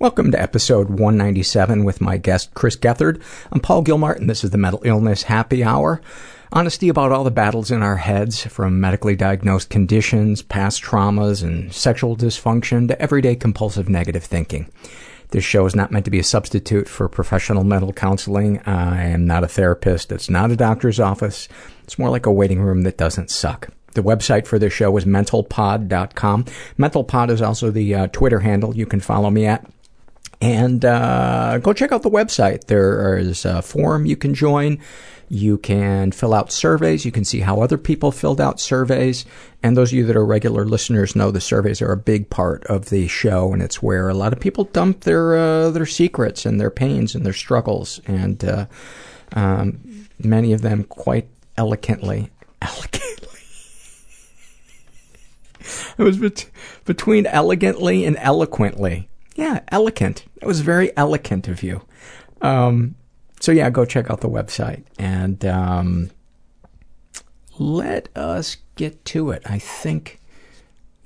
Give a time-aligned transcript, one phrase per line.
[0.00, 3.20] Welcome to episode 197 with my guest, Chris Gethard.
[3.50, 4.20] I'm Paul Gilmartin.
[4.20, 6.00] And this is the Mental Illness Happy Hour.
[6.52, 11.74] Honesty about all the battles in our heads, from medically diagnosed conditions, past traumas, and
[11.74, 14.70] sexual dysfunction to everyday compulsive negative thinking.
[15.30, 18.60] This show is not meant to be a substitute for professional mental counseling.
[18.60, 20.12] I am not a therapist.
[20.12, 21.48] It's not a doctor's office.
[21.82, 23.70] It's more like a waiting room that doesn't suck.
[23.94, 26.44] The website for this show is mentalpod.com.
[26.78, 29.66] Mentalpod is also the uh, Twitter handle you can follow me at.
[30.40, 32.64] And uh, go check out the website.
[32.64, 34.78] There is a forum you can join.
[35.28, 37.04] You can fill out surveys.
[37.04, 39.26] You can see how other people filled out surveys.
[39.62, 42.64] And those of you that are regular listeners know the surveys are a big part
[42.64, 46.46] of the show, and it's where a lot of people dump their uh, their secrets
[46.46, 48.66] and their pains and their struggles, and uh,
[49.32, 52.30] um, many of them quite elegantly,
[55.98, 56.48] it was bet-
[56.84, 59.08] between elegantly and eloquently.
[59.38, 60.24] Yeah, elegant.
[60.42, 61.82] It was very elegant of you.
[62.42, 62.96] Um,
[63.38, 66.10] so yeah, go check out the website and um,
[67.56, 69.42] let us get to it.
[69.46, 70.18] I think,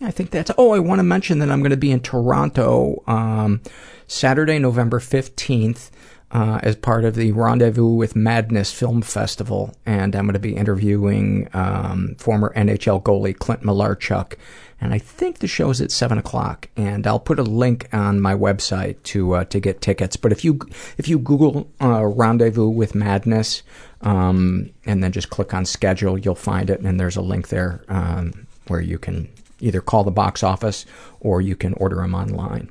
[0.00, 0.50] I think that's.
[0.56, 3.60] Oh, I want to mention that I'm going to be in Toronto um,
[4.06, 5.90] Saturday, November fifteenth.
[6.30, 10.56] Uh, as part of the Rendezvous with Madness Film Festival, and I'm going to be
[10.56, 14.36] interviewing um, former NHL goalie Clint Malarchuk
[14.82, 16.68] and I think the show's at seven o'clock.
[16.76, 20.16] And I'll put a link on my website to uh, to get tickets.
[20.16, 20.58] But if you
[20.98, 23.62] if you Google uh, Rendezvous with Madness,
[24.00, 27.84] um, and then just click on schedule, you'll find it, and there's a link there
[27.88, 29.28] um, where you can
[29.60, 30.84] either call the box office
[31.20, 32.68] or you can order them online.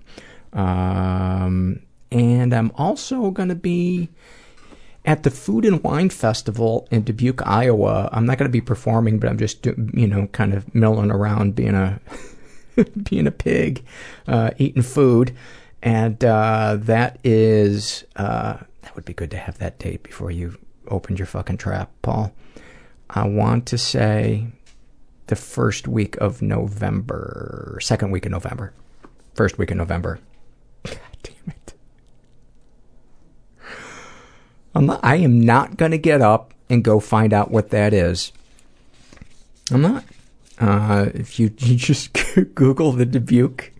[0.51, 4.09] Um, and I'm also going to be
[5.05, 8.09] at the Food and Wine Festival in Dubuque, Iowa.
[8.11, 11.55] I'm not going to be performing, but I'm just, you know, kind of milling around
[11.55, 11.99] being a
[13.03, 13.83] being a pig,
[14.27, 15.35] uh, eating food,
[15.81, 20.57] and uh, that is uh, that would be good to have that date before you
[20.87, 22.33] opened your fucking trap, Paul.
[23.09, 24.47] I want to say
[25.27, 28.73] the first week of November, second week of November,
[29.33, 30.19] first week of November.
[30.83, 31.73] God damn it.
[34.73, 38.31] I'm I am not going to get up and go find out what that is.
[39.71, 40.03] I'm not.
[40.59, 42.13] Uh, if you, you just
[42.55, 43.71] Google the Dubuque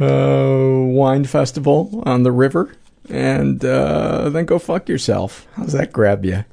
[0.00, 2.74] uh, Wine Festival on the river,
[3.08, 5.46] and uh, then go fuck yourself.
[5.54, 6.44] How's that grab you?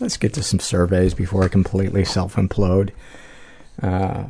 [0.00, 2.90] Let's get to some surveys before I completely self implode.
[3.82, 4.24] Uh,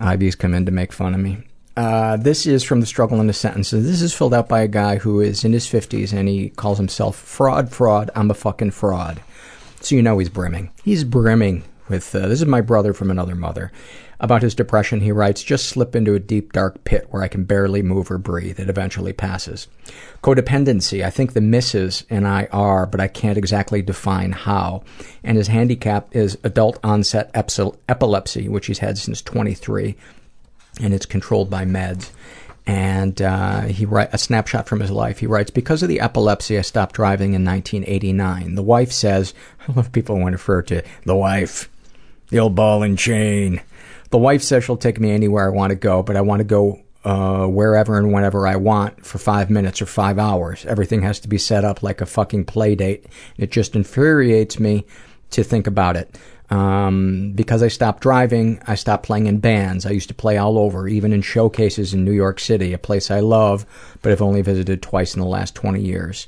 [0.00, 1.47] Ivy's come in to make fun of me.
[1.78, 3.70] Uh, this is from the struggle in a sentence.
[3.70, 6.76] This is filled out by a guy who is in his 50s and he calls
[6.76, 9.20] himself fraud, fraud, I'm a fucking fraud.
[9.80, 10.72] So you know he's brimming.
[10.82, 13.70] He's brimming with, uh, this is my brother from another mother.
[14.18, 17.44] About his depression, he writes, just slip into a deep dark pit where I can
[17.44, 18.58] barely move or breathe.
[18.58, 19.68] It eventually passes.
[20.20, 21.04] Codependency.
[21.04, 24.82] I think the missus and I are, but I can't exactly define how.
[25.22, 29.96] And his handicap is adult onset epilepsy, which he's had since 23
[30.80, 32.10] and it's controlled by meds.
[32.66, 35.18] And uh, he write a snapshot from his life.
[35.18, 38.56] He writes, "Because of the epilepsy, I stopped driving in 1989.
[38.56, 39.32] The wife says,
[39.68, 41.70] I love people to refer to the wife,
[42.28, 43.62] the old ball and chain.
[44.10, 46.44] The wife says she'll take me anywhere I want to go, but I want to
[46.44, 50.66] go uh, wherever and whenever I want for five minutes or five hours.
[50.66, 53.06] Everything has to be set up like a fucking play date.
[53.36, 54.84] It just infuriates me
[55.30, 56.18] to think about it.
[56.50, 59.84] Um, because I stopped driving, I stopped playing in bands.
[59.84, 63.10] I used to play all over, even in showcases in New York City, a place
[63.10, 63.66] I love,
[64.00, 66.26] but have only visited twice in the last 20 years.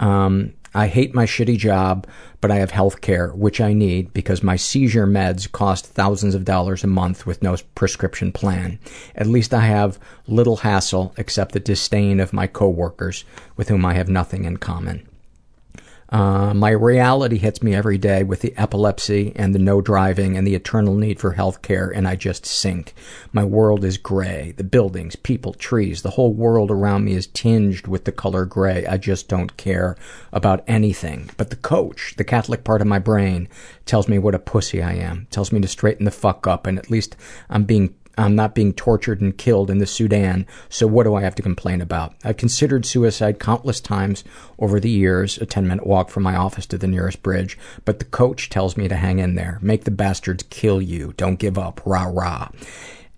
[0.00, 2.06] Um, I hate my shitty job,
[2.40, 6.44] but I have health care, which I need because my seizure meds cost thousands of
[6.44, 8.78] dollars a month with no prescription plan.
[9.16, 13.24] At least I have little hassle except the disdain of my coworkers
[13.56, 15.06] with whom I have nothing in common.
[16.10, 20.44] Uh, my reality hits me every day with the epilepsy and the no driving and
[20.46, 22.94] the eternal need for health care, and I just sink.
[23.32, 24.52] My world is gray.
[24.56, 28.84] The buildings, people, trees, the whole world around me is tinged with the color gray.
[28.86, 29.96] I just don't care
[30.32, 31.30] about anything.
[31.36, 33.48] But the coach, the Catholic part of my brain,
[33.86, 36.76] tells me what a pussy I am, tells me to straighten the fuck up, and
[36.78, 37.16] at least
[37.48, 41.22] I'm being I'm not being tortured and killed in the Sudan, so what do I
[41.22, 42.14] have to complain about?
[42.22, 44.24] I've considered suicide countless times
[44.58, 47.98] over the years, a 10 minute walk from my office to the nearest bridge, but
[47.98, 49.58] the coach tells me to hang in there.
[49.62, 51.14] Make the bastards kill you.
[51.16, 51.80] Don't give up.
[51.86, 52.48] Rah rah.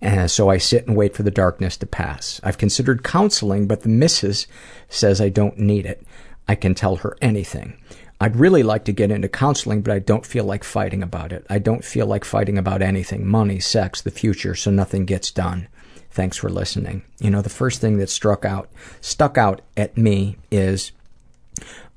[0.01, 2.39] And so I sit and wait for the darkness to pass.
[2.43, 4.47] I've considered counseling, but the missus
[4.89, 6.05] says I don't need it.
[6.47, 7.77] I can tell her anything.
[8.23, 11.45] I'd really like to get into counseling, but I don't feel like fighting about it.
[11.49, 15.67] I don't feel like fighting about anything money, sex, the future, so nothing gets done.
[16.09, 17.01] Thanks for listening.
[17.19, 18.69] You know, the first thing that struck out,
[19.01, 20.93] stuck out at me is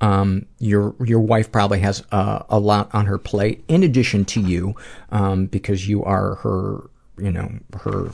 [0.01, 4.41] um, your your wife probably has uh, a lot on her plate in addition to
[4.41, 4.75] you,
[5.13, 8.11] um, because you are her, you know, her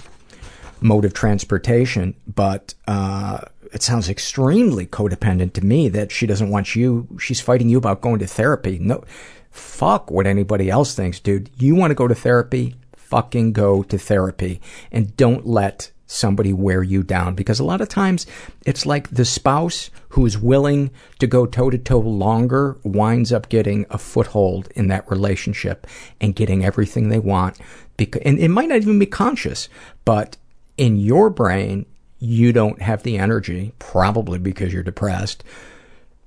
[0.81, 2.13] mode of transportation.
[2.27, 7.69] But uh, it sounds extremely codependent to me that she doesn't want you, she's fighting
[7.69, 8.77] you about going to therapy.
[8.79, 9.03] No,
[9.49, 11.49] fuck what anybody else thinks, dude.
[11.57, 12.75] You want to go to therapy?
[12.95, 14.61] Fucking go to therapy.
[14.91, 18.27] And don't let somebody wear you down because a lot of times
[18.65, 23.85] it's like the spouse who's willing to go toe to toe longer winds up getting
[23.89, 25.87] a foothold in that relationship
[26.21, 27.57] and getting everything they want
[27.97, 29.69] because and it might not even be conscious
[30.05, 30.37] but
[30.77, 31.85] in your brain
[32.23, 35.43] you don't have the energy, probably because you're depressed,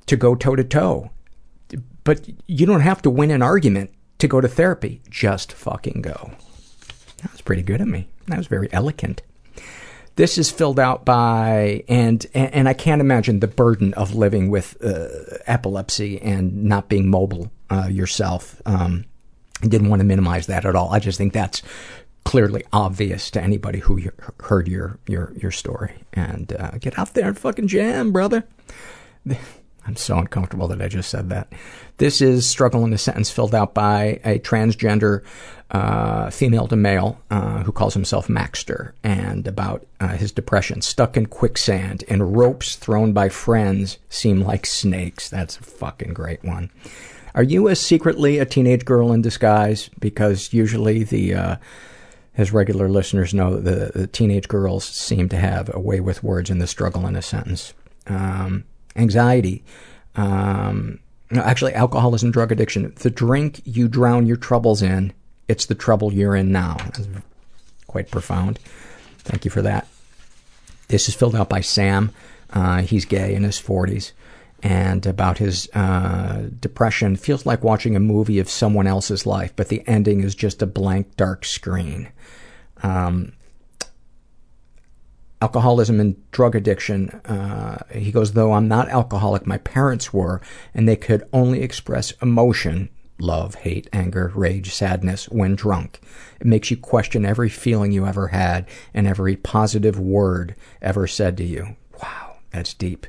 [0.04, 1.10] to go toe to toe.
[2.04, 5.00] But you don't have to win an argument to go to therapy.
[5.08, 6.32] Just fucking go.
[7.22, 8.08] That was pretty good of me.
[8.26, 9.22] That was very eloquent.
[10.16, 14.76] This is filled out by, and, and I can't imagine the burden of living with
[14.84, 15.08] uh,
[15.46, 18.60] epilepsy and not being mobile uh, yourself.
[18.66, 19.06] Um,
[19.62, 20.93] I didn't want to minimize that at all.
[20.93, 21.62] I just think that's
[22.26, 24.02] clearly obvious to anybody who
[24.40, 25.93] heard your your your story.
[26.12, 28.44] And uh, get out there and fucking jam, brother.
[29.87, 31.52] I'm so uncomfortable that I just said that.
[31.99, 35.23] This is struggle in a sentence filled out by a transgender
[35.70, 40.82] uh, female to male uh, who calls himself Maxter, and about uh, his depression.
[40.82, 45.31] Stuck in quicksand and ropes thrown by friends seem like snakes.
[45.31, 46.72] That's a fucking great one.
[47.37, 49.90] Are you a secretly a teenage girl in disguise?
[50.00, 51.58] Because usually the
[52.36, 56.50] as regular listeners know, the, the teenage girls seem to have a way with words
[56.50, 57.72] in the struggle in a sentence.
[58.06, 59.64] Um, anxiety.
[60.14, 61.00] Um,
[61.34, 62.92] actually, alcoholism, drug addiction.
[62.96, 65.12] The drink you drown your troubles in,
[65.48, 66.76] it's the trouble you're in now.
[66.78, 67.08] That's
[67.86, 68.58] quite profound.
[69.19, 69.88] Thank you for that.
[70.88, 72.12] This is filled out by Sam.
[72.50, 74.12] Uh, he's gay in his 40s
[74.62, 79.69] and about his uh, depression feels like watching a movie of someone else's life, but
[79.69, 82.08] the ending is just a blank, dark screen.
[82.86, 83.32] Um,
[85.43, 87.10] alcoholism and drug addiction.
[87.24, 90.40] Uh, he goes, though I'm not alcoholic, my parents were,
[90.74, 92.88] and they could only express emotion
[93.19, 96.00] love, hate, anger, rage, sadness when drunk.
[96.38, 101.38] It makes you question every feeling you ever had and every positive word ever said
[101.38, 101.76] to you.
[102.02, 103.06] Wow, that's deep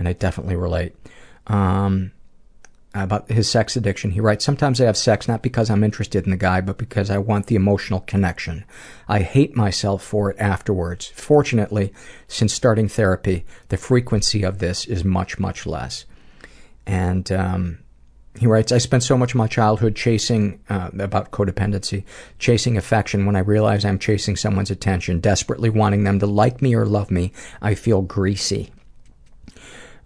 [0.00, 0.94] and I definitely relate.
[1.46, 2.12] Um,
[2.92, 6.30] about his sex addiction, he writes, Sometimes I have sex not because I'm interested in
[6.30, 8.64] the guy, but because I want the emotional connection.
[9.06, 11.06] I hate myself for it afterwards.
[11.14, 11.92] Fortunately,
[12.26, 16.04] since starting therapy, the frequency of this is much, much less.
[16.84, 17.78] And um,
[18.38, 22.04] he writes, I spent so much of my childhood chasing, uh, about codependency,
[22.40, 23.24] chasing affection.
[23.24, 27.12] When I realize I'm chasing someone's attention, desperately wanting them to like me or love
[27.12, 27.32] me,
[27.62, 28.72] I feel greasy.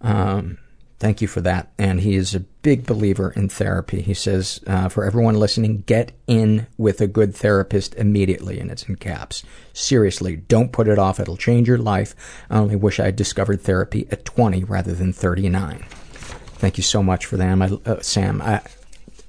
[0.01, 0.59] Um,
[0.99, 1.71] thank you for that.
[1.77, 4.01] And he is a big believer in therapy.
[4.01, 8.83] He says, uh, for everyone listening, get in with a good therapist immediately, and it's
[8.83, 9.43] in caps.
[9.73, 11.19] Seriously, don't put it off.
[11.19, 12.15] It'll change your life.
[12.49, 15.85] I only wish I had discovered therapy at 20 rather than 39.
[16.57, 18.41] Thank you so much for that, I, uh, Sam.
[18.41, 18.61] I,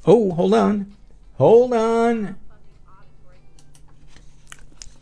[0.07, 0.97] oh, hold on.
[1.39, 2.37] Hold on.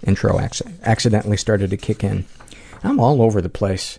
[0.07, 2.27] intro acc- accidentally started to kick in.
[2.83, 3.99] I'm all over the place.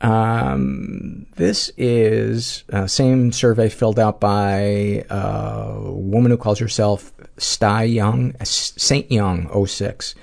[0.00, 7.84] Um, this is uh, same survey filled out by a woman who calls herself Sty
[7.84, 10.14] Young, Saint Young 06.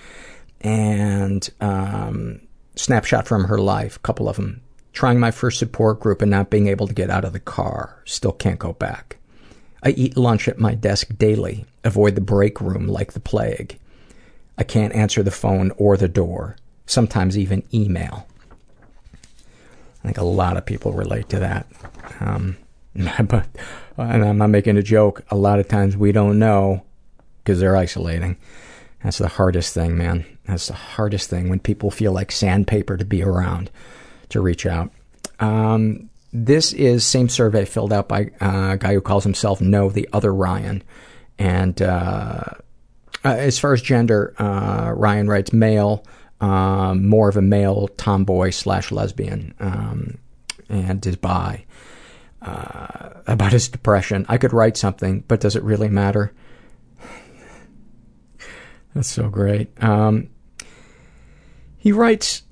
[0.62, 2.42] And um,
[2.76, 4.62] snapshot from her life, a couple of them.
[4.94, 8.02] Trying my first support group and not being able to get out of the car.
[8.06, 9.18] Still can't go back.
[9.82, 11.66] I eat lunch at my desk daily.
[11.84, 13.80] Avoid the break room like the plague.
[14.58, 16.58] I can't answer the phone or the door.
[16.86, 18.28] Sometimes even email.
[20.04, 21.68] I think a lot of people relate to that.
[22.20, 22.58] Um,
[22.96, 23.48] but,
[23.98, 25.24] and I'm not making a joke.
[25.30, 26.84] A lot of times we don't know
[27.44, 28.38] because they're isolating.
[29.04, 30.26] That's the hardest thing, man.
[30.46, 33.70] That's the hardest thing when people feel like sandpaper to be around
[34.30, 34.92] to reach out.
[35.40, 39.90] Um, this is same survey filled out by uh, a guy who calls himself No,
[39.90, 40.84] the other Ryan.
[41.38, 42.44] And uh,
[43.26, 46.06] uh, as far as gender, uh, Ryan writes male,
[46.44, 50.18] um, more of a male tomboy slash lesbian, um,
[50.68, 51.64] and is bi.
[52.42, 56.34] Uh, about his depression, I could write something, but does it really matter?
[58.94, 59.82] That's so great.
[59.82, 60.32] Um,
[61.78, 62.44] he writes,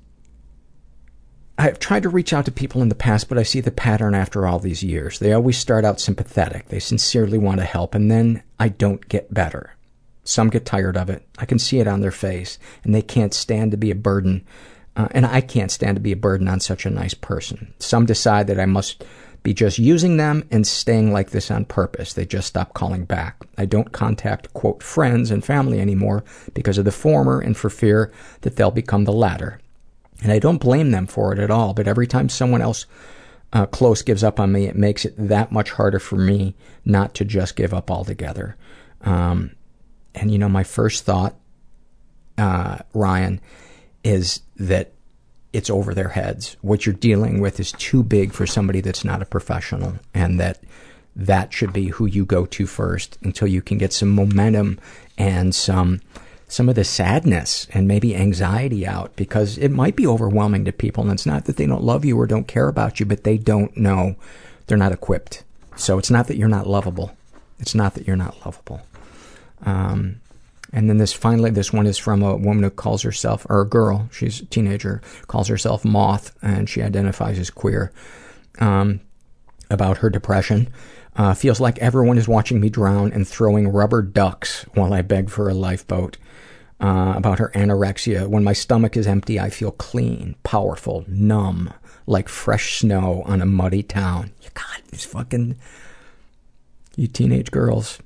[1.58, 4.14] I've tried to reach out to people in the past, but I see the pattern
[4.14, 5.18] after all these years.
[5.18, 6.68] They always start out sympathetic.
[6.68, 9.76] They sincerely want to help, and then I don't get better.
[10.24, 11.26] Some get tired of it.
[11.38, 14.44] I can see it on their face, and they can't stand to be a burden.
[14.94, 17.72] Uh, and I can't stand to be a burden on such a nice person.
[17.78, 19.04] Some decide that I must
[19.42, 22.12] be just using them and staying like this on purpose.
[22.12, 23.42] They just stop calling back.
[23.58, 26.24] I don't contact, quote, friends and family anymore
[26.54, 28.12] because of the former and for fear
[28.42, 29.60] that they'll become the latter.
[30.22, 32.86] And I don't blame them for it at all, but every time someone else
[33.52, 37.14] uh, close gives up on me, it makes it that much harder for me not
[37.14, 38.56] to just give up altogether.
[39.02, 39.52] Um,
[40.14, 41.34] and you know, my first thought,
[42.38, 43.40] uh, Ryan,
[44.04, 44.92] is that
[45.52, 46.56] it's over their heads.
[46.62, 50.60] What you're dealing with is too big for somebody that's not a professional, and that
[51.14, 54.78] that should be who you go to first until you can get some momentum
[55.18, 56.00] and some
[56.48, 61.02] some of the sadness and maybe anxiety out because it might be overwhelming to people.
[61.02, 63.38] And it's not that they don't love you or don't care about you but they
[63.38, 64.16] don't know
[64.66, 65.44] they're not equipped.
[65.76, 67.16] So it's not that you're not lovable.
[67.58, 68.82] It's not that you're not lovable
[69.62, 70.20] um,
[70.72, 73.68] and then this finally, this one is from a woman who calls herself, or a
[73.68, 77.92] girl, she's a teenager, calls herself Moth, and she identifies as queer.
[78.58, 79.00] Um,
[79.72, 80.68] about her depression.
[81.16, 85.30] Uh, feels like everyone is watching me drown and throwing rubber ducks while I beg
[85.30, 86.18] for a lifeboat.
[86.80, 88.26] Uh, about her anorexia.
[88.26, 91.72] When my stomach is empty, I feel clean, powerful, numb,
[92.08, 94.32] like fresh snow on a muddy town.
[94.42, 95.54] You God, these fucking,
[96.96, 98.00] you teenage girls.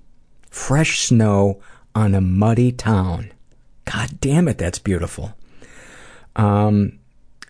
[0.56, 1.60] Fresh snow
[1.94, 3.30] on a muddy town.
[3.84, 5.36] God damn it, that's beautiful.
[6.34, 6.98] Um,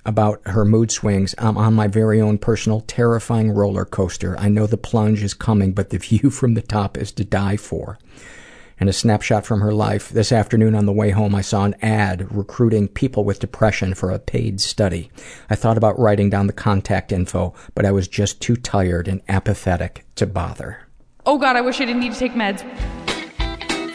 [0.04, 1.34] about her mood swings.
[1.38, 4.36] I'm on my very own personal terrifying roller coaster.
[4.38, 7.56] I know the plunge is coming, but the view from the top is to die
[7.56, 7.98] for.
[8.78, 10.10] And a snapshot from her life.
[10.10, 14.10] This afternoon on the way home, I saw an ad recruiting people with depression for
[14.10, 15.10] a paid study.
[15.48, 19.22] I thought about writing down the contact info, but I was just too tired and
[19.28, 20.85] apathetic to bother.
[21.28, 22.62] Oh god, I wish I didn't need to take meds.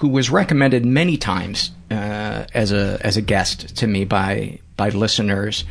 [0.00, 4.88] who was recommended many times uh, as a as a guest to me by by
[4.90, 5.64] listeners.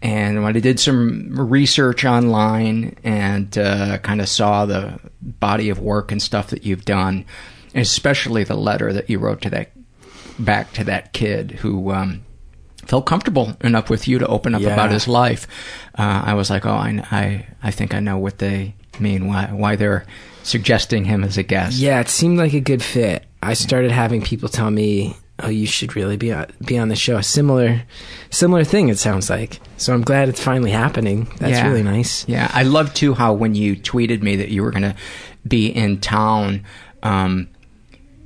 [0.00, 5.80] And when I did some research online and uh, kind of saw the body of
[5.80, 7.24] work and stuff that you've done,
[7.74, 9.70] especially the letter that you wrote to that
[10.38, 12.22] back to that kid who um,
[12.86, 14.72] felt comfortable enough with you to open up Yeah.
[14.72, 15.48] about his life,
[15.98, 19.46] uh, I was like, oh, I, I, I think I know what they mean, why,
[19.52, 20.06] why they're
[20.44, 21.76] suggesting him as a guest.
[21.78, 23.24] Yeah, it seemed like a good fit.
[23.42, 26.96] I started having people tell me oh, you should really be on, be on the
[26.96, 27.16] show.
[27.16, 27.82] A similar,
[28.28, 28.88] similar thing.
[28.88, 29.60] It sounds like.
[29.76, 31.28] So I'm glad it's finally happening.
[31.38, 31.68] That's Yeah.
[31.68, 32.26] really nice.
[32.28, 34.96] Yeah, I love too how when you tweeted me that you were going to
[35.46, 36.64] be in town,
[37.04, 37.46] um,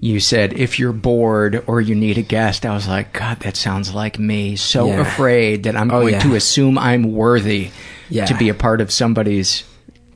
[0.01, 2.65] you said if you're bored or you need a guest.
[2.65, 4.57] I was like, God, that sounds like me.
[4.57, 5.01] So Yeah.
[5.03, 6.21] afraid that I'm Oh, going yeah.
[6.21, 7.71] to assume I'm worthy
[8.09, 8.25] Yeah.
[8.25, 9.65] to be a part of somebody's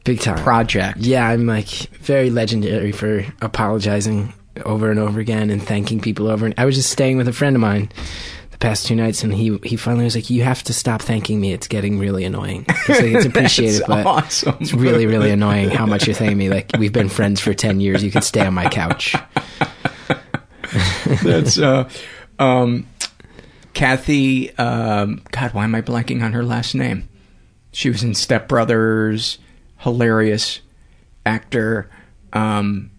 [0.04, 0.96] big time project.
[1.00, 1.68] Yeah, I'm like
[2.00, 4.32] very legendary for apologizing
[4.64, 6.46] over and over again and thanking people over.
[6.46, 7.90] And I was just staying with a friend of mine
[8.58, 11.40] the past two nights, and he he finally was like, "You have to stop thanking
[11.40, 11.52] me.
[11.52, 12.64] It's getting really annoying.
[12.68, 14.56] It's, like, it's appreciated, but awesome.
[14.60, 16.48] it's really really annoying how much you're thanking me.
[16.48, 18.02] Like we've been friends for ten years.
[18.02, 19.14] You can stay on my couch."
[21.22, 21.88] That's uh,
[22.38, 22.86] um,
[23.74, 24.56] Kathy.
[24.56, 27.08] Um, God, why am I blanking on her last name?
[27.72, 29.38] She was in Step Brothers.
[29.78, 30.60] Hilarious
[31.26, 31.90] actor.
[32.32, 32.90] Um,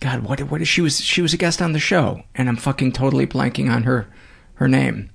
[0.00, 0.40] God, what?
[0.50, 1.00] What is she was?
[1.00, 4.06] She was a guest on the show, and I'm fucking totally blanking on her
[4.54, 5.10] her name.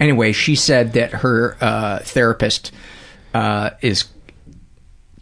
[0.00, 2.72] Anyway, she said that her uh, therapist
[3.32, 4.06] uh, is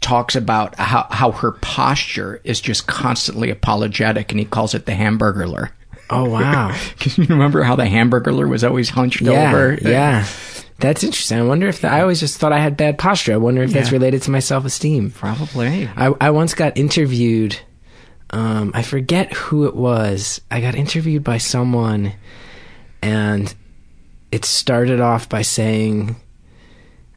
[0.03, 4.91] talks about how, how her posture is just constantly apologetic, and he calls it the
[4.91, 5.71] Hamburglar.
[6.09, 6.77] Oh wow!
[6.99, 9.75] Can you remember how the Hamburglar was always hunched yeah, over?
[9.81, 10.27] Yeah,
[10.79, 11.39] that's interesting.
[11.39, 13.33] I wonder if the, I always just thought I had bad posture.
[13.33, 15.11] I wonder if that's related to my self esteem.
[15.11, 15.89] Probably.
[15.95, 17.59] I I once got interviewed.
[18.33, 20.41] Um, I forget who it was.
[20.49, 22.13] I got interviewed by someone,
[23.01, 23.53] and
[24.31, 26.15] it started off by saying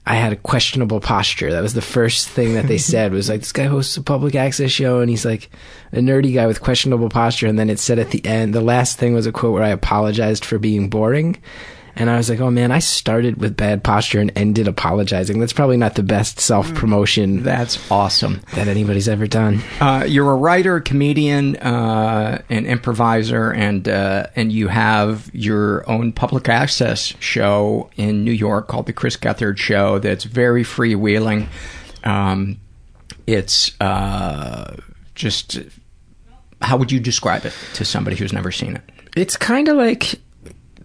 [0.05, 1.51] I had a questionable posture.
[1.51, 4.35] That was the first thing that they said was like this guy hosts a public
[4.35, 5.49] access show and he's like
[5.91, 8.99] a nerdy guy with questionable posture and then it said at the end the last
[8.99, 11.39] thing was a quote where I apologized for being boring.
[11.97, 15.41] And I was like, "Oh man, I started with bad posture and ended apologizing.
[15.41, 18.43] That's probably not the best self-promotion That's awesome.
[18.55, 24.53] that anybody's ever done." Uh, you're a writer, comedian, uh, an improviser, and uh, and
[24.53, 29.99] you have your own public access show in New York called the Chris Gethard Show.
[29.99, 31.49] That's very freewheeling.
[32.05, 32.59] Um,
[33.27, 34.77] it's uh,
[35.15, 35.59] just
[36.63, 38.83] how would you describe it to somebody who's never seen it?
[39.17, 40.21] It's kind of like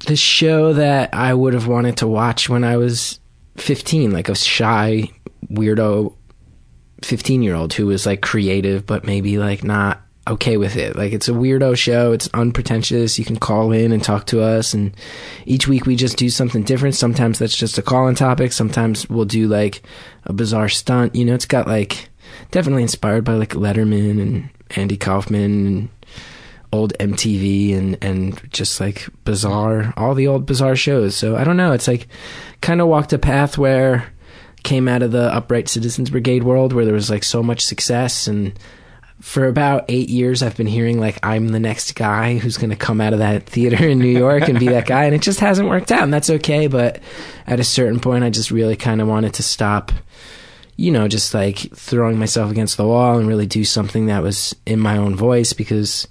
[0.05, 3.19] the show that I would have wanted to watch when I was
[3.57, 5.09] 15, like a shy,
[5.47, 6.15] weirdo
[7.03, 10.95] 15 year old who was like creative, but maybe like not okay with it.
[10.95, 12.11] Like it's a weirdo show.
[12.11, 13.17] It's unpretentious.
[13.17, 14.73] You can call in and talk to us.
[14.73, 14.95] And
[15.45, 16.95] each week we just do something different.
[16.95, 18.53] Sometimes that's just a call in topic.
[18.53, 19.81] Sometimes we'll do like
[20.25, 21.15] a bizarre stunt.
[21.15, 22.09] You know, it's got like
[22.51, 25.89] definitely inspired by like Letterman and Andy Kaufman and
[26.71, 31.15] old MTV and and just like bizarre all the old bizarre shows.
[31.15, 32.07] So I don't know, it's like
[32.61, 34.11] kind of walked a path where
[34.63, 38.27] came out of the Upright Citizens Brigade world where there was like so much success.
[38.27, 38.57] And
[39.19, 42.75] for about 8 years I've been hearing like I'm the next guy who's going to
[42.75, 45.05] come out of that theater in New York and be that guy.
[45.05, 46.99] And it just hasn't worked out and that's okay, but
[47.47, 49.91] at a certain point I just really kind of wanted to stop
[50.77, 54.55] you know, just like throwing myself against the wall and really do something that was
[54.65, 56.07] in my own voice because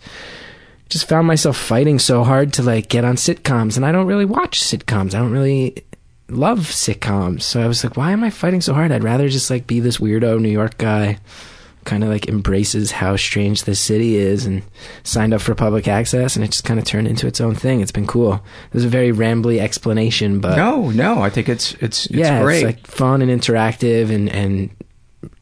[0.91, 4.25] just found myself fighting so hard to like get on sitcoms and I don't really
[4.25, 5.15] watch sitcoms.
[5.15, 5.85] I don't really
[6.29, 7.43] love sitcoms.
[7.43, 8.93] So I was like, why am I fighting so hard?
[8.93, 11.19] I'd rather just like be this weirdo New York guy
[11.85, 14.63] kind of like embraces how strange this city is and
[15.03, 17.81] signed up for public access and it just kind of turned into its own thing.
[17.81, 18.35] It's been cool.
[18.35, 22.43] It was a very rambly explanation, but no, no, I think it's it's it's yeah,
[22.43, 22.57] great.
[22.57, 24.71] it's like fun and interactive and and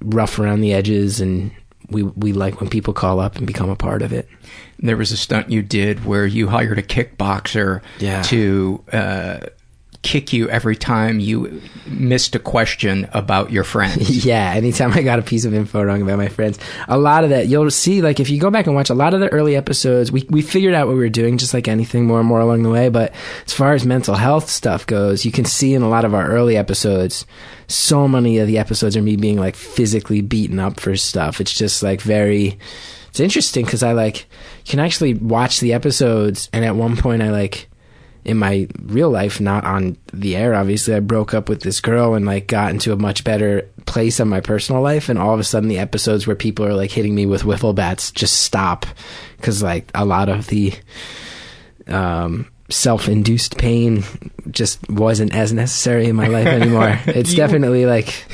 [0.00, 1.50] rough around the edges and
[1.90, 4.28] we we like when people call up and become a part of it.
[4.80, 8.22] There was a stunt you did where you hired a kickboxer Yeah.
[8.22, 9.38] to uh,
[10.02, 14.24] kick you every time you missed a question about your friends.
[14.24, 17.30] yeah, anytime I got a piece of info wrong about my friends, a lot of
[17.30, 18.00] that you'll see.
[18.02, 20.40] Like if you go back and watch a lot of the early episodes, we we
[20.42, 22.88] figured out what we were doing, just like anything, more and more along the way.
[22.88, 23.12] But
[23.46, 26.28] as far as mental health stuff goes, you can see in a lot of our
[26.28, 27.26] early episodes,
[27.66, 31.40] so many of the episodes are me being like physically beaten up for stuff.
[31.40, 32.58] It's just like very.
[33.10, 34.26] It's interesting because I like
[34.68, 37.68] can actually watch the episodes, and at one point I like
[38.24, 42.14] in my real life, not on the air, obviously, I broke up with this girl
[42.14, 45.08] and like got into a much better place in my personal life.
[45.08, 47.74] And all of a sudden, the episodes where people are like hitting me with wiffle
[47.74, 48.84] bats just stop
[49.38, 50.74] because like a lot of the
[51.86, 54.04] um, self-induced pain
[54.50, 57.00] just wasn't as necessary in my life anymore.
[57.06, 58.26] It's definitely like.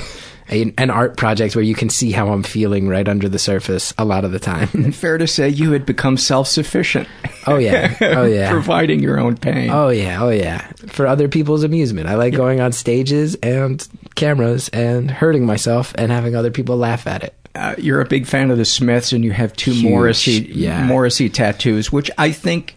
[0.50, 3.94] A, an art project where you can see how I'm feeling right under the surface
[3.96, 4.68] a lot of the time.
[4.92, 7.08] Fair to say you had become self-sufficient.
[7.46, 9.70] Oh yeah, oh yeah, providing your own pain.
[9.70, 10.66] Oh yeah, oh yeah.
[10.88, 12.08] For other people's amusement.
[12.08, 17.06] I like going on stages and cameras and hurting myself and having other people laugh
[17.06, 17.34] at it.
[17.54, 20.84] Uh, you're a big fan of the Smiths, and you have two Huge, Morrissey yeah.
[20.84, 22.76] Morrissey tattoos, which I think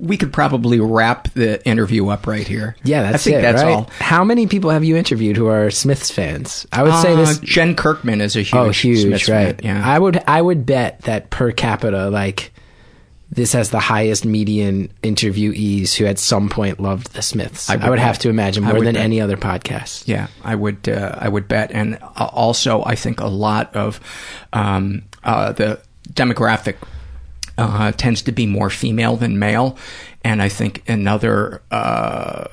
[0.00, 2.76] we could probably wrap the interview up right here.
[2.84, 3.42] Yeah, that's I think it.
[3.42, 3.72] that's right?
[3.74, 3.90] all.
[4.00, 6.66] How many people have you interviewed who are Smiths fans?
[6.72, 7.38] I would say Uh, this.
[7.38, 9.60] Jen Kirkman is a huge, oh, huge, Smiths right?
[9.60, 12.52] fan, Yeah, I would I would bet that per capita, like
[13.30, 17.68] this has the highest median interviewees who at some point loved the Smiths.
[17.70, 19.02] I I would would, have to imagine more than bet.
[19.04, 20.06] any other podcast.
[20.06, 20.88] Yeah, I would.
[20.88, 23.98] Uh, I would bet, and uh, also I think a lot of
[24.52, 25.80] um, uh, the
[26.12, 26.76] demographic
[27.58, 29.76] uh, tends to be more female than male,
[30.22, 32.46] and I think another uh,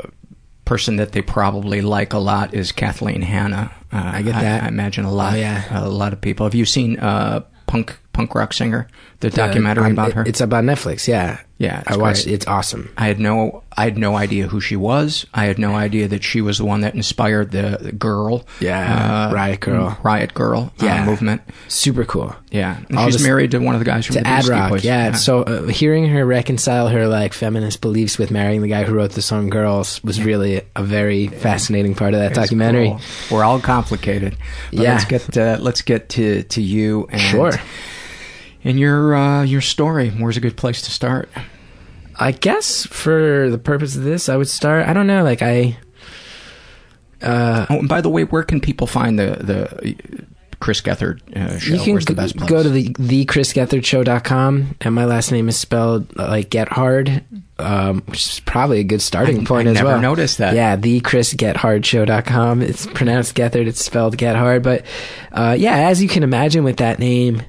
[0.66, 3.72] person that they probably like a lot is Kathleen Hanna.
[3.92, 4.64] Uh, I get that.
[4.64, 5.34] I, imagine a lot.
[5.34, 5.86] Oh, yeah.
[5.86, 6.46] a lot of people.
[6.46, 8.88] Have you seen uh, punk punk rock singer?
[9.20, 10.24] The documentary um, about it- her.
[10.26, 11.08] It's about Netflix.
[11.08, 12.24] Yeah, Yeah, it's I watched.
[12.26, 12.34] great.
[12.34, 12.90] It's awesome.
[12.98, 15.28] I had no, I had no idea who she was.
[15.34, 19.28] I had no idea that she was the one that inspired the, the girl, Yeah,
[19.30, 20.04] uh, Riot Grrrl.
[20.04, 21.42] Riot Grrrl, uh, movement.
[21.68, 22.36] Super cool.
[22.50, 24.70] Yeah, she's this- married to one of the guys from to the Ad Rock.
[24.72, 24.84] Boys.
[24.84, 28.94] Yeah, so uh, hearing her reconcile her like feminist beliefs with marrying the guy who
[28.96, 32.90] wrote the song "Girls" was really a very fascinating part of that It's documentary.
[32.90, 33.38] cool.
[33.38, 34.36] We're all complicated.
[34.72, 34.92] But Yeah.
[34.94, 37.52] let's get uh, let's get to to you and Sure.
[38.64, 40.10] And your uh, your story.
[40.10, 41.30] Where's a good place to start?
[42.20, 44.88] I guess for the purpose of this, I would start.
[44.88, 45.78] I don't know, like I.
[47.22, 50.26] Uh, oh, and by the way, where can people find the the
[50.60, 51.74] Chris Gethard uh, show?
[51.76, 52.50] You can Where's the best place?
[52.50, 57.24] go to the thechrisgethardshow.com, and my last name is spelled uh, like Get Hard,
[57.60, 60.02] um, which is probably a good starting I- point I as never well.
[60.02, 60.56] noticed that.
[60.56, 62.62] Yeah, the Chris Gethard thechrisgethardshow.com.
[62.62, 63.68] It's pronounced Gethard.
[63.68, 64.86] It's spelled Get Hard, but
[65.32, 67.42] uh, yeah, as you can imagine with that name,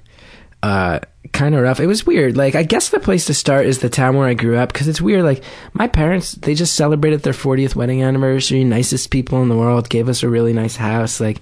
[0.62, 1.00] uh,
[1.32, 1.80] kind of rough.
[1.80, 2.36] It was weird.
[2.36, 4.86] Like, I guess the place to start is the town where I grew up because
[4.86, 5.24] it's weird.
[5.24, 8.62] Like, my parents, they just celebrated their 40th wedding anniversary.
[8.64, 9.88] Nicest people in the world.
[9.88, 11.20] Gave us a really nice house.
[11.20, 11.40] Like,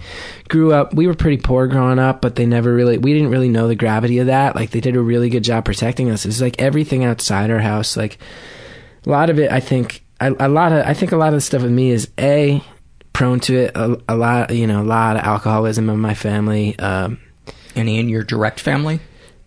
[0.49, 3.49] grew up, we were pretty poor growing up, but they never really, we didn't really
[3.49, 4.55] know the gravity of that.
[4.55, 6.25] Like, they did a really good job protecting us.
[6.25, 7.97] It was like everything outside our house.
[7.97, 8.17] Like,
[9.05, 11.35] a lot of it, I think, a, a lot of, I think a lot of
[11.35, 12.63] the stuff with me is A,
[13.13, 13.71] prone to it.
[13.75, 16.77] A, a lot, you know, a lot of alcoholism in my family.
[16.79, 17.19] Um,
[17.75, 18.99] Any in your direct family?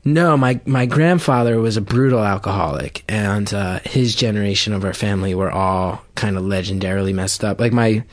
[0.05, 5.35] No, my my grandfather was a brutal alcoholic, and uh, his generation of our family
[5.35, 7.59] were all kind of legendarily messed up.
[7.59, 8.05] Like my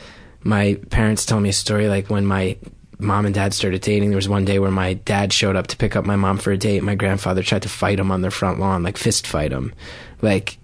[0.43, 2.57] my parents tell me a story like when my
[2.97, 4.09] mom and dad started dating.
[4.09, 6.51] There was one day where my dad showed up to pick up my mom for
[6.51, 6.81] a date.
[6.81, 9.73] My grandfather tried to fight him on their front lawn, like fist fight him,
[10.21, 10.57] like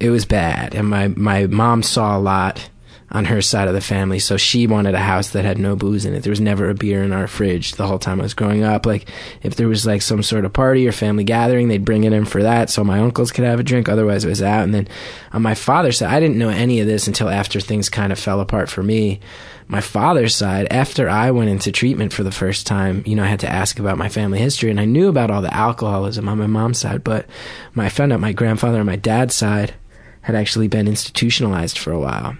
[0.00, 0.74] it was bad.
[0.74, 2.68] And my my mom saw a lot
[3.16, 6.04] on her side of the family, so she wanted a house that had no booze
[6.04, 6.22] in it.
[6.22, 8.84] There was never a beer in our fridge the whole time I was growing up.
[8.84, 9.08] Like
[9.40, 12.26] if there was like some sort of party or family gathering, they'd bring it in
[12.26, 13.88] for that so my uncles could have a drink.
[13.88, 14.64] Otherwise, it was out.
[14.64, 14.86] And then
[15.32, 18.18] on my father's side, I didn't know any of this until after things kind of
[18.18, 19.20] fell apart for me.
[19.66, 23.28] My father's side, after I went into treatment for the first time, you know, I
[23.28, 26.38] had to ask about my family history, and I knew about all the alcoholism on
[26.38, 27.26] my mom's side, but
[27.74, 29.74] my, I found out my grandfather on my dad's side
[30.20, 32.36] had actually been institutionalized for a while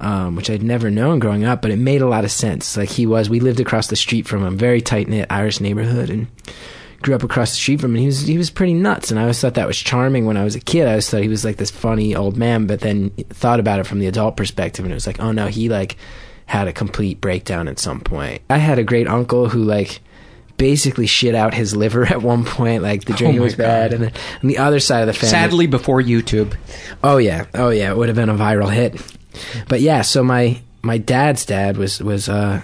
[0.00, 2.76] um, which I'd never known growing up, but it made a lot of sense.
[2.76, 6.10] Like he was, we lived across the street from him, very tight knit Irish neighborhood,
[6.10, 6.26] and
[7.02, 7.96] grew up across the street from him.
[7.96, 10.36] And he was he was pretty nuts, and I always thought that was charming when
[10.36, 10.86] I was a kid.
[10.86, 13.86] I always thought he was like this funny old man, but then thought about it
[13.86, 15.96] from the adult perspective, and it was like, oh no, he like
[16.46, 18.42] had a complete breakdown at some point.
[18.50, 20.00] I had a great uncle who like
[20.56, 24.04] basically shit out his liver at one point like the drinking my was bad and
[24.04, 26.54] then on the other side of the family Sadly, before YouTube.
[27.02, 29.00] Oh yeah, oh yeah, it would have been a viral hit.
[29.68, 32.62] But yeah, so my my dad's dad was was uh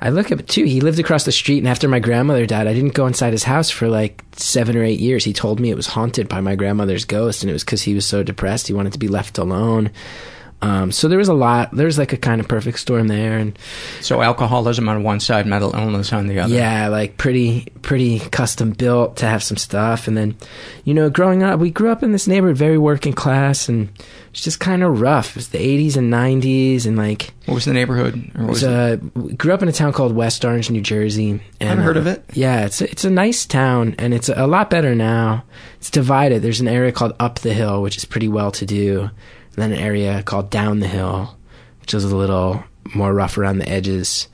[0.00, 0.64] I look at it too.
[0.64, 3.44] He lived across the street, and after my grandmother died, I didn't go inside his
[3.44, 5.24] house for like seven or eight years.
[5.24, 7.94] He told me it was haunted by my grandmother's ghost, and it was because he
[7.94, 8.66] was so depressed.
[8.66, 9.90] He wanted to be left alone.
[10.64, 11.70] Um, so there was a lot.
[11.72, 13.58] There was like a kind of perfect storm there, and
[14.00, 16.54] So alcoholism on one side, mental illness on the other.
[16.54, 20.08] yeah, like pretty pretty custom built to have some stuff.
[20.08, 20.36] And then,
[20.84, 23.90] you know, growing up, we grew up in this neighborhood, very working class, and
[24.30, 25.30] it's just kind of rough.
[25.30, 28.14] It was the '80s and '90s, and like What was the neighborhood?
[28.34, 30.80] Or it was was, uh, we grew up in a town called West Orange, New
[30.80, 31.42] Jersey.
[31.60, 32.24] And, Haven't heard uh, of it.
[32.32, 35.44] Yeah, it's a, it's a nice town, and it's a lot better now.
[35.78, 36.40] It's divided.
[36.40, 39.10] There's an area called Up the Hill, which is pretty well to do,
[39.54, 41.36] and then an area called Down the Hill,
[41.80, 42.64] which was a little
[42.94, 44.28] more rough around the edges.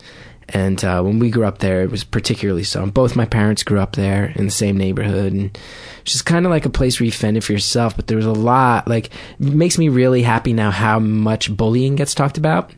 [0.53, 2.85] And uh, when we grew up there, it was particularly so.
[2.87, 5.57] Both my parents grew up there in the same neighborhood, and
[6.01, 7.95] it's just kind of like a place where you fended for yourself.
[7.95, 8.89] But there was a lot.
[8.89, 12.73] Like, makes me really happy now how much bullying gets talked about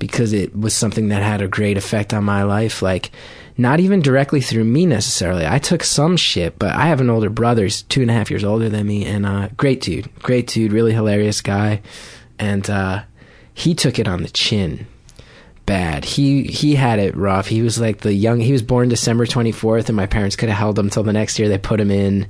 [0.00, 2.82] because it was something that had a great effect on my life.
[2.82, 3.12] Like,
[3.56, 5.46] not even directly through me necessarily.
[5.46, 7.64] I took some shit, but I have an older brother.
[7.64, 10.72] He's two and a half years older than me, and uh, great dude, great dude,
[10.72, 11.82] really hilarious guy,
[12.38, 13.04] and uh,
[13.52, 14.86] he took it on the chin.
[15.66, 16.04] Bad.
[16.04, 17.46] He he had it rough.
[17.46, 18.38] He was like the young.
[18.38, 21.12] He was born December twenty fourth, and my parents could have held him till the
[21.14, 21.48] next year.
[21.48, 22.26] They put him in,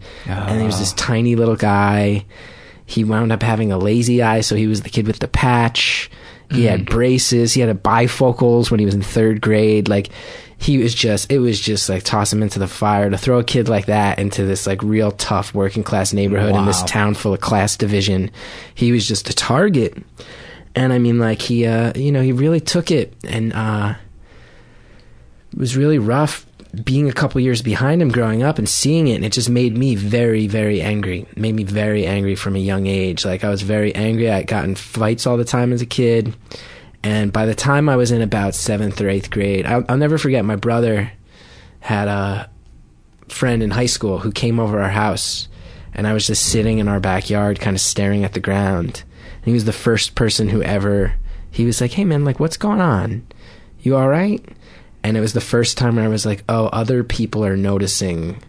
[0.47, 2.27] and he was this tiny little guy
[2.87, 6.11] he wound up having a lazy eye, so he was the kid with the patch.
[6.51, 7.53] He had braces.
[7.55, 9.89] He had a bifocals when he was in third grade.
[9.89, 10.11] Like
[10.59, 13.45] he was just, it was just like toss him into the fire to throw a
[13.45, 17.35] kid like that into this like real tough working class neighborhood in this town full
[17.35, 18.31] of class division.
[18.75, 19.97] He was just a target.
[20.75, 23.95] And I mean, like he, uh, you know, he really took it and, uh,
[25.53, 26.47] it was really rough
[26.83, 29.77] being a couple years behind him growing up and seeing it and it just made
[29.77, 31.21] me very very angry.
[31.31, 33.25] It made me very angry from a young age.
[33.25, 34.29] Like i was very angry.
[34.31, 36.35] I got in fights all the time as a kid
[37.05, 40.19] and by the time i was in about seventh or eighth grade i'll, I'll never
[40.19, 41.12] forget my brother
[41.81, 42.51] had a
[43.29, 45.49] friend in high school who came over our house
[45.93, 49.05] and i was just sitting in our backyard kind of staring at the ground
[49.37, 51.14] and he was the first person who ever
[51.51, 53.25] he was like hey man like what's going on
[53.81, 54.45] you all right
[55.05, 58.43] and it was the first time where I was like, oh, other people are noticing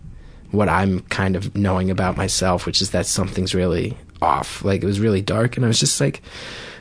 [0.52, 4.64] what I'm kind of knowing about myself, which is that something's really off.
[4.64, 6.22] Like it was really dark, and I was just like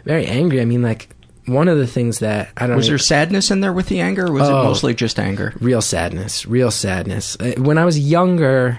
[0.04, 0.60] very angry.
[0.60, 1.08] I mean, like
[1.46, 4.26] one of the things that I don't Was there sadness in there with the anger,
[4.26, 4.64] or was it Oh.
[4.64, 5.52] mostly just anger?
[5.60, 7.36] real sadness, real sadness.
[7.38, 8.78] Uh, When I was younger,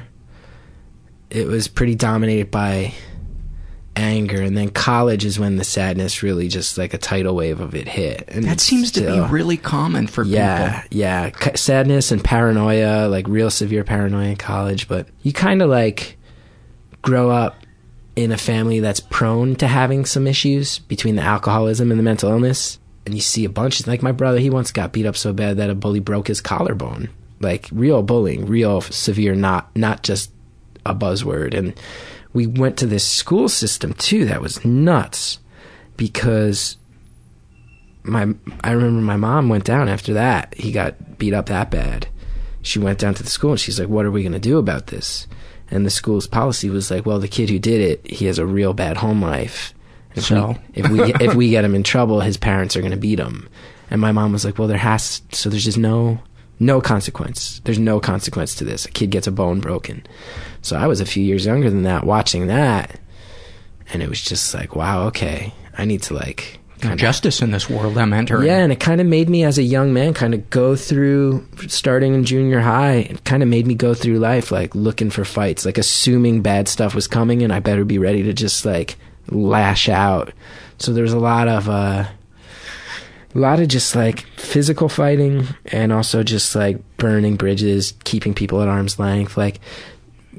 [1.30, 2.94] it was pretty dominated by
[3.96, 7.74] anger, and then college is when the sadness really just like a tidal wave of
[7.76, 8.26] it hit.
[8.28, 10.98] And That seems to be really common for yeah, people.
[10.98, 14.88] yeah, yeah, sadness and paranoia, like real severe paranoia in college.
[14.88, 16.18] But you kind of like
[17.04, 17.56] grow up
[18.16, 22.30] in a family that's prone to having some issues between the alcoholism and the mental
[22.30, 23.80] illness, and you see a bunch.
[23.80, 26.28] It's like my brother, he once got beat up so bad that a bully broke
[26.28, 27.10] his collarbone.
[27.40, 30.32] Like real bullying, real severe, not not just
[30.86, 31.54] a buzzword.
[31.54, 31.74] And
[32.34, 35.40] we went to this school system too that was nuts
[35.98, 36.78] because
[38.04, 40.54] my I remember my mom went down after that.
[40.56, 42.08] He got beat up that bad.
[42.62, 44.58] She went down to the school and she's like, "What are we going to do
[44.58, 45.28] about this?"
[45.72, 48.46] And the school's policy was like, "Well, the kid who did it, he has a
[48.46, 49.74] real bad home life.
[50.14, 50.58] If So?
[50.74, 53.50] if we if we get him in trouble, his parents are going to beat him."
[53.90, 56.20] And my mom was like, "Well, there has so there's just no
[56.60, 57.62] no consequence.
[57.66, 58.86] There's no consequence to this.
[58.86, 60.06] A kid gets a bone broken."
[60.62, 63.00] So I was a few years younger than that, watching that,
[63.92, 67.70] and it was just like, "Wow, okay, I need to like." There's justice in this
[67.70, 68.48] world I'm entering.
[68.48, 71.48] Yeah, and it kind of made me, as a young man, kind of go through,
[71.68, 75.24] starting in junior high, it kind of made me go through life, like looking for
[75.24, 78.98] fights, like assuming bad stuff was coming and I better be ready to just like
[79.30, 80.34] lash out.
[80.78, 82.06] So there was a lot of, uh,
[83.34, 88.62] a lot of just like physical fighting and also just like burning bridges, keeping people
[88.62, 89.38] at arm's length.
[89.38, 89.60] Like,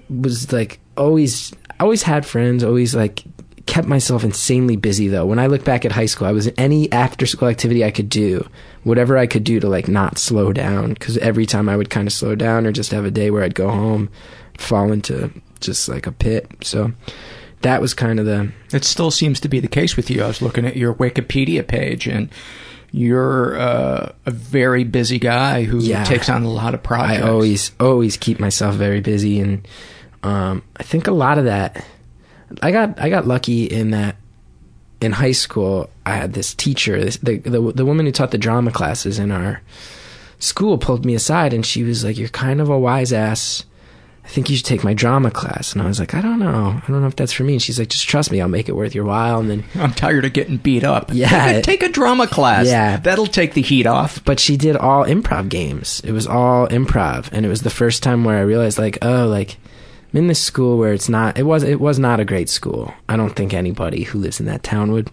[0.09, 3.25] was like always, always had friends, always like
[3.66, 5.26] kept myself insanely busy though.
[5.26, 7.90] When I look back at high school, I was in any after school activity I
[7.90, 8.48] could do,
[8.85, 10.94] whatever I could do to like not slow down.
[10.94, 13.42] Cause every time I would kind of slow down or just have a day where
[13.42, 14.09] I'd go home,
[14.57, 16.48] fall into just like a pit.
[16.62, 16.92] So
[17.62, 20.22] that was kind of the, It still seems to be the case with you.
[20.22, 22.29] I was looking at your Wikipedia page, and
[22.92, 26.05] you're uh, a very busy guy who Yeah.
[26.05, 27.24] takes on a lot of projects.
[27.24, 29.66] I always always keep myself very busy, and
[30.22, 31.85] um, I think a lot of that.
[32.63, 34.17] I got I got lucky in that
[35.01, 38.39] in high school I had this teacher, this, the, the the woman who taught the
[38.39, 39.61] drama classes in our
[40.39, 43.65] school pulled me aside, and she was like, "You're kind of a wise ass."
[44.25, 45.73] I think you should take my drama class.
[45.73, 46.81] And I was like, I don't know.
[46.83, 47.53] I don't know if that's for me.
[47.53, 48.41] And she's like, just trust me.
[48.41, 49.39] I'll make it worth your while.
[49.39, 51.11] And then I'm tired of getting beat up.
[51.15, 51.29] Yeah.
[51.29, 52.67] Take a, take a drama class.
[52.67, 52.97] Yeah.
[52.97, 54.25] That'll take the heat off.
[54.25, 56.01] but she did all improv games.
[56.05, 59.29] It was all improv, and it was the first time where I realized, like, oh,
[59.29, 59.59] like
[60.16, 61.37] In this school where it's not.
[61.37, 61.62] It was.
[61.62, 62.94] It was not a great school.
[63.07, 65.11] I don't think anybody who lives in that town would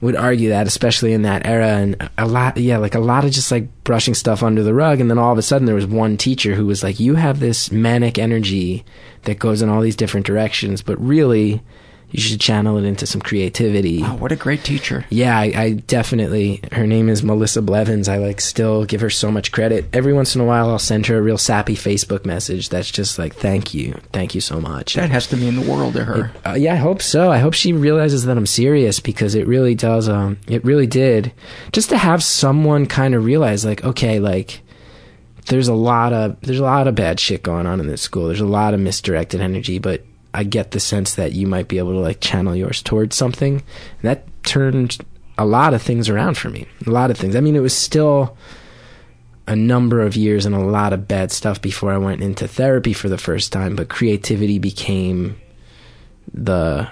[0.00, 1.68] would argue that, especially in that era.
[1.68, 5.00] And a lot, yeah, like a lot of just like brushing stuff under the rug.
[5.00, 7.38] And then all of a sudden, there was one teacher who was like, "You have
[7.38, 8.84] this manic energy
[9.22, 11.62] that goes in all these different directions, but really."
[12.10, 14.02] You should channel it into some creativity.
[14.04, 15.04] Oh, what a great teacher.
[15.10, 16.60] Yeah, I, I definitely.
[16.70, 18.08] Her name is Melissa Blevins.
[18.08, 19.86] I like still give her so much credit.
[19.92, 23.18] Every once in a while, I'll send her a real sappy Facebook message that's just
[23.18, 26.30] like, "Thank you, thank you so much." That has to mean the world to her.
[26.46, 27.32] Uh, yeah, I hope so.
[27.32, 30.08] I hope she realizes that I'm serious because it really does.
[30.08, 31.32] Um, it really did.
[31.72, 34.60] Just to have someone kind of realize, like, okay, like,
[35.46, 38.28] there's a lot of there's a lot of bad shit going on in this school.
[38.28, 41.78] There's a lot of misdirected energy, but I get the sense that you might be
[41.78, 43.54] able to like channel yours towards something.
[43.54, 44.98] And that turned
[45.38, 46.66] a lot of things around for me.
[46.86, 47.36] A lot of things.
[47.36, 48.36] I mean, it was still
[49.46, 52.92] a number of years and a lot of bad stuff before I went into therapy
[52.92, 55.40] for the first time, but creativity became
[56.32, 56.88] the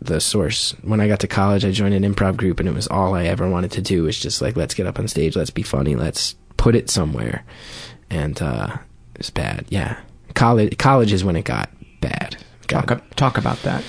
[0.00, 0.72] the source.
[0.82, 3.24] When I got to college, I joined an improv group and it was all I
[3.24, 5.96] ever wanted to do was just like let's get up on stage, let's be funny,
[5.96, 7.44] let's put it somewhere.
[8.08, 8.78] And uh
[9.14, 9.66] it was bad.
[9.68, 10.00] Yeah.
[10.34, 11.68] College college is when it got
[12.00, 12.36] bad.
[12.68, 13.82] Got Talk, talk about that.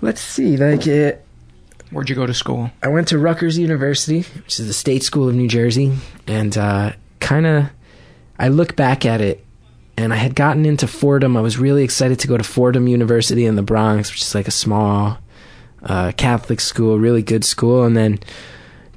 [0.00, 1.24] let's see, like it.
[1.90, 2.70] Where'd you go to school?
[2.82, 5.92] I went to Rutgers University, which is the state school of New Jersey,
[6.26, 7.66] and uh, kind of,
[8.38, 9.44] I look back at it,
[9.96, 11.36] and I had gotten into Fordham.
[11.36, 14.48] I was really excited to go to Fordham University in the Bronx, which is like
[14.48, 15.18] a small
[15.82, 18.18] uh, Catholic school, really good school, and then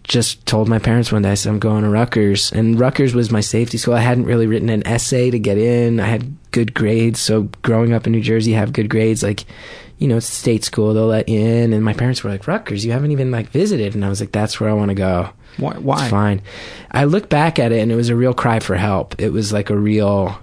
[0.08, 2.52] just told my parents one day, I said, I'm going to Rutgers.
[2.54, 3.94] And Rutgers was my safety school.
[3.94, 6.00] I hadn't really written an essay to get in.
[6.00, 7.20] I had good grades.
[7.20, 9.22] So growing up in New Jersey, have good grades.
[9.22, 9.44] Like,
[9.98, 10.94] you know, it's a state school.
[10.94, 11.74] They'll let you in.
[11.74, 13.96] And my parents were like, Rutgers, you haven't even like visited.
[13.96, 15.30] And I was like, that's where I want to go.
[15.58, 15.74] Why?
[15.74, 16.02] why?
[16.02, 16.42] It's fine.
[16.92, 19.20] I look back at it and it was a real cry for help.
[19.20, 20.40] It was like a real,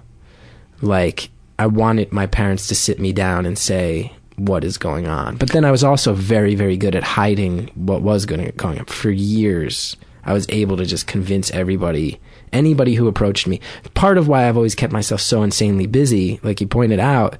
[0.81, 5.37] like, I wanted my parents to sit me down and say, what is going on.
[5.37, 8.85] But then I was also very, very good at hiding what was going going on.
[8.85, 12.19] For years, I was able to just convince everybody,
[12.51, 13.61] anybody who approached me.
[13.93, 17.37] Part of why I've always kept myself so insanely busy, like you pointed out,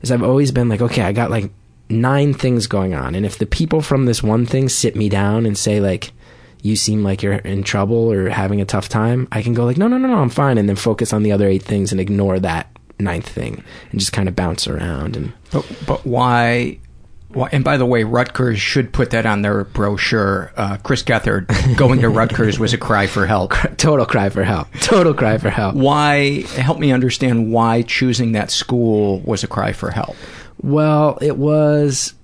[0.00, 1.50] is I've always been like, okay, I got like
[1.88, 3.14] nine things going on.
[3.14, 6.12] And if the people from this one thing sit me down and say, like,
[6.62, 9.76] you seem like you're in trouble or having a tough time, I can go like,
[9.76, 10.58] no, no, no, no, I'm fine.
[10.58, 12.68] And then focus on the other eight things and ignore that
[13.02, 16.78] ninth thing and just kind of bounce around and But but why?
[17.28, 17.48] Why?
[17.50, 20.52] And by the way, Rutgers should put that on their brochure.
[20.56, 23.52] Uh, Chris Gethard going to Rutgers was a cry for help.
[23.78, 24.68] total cry for help.
[24.80, 25.74] Total cry for help.
[25.74, 26.42] Why?
[26.42, 30.14] Help me understand why choosing that school was a cry for help.
[30.62, 32.14] Well, it was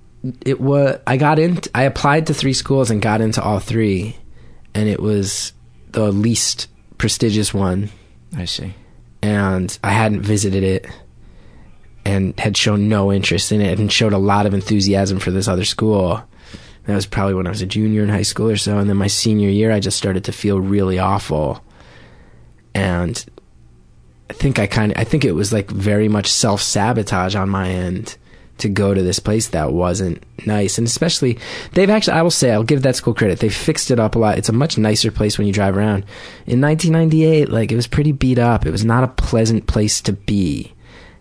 [0.44, 4.16] it was I got in I applied to three schools and got into all three
[4.74, 5.52] and it was
[5.90, 7.90] the least prestigious one
[8.36, 8.74] I see.
[9.22, 10.86] And I hadn't visited it
[12.04, 15.48] and had shown no interest in it and showed a lot of enthusiasm for this
[15.48, 16.22] other school.
[16.84, 18.78] That was probably when I was a junior in high school or so.
[18.78, 21.62] And then my senior year, I just started to feel really awful.
[22.74, 23.22] And
[24.30, 27.50] I think I kind of, I think it was like very much self sabotage on
[27.50, 28.16] my end
[28.58, 30.78] to go to this place that wasn't nice.
[30.78, 31.38] And especially,
[31.72, 33.40] they've actually, I will say, I'll give that school credit.
[33.40, 34.38] They fixed it up a lot.
[34.38, 36.04] It's a much nicer place when you drive around.
[36.46, 38.66] In 1998, like, it was pretty beat up.
[38.66, 40.72] It was not a pleasant place to be.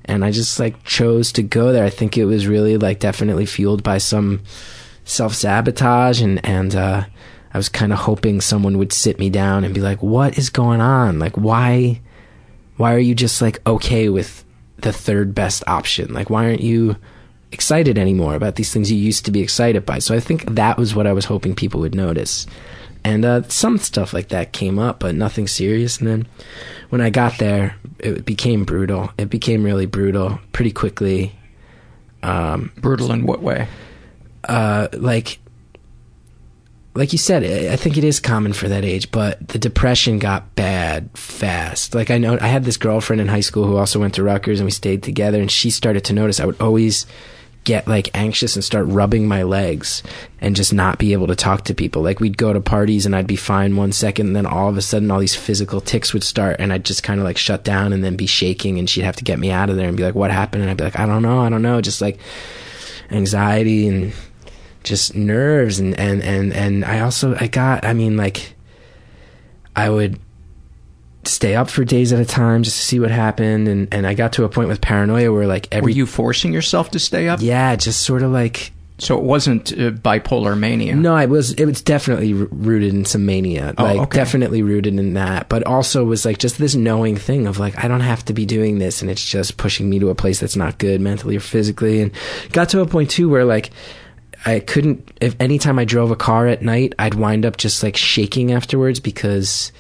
[0.06, 1.86] And I just, like, chose to go there.
[1.86, 4.42] I think it was really, like, definitely fueled by some
[5.06, 7.06] self sabotage and, and, uh,
[7.54, 10.50] I was kind of hoping someone would sit me down and be like, what is
[10.50, 11.18] going on?
[11.18, 12.02] Like, why,
[12.76, 14.46] why are you just like okay with
[14.78, 16.14] the third best option?
[16.14, 16.98] Like, why aren't you
[17.52, 20.00] excited anymore about these things you used to be excited by?
[20.00, 22.46] So I think that was what I was hoping people would notice.
[23.04, 26.00] And uh, some stuff like that came up, but nothing serious.
[26.00, 26.28] And then
[26.90, 29.12] when I got there, it became brutal.
[29.18, 31.34] It became really brutal pretty quickly.
[32.24, 33.68] Um, Brutal in what way?
[34.48, 35.40] uh, like
[36.96, 40.18] like you said, I I think it is common for that age, but the depression
[40.20, 41.94] got bad fast.
[41.94, 44.60] Like I know I had this girlfriend in high school who also went to Rutgers
[44.60, 47.06] and we stayed together and she started to notice I would always
[47.68, 50.02] get like anxious and start rubbing my legs
[50.40, 52.02] and just not be able to talk to people.
[52.02, 54.78] Like we'd go to parties and I'd be fine one second and then all of
[54.78, 57.66] a sudden all these physical ticks would start and I'd just kind of like shut
[57.66, 59.98] down and then be shaking and she'd have to get me out of there and
[59.98, 60.62] be like, what happened?
[60.62, 61.42] And I'd be like, I don't know.
[61.42, 61.82] I don't know.
[61.82, 62.20] Just like
[63.12, 64.14] anxiety and
[64.86, 68.56] just nerves and and and and I also I got I mean like
[69.76, 70.18] I would
[71.28, 74.14] stay up for days at a time just to see what happened and and I
[74.14, 77.28] got to a point with paranoia where like Were every you forcing yourself to stay
[77.28, 77.40] up?
[77.42, 80.96] yeah just sort of like So it wasn't uh, bipolar mania.
[80.96, 84.18] no I was it was definitely rooted in some mania Oh, like okay.
[84.18, 87.88] definitely rooted in that but also was like just this knowing thing of like I
[87.88, 90.56] don't have to be doing this and it's just pushing me to a place that's
[90.56, 92.12] not good mentally or physically and
[92.54, 93.70] got to a point too where like
[94.46, 97.98] I couldn't if anytime I drove a car at night I'd wind up just like
[97.98, 99.72] shaking afterwards because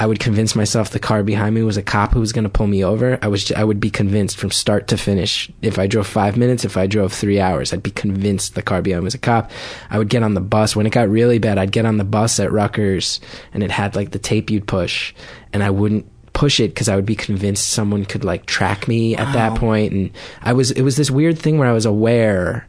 [0.00, 2.48] I would convince myself the car behind me was a cop who was going to
[2.48, 3.18] pull me over.
[3.20, 5.50] I was I would be convinced from start to finish.
[5.60, 8.80] If I drove 5 minutes, if I drove 3 hours, I'd be convinced the car
[8.80, 9.50] behind me was a cop.
[9.90, 11.58] I would get on the bus when it got really bad.
[11.58, 13.20] I'd get on the bus at Rutgers
[13.52, 15.12] and it had like the tape you'd push
[15.52, 19.16] and I wouldn't push it because I would be convinced someone could like track me
[19.16, 19.58] at that Wow.
[19.58, 22.68] point and I was it was this weird thing where I was aware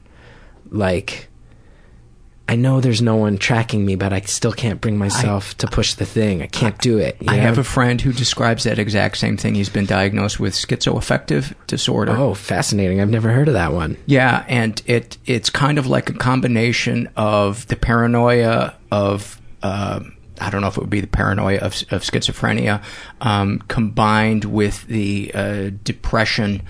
[0.72, 1.29] like
[2.50, 5.94] I know there's no one tracking me, but I still can't bring myself to push
[5.94, 6.42] the thing.
[6.42, 7.16] I can't do it.
[7.28, 7.44] I know?
[7.44, 9.54] have a friend who describes that exact same thing.
[9.54, 12.14] He's been diagnosed with schizoaffective disorder.
[12.18, 13.02] Oh, fascinating!
[13.02, 13.98] I've never heard of that one.
[14.08, 20.00] Yeah, and it it's kind of like a combination of the paranoia of uh,
[20.42, 22.82] I don't know if it would be the paranoia of, of schizophrenia
[23.22, 26.64] um, combined with the uh, depression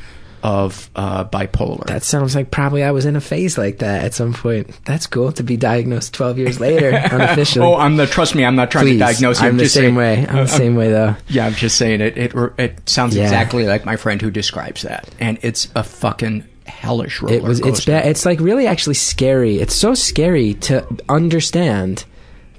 [0.44, 1.86] of uh, bipolar.
[1.88, 4.70] That sounds like probably I was in a phase like that at some point.
[4.86, 7.66] That's cool to be diagnosed 12 years later, unofficially.
[7.66, 9.48] oh, I'm the trust me, I'm not trying Please, to diagnose you.
[9.48, 10.26] I'm the same saying- way.
[10.28, 11.16] I'm the uh, same way though.
[11.28, 12.18] Yeah, I'm just saying it.
[12.18, 13.24] It it sounds Yeah.
[13.24, 17.60] exactly like my friend who describes that, and it's a fucking hellish roller it was
[17.60, 17.92] it's coaster.
[17.94, 22.06] bad it's like really actually scary it's so scary to understand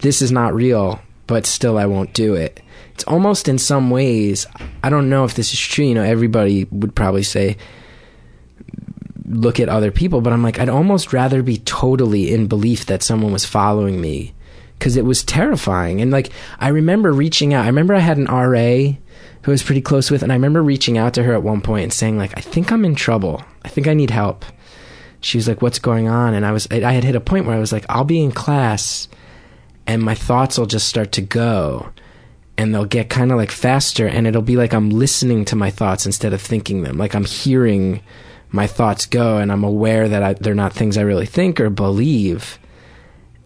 [0.01, 2.70] this is not real but still i won't do it it's
[3.05, 4.47] almost in some ways
[4.83, 7.57] i don't know if this is true you know everybody would probably say
[9.27, 13.03] look at other people but i'm like i'd almost rather be totally in belief that
[13.03, 14.35] someone was following me
[14.81, 16.01] because it was terrifying.
[16.01, 18.97] And like i remember reaching out i remember i had an ra
[19.43, 21.61] who I was pretty close with and i remember reaching out to her at one
[21.61, 23.45] point and saying like i think i'm in trouble.
[23.63, 24.45] I think i need help.
[25.21, 26.35] She was like what's going on?
[26.35, 28.33] And i was i had hit a point where i was like i'll be in
[28.33, 29.07] class
[29.87, 31.91] and my thoughts will just start to go
[32.61, 35.71] and they'll get kind of like faster and it'll be like i'm listening to my
[35.71, 38.03] thoughts instead of thinking them like i'm hearing
[38.51, 41.71] my thoughts go and i'm aware that I, they're not things i really think or
[41.71, 42.59] believe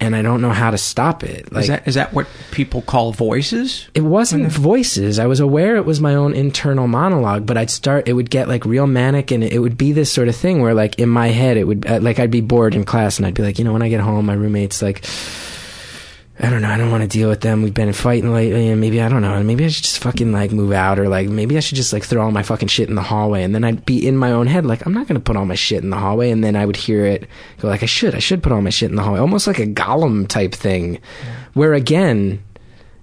[0.01, 2.83] and i don't know how to stop it like is that is that what people
[2.83, 3.89] call voices?
[3.95, 5.19] it wasn't voices.
[5.19, 8.49] I was aware it was my own internal monologue, but I'd start, it would get
[8.49, 11.29] like real manic and it would be this sort of thing where like in my
[11.29, 13.65] head, it would, uh, like I'd be bored in class and I'd be like, you
[13.65, 15.05] know, when I get home, my roommate's like,
[16.41, 17.63] I don't know, I don't want to deal with them.
[17.63, 20.51] We've been fighting lately and maybe, I don't know, maybe I should just fucking like
[20.51, 22.97] move out or like maybe I should just like throw all my fucking shit in
[22.97, 23.45] the hallway.
[23.45, 25.47] And then I'd be in my own head like, I'm not going to put all
[25.47, 26.31] my shit in the hallway.
[26.31, 27.29] And then I would hear it
[27.61, 29.21] go like, I should, I should put all my shit in the hallway.
[29.21, 31.01] Almost like a Gollum type thing
[31.53, 32.43] where again,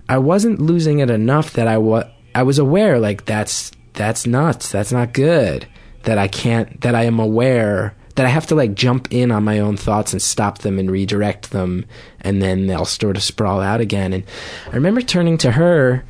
[0.09, 2.03] I wasn't losing it enough that I was
[2.35, 4.69] I was aware like that's that's nuts.
[4.69, 5.67] That's not good.
[6.03, 9.43] That I can't that I am aware that I have to like jump in on
[9.43, 11.85] my own thoughts and stop them and redirect them
[12.19, 14.13] and then they'll sort of sprawl out again.
[14.13, 14.23] And
[14.71, 16.05] I remember turning to her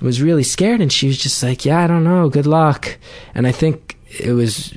[0.00, 2.28] was really scared and she was just like, "Yeah, I don't know.
[2.28, 2.96] Good luck."
[3.34, 4.72] And I think it was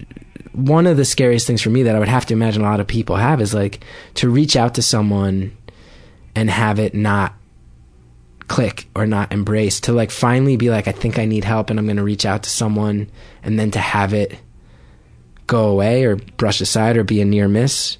[0.53, 2.79] one of the scariest things for me that I would have to imagine a lot
[2.79, 3.84] of people have is like
[4.15, 5.55] to reach out to someone
[6.36, 7.36] and have it not
[8.47, 11.77] click or not embrace to like finally be like I think I need help and
[11.77, 13.11] I'm going to reach out to someone
[13.43, 14.39] and then to have it
[15.52, 17.97] go away or brush aside or be a near miss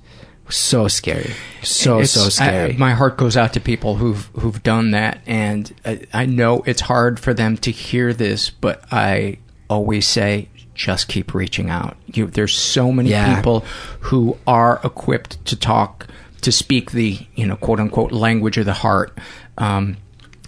[0.50, 1.32] so scary
[1.64, 5.22] so It's- so scary I- my heart goes out to people who've who've done that,
[5.26, 9.38] and I, I know it's hard for them to hear this, but I
[9.70, 11.96] always say just keep reaching out.
[12.08, 13.36] You, there's so many Yeah.
[13.36, 13.64] people
[14.10, 16.08] who are equipped to talk,
[16.42, 19.18] to speak the you know quote unquote language of the heart.
[19.58, 19.98] Um,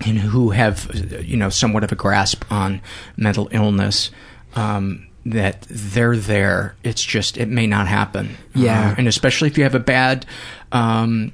[0.06, 0.78] and who have
[1.24, 2.82] you know somewhat of a grasp on
[3.16, 4.12] mental illness
[4.56, 8.90] um, that they're there it's just it may not happen Yeah.
[8.92, 10.26] Uh, and especially if you have a bad
[10.72, 11.32] um,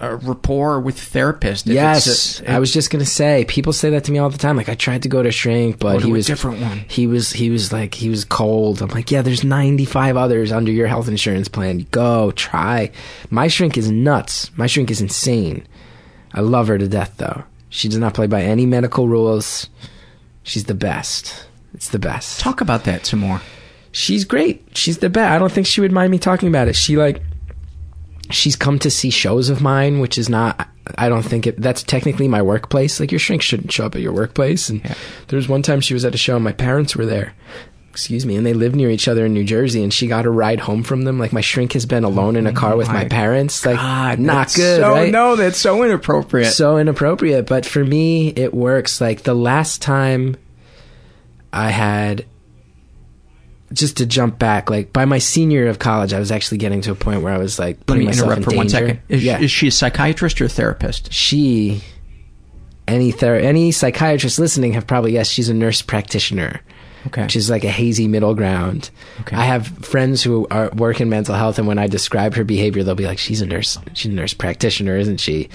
[0.00, 3.44] uh, rapport with therapist if Yes, a- I was just gonna say.
[3.46, 4.56] People say that to me all the time.
[4.56, 6.84] Like I tried to go to shrink, but he a was different one.
[6.88, 8.82] He was he was like he was cold.
[8.82, 11.86] I'm like, yeah, there's 95 others under your health insurance plan.
[11.90, 12.90] Go try.
[13.30, 14.50] My shrink is nuts.
[14.58, 15.66] My shrink is insane.
[16.34, 17.44] I love her to death though.
[17.70, 19.68] She does not play by any medical rules.
[20.42, 21.46] She's the best.
[21.76, 22.40] It's the best.
[22.40, 23.40] talk about that some more
[23.96, 24.62] She's great.
[24.76, 25.32] She's the best.
[25.32, 26.76] I don't think she would mind me talking about it.
[26.76, 27.22] She like
[28.30, 30.68] she's come to see shows of mine, which is not.
[30.98, 31.60] I don't think it.
[31.60, 33.00] That's technically my workplace.
[33.00, 34.68] Like your shrink shouldn't show up at your workplace.
[34.68, 34.82] And
[35.28, 37.32] there was one time she was at a show, and my parents were there.
[37.90, 40.30] Excuse me, and they live near each other in New Jersey, and she got a
[40.30, 41.18] ride home from them.
[41.18, 43.64] Like my shrink has been alone in a car with my, Oh my parents.
[43.64, 45.10] Like God, not good, so, right?
[45.10, 47.46] no that's so inappropriate so inappropriate.
[47.46, 49.00] But for me, it works.
[49.00, 50.36] Like the last time
[51.56, 52.26] I had,
[53.72, 56.82] just to jump back, like by my senior year of college, I was actually getting
[56.82, 58.66] to a point where I was like let putting me myself interrupt in for one
[58.66, 58.86] danger.
[58.86, 61.82] second is, yeah, is she a psychiatrist or a therapist she,
[62.86, 66.60] any ther- any psychiatrist listening have probably yes, she's a nurse practitioner.
[67.08, 67.22] Okay.
[67.22, 68.90] Which is like a hazy middle ground.
[69.20, 69.36] Okay.
[69.36, 72.82] I have friends who are work in mental health, and when I describe her behavior,
[72.82, 73.78] they'll be like, "She's a nurse.
[73.94, 75.48] She's a nurse practitioner, isn't she?"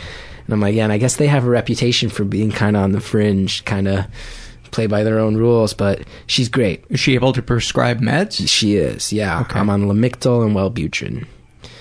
[0.45, 2.83] And I'm like, "Yeah." And I guess they have a reputation for being kind of
[2.83, 4.05] on the fringe, kind of
[4.72, 5.74] play by their own rules.
[5.74, 6.84] But she's great.
[6.89, 9.11] is she able to prescribe meds She is.
[9.13, 9.45] Yeah.
[9.51, 11.26] I'm on Lamictal and Wellbutrin.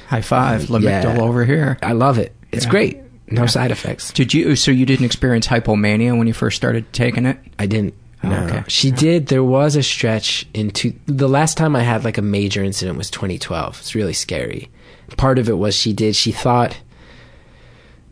[0.09, 1.21] high five lamictal Yeah.
[1.21, 2.35] over here I love it.
[2.53, 2.71] It's Yeah.
[2.71, 2.99] great.
[3.31, 4.13] No side effects.
[4.13, 7.95] did you so you didn't experience hypomania when you first started taking it I didn't.
[8.23, 8.63] Oh, no, Oh, okay.
[8.69, 9.27] she did.
[9.29, 13.09] There was a stretch into the last time I had like a major incident was
[13.11, 13.79] 2012.
[13.81, 14.69] It's really scary.
[15.17, 16.15] Part of it was she did.
[16.17, 16.77] She thought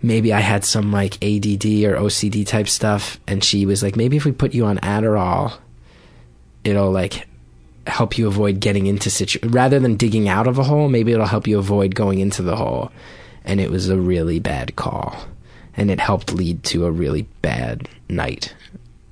[0.03, 4.16] maybe I had some like ADD or OCD type stuff, and she was like, maybe
[4.16, 5.59] if we put you on Adderall,
[6.64, 7.26] it'll like
[7.86, 10.88] help you avoid getting into situ rather than digging out of a hole.
[10.88, 12.92] Maybe it'll help you avoid going into the hole.
[13.44, 15.16] And it was a really bad call,
[15.74, 18.55] and it helped lead to a really bad night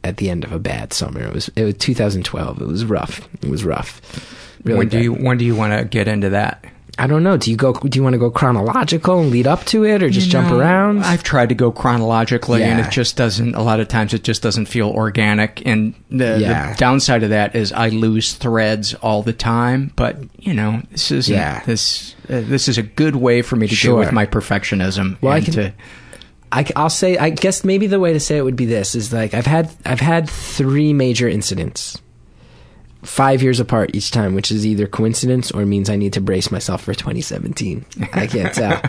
[0.05, 1.23] at the end of a bad summer.
[1.23, 2.61] It was it was 2012.
[2.61, 3.27] It was rough.
[3.43, 4.03] It was rough.
[4.63, 5.03] Really when do bad.
[5.05, 6.65] you when do you want to get into that
[6.99, 7.37] I don't know.
[7.37, 7.75] Do you go?
[7.75, 10.49] Do you want to go chronological and lead up to it, or just You jump
[10.49, 11.05] know, around?
[11.05, 13.55] I've tried to go chronologically, and it just doesn't.
[13.55, 15.63] A lot of times, it just doesn't feel organic.
[15.67, 16.73] And the, Yeah.
[16.73, 19.93] the downside of that is I lose threads all the time.
[19.95, 21.63] But you know, this is Yeah.
[21.67, 25.19] this uh, this is a good way for me to deal with my perfectionism.
[25.21, 25.73] Well, I can- to-
[26.53, 27.19] I, will say.
[27.19, 29.71] I guess maybe the way to say it would be this: is like I've had
[29.85, 32.01] I've had three major incidents,
[33.07, 36.51] five years apart each time, which is either coincidence or means I need to brace
[36.51, 37.85] myself for 2017.
[38.13, 38.81] I can't tell.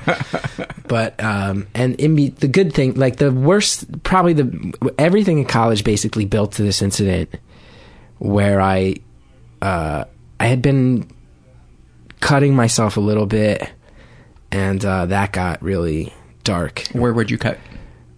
[0.88, 5.46] but um, and in be, the good thing, like the worst, probably the everything in
[5.46, 7.36] college basically built to this incident,
[8.18, 8.96] where I
[9.62, 10.06] uh,
[10.40, 11.10] I had been
[12.20, 13.70] cutting myself a little bit,
[14.52, 16.14] and uh, that got really
[16.44, 16.88] dark.
[16.92, 17.60] Where would you cut?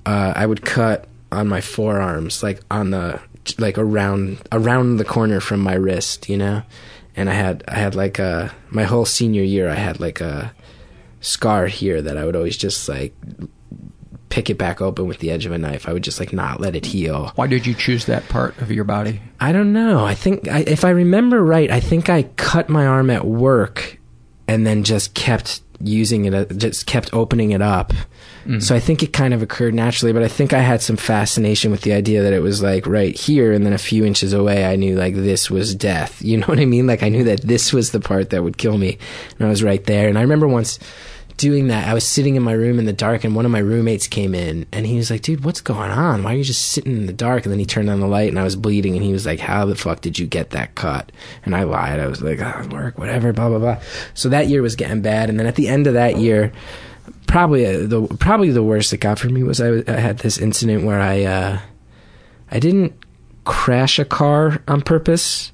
[0.06, 3.20] Uh, I would cut on my forearms, like on the
[3.58, 6.64] like around around the corner from my wrist, you know.
[7.16, 10.54] And I had I had like a my whole senior year I had like a
[11.22, 13.14] scar here that I would always just like
[14.30, 15.88] pick it back open with the edge of a knife.
[15.88, 17.32] I would just like not let it heal.
[17.36, 19.22] Why did you choose that part of your body?
[19.40, 20.06] I don't know.
[20.06, 24.00] I think I, if I remember right, I think I cut my arm at work
[24.48, 27.94] and then just kept using it, uh, just kept opening it up.
[28.46, 28.62] Mm.
[28.62, 31.72] So I think it kind of occurred naturally, but I think I had some fascination
[31.72, 34.66] with the idea that it was like right here and then a few inches away
[34.66, 36.22] I knew like this was death.
[36.30, 36.86] You know what I mean?
[36.86, 39.00] Like I knew that this was the part that would kill me.
[39.40, 40.08] And I was right there.
[40.08, 40.78] And I remember once
[41.40, 43.60] doing that, I was sitting in my room in the dark and one of my
[43.60, 46.22] roommates came in and he was like, dude, what's going on?
[46.22, 47.46] Why are you just sitting in the dark?
[47.46, 49.40] And then he turned on the light and I was bleeding and he was like,
[49.40, 51.12] how the fuck did you get that cut?
[51.46, 52.00] And I lied.
[52.00, 53.82] I was like, oh, work, whatever, blah, blah, blah.
[54.14, 55.30] So that year was getting bad.
[55.30, 56.52] And then at the end of that year,
[57.30, 60.38] probably uh, the probably the worst it got for me was I, I had this
[60.38, 61.60] incident where I uh,
[62.52, 62.94] I didn't
[63.46, 65.52] crash a car on purpose,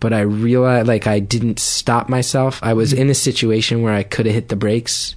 [0.00, 2.60] but I realized like I didn't stop myself.
[2.62, 5.16] I was in a situation where I could have hit the brakes,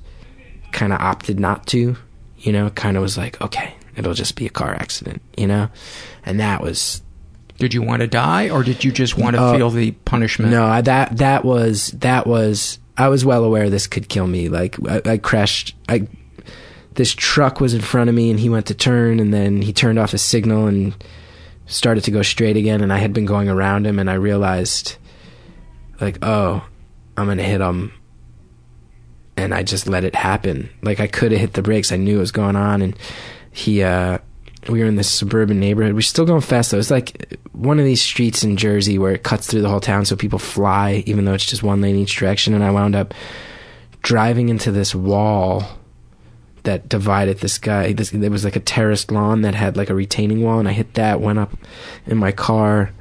[0.71, 1.95] kind of opted not to.
[2.39, 5.21] You know, kind of was like, okay, it'll just be a car accident.
[5.37, 5.69] You know,
[6.25, 7.01] and that was
[7.57, 10.51] Did you want to die, or did you just want to Uh, feel the punishment?
[10.51, 12.79] No, I, that that was that was.
[12.97, 14.49] I was well aware this could kill me.
[14.49, 15.75] Like I, I crashed.
[15.87, 16.07] I
[16.95, 19.71] this truck was in front of me, and he went to turn, and then he
[19.71, 20.95] turned off his signal and
[21.67, 22.81] started to go straight again.
[22.81, 24.97] And I had been going around him, and I realized,
[26.01, 26.65] like, oh,
[27.15, 27.93] I'm gonna hit him.
[29.35, 30.69] And I just let it happen.
[30.81, 31.91] Like I could have hit the brakes.
[31.91, 32.97] I knew it was going on, and
[33.51, 33.83] he.
[33.83, 34.19] uh
[34.67, 35.93] we were in this suburban neighborhood.
[35.93, 36.79] We're still going fast though.
[36.79, 40.05] It's like one of these streets in Jersey where it cuts through the whole town,
[40.05, 42.53] so people fly, even though it's just one lane each direction.
[42.53, 43.13] And I wound up
[44.01, 45.63] driving into this wall
[46.63, 47.93] that divided this guy.
[47.93, 50.73] This there was like a terraced lawn that had like a retaining wall, and I
[50.73, 51.21] hit that.
[51.21, 51.53] Went up
[52.05, 52.91] in my car,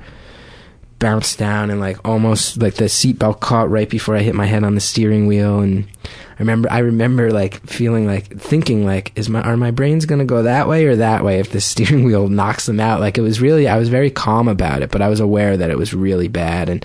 [0.99, 4.65] bounced down, and like almost like the seatbelt caught right before I hit my head
[4.65, 5.61] on the steering wheel.
[5.61, 10.07] And I remember, I remember like feeling like thinking like, is my are my brains
[10.07, 13.01] gonna go that way or that way if the steering wheel knocks them out?
[13.01, 15.71] Like it was really, I was very calm about it, but I was aware that
[15.71, 16.69] it was really bad.
[16.69, 16.85] And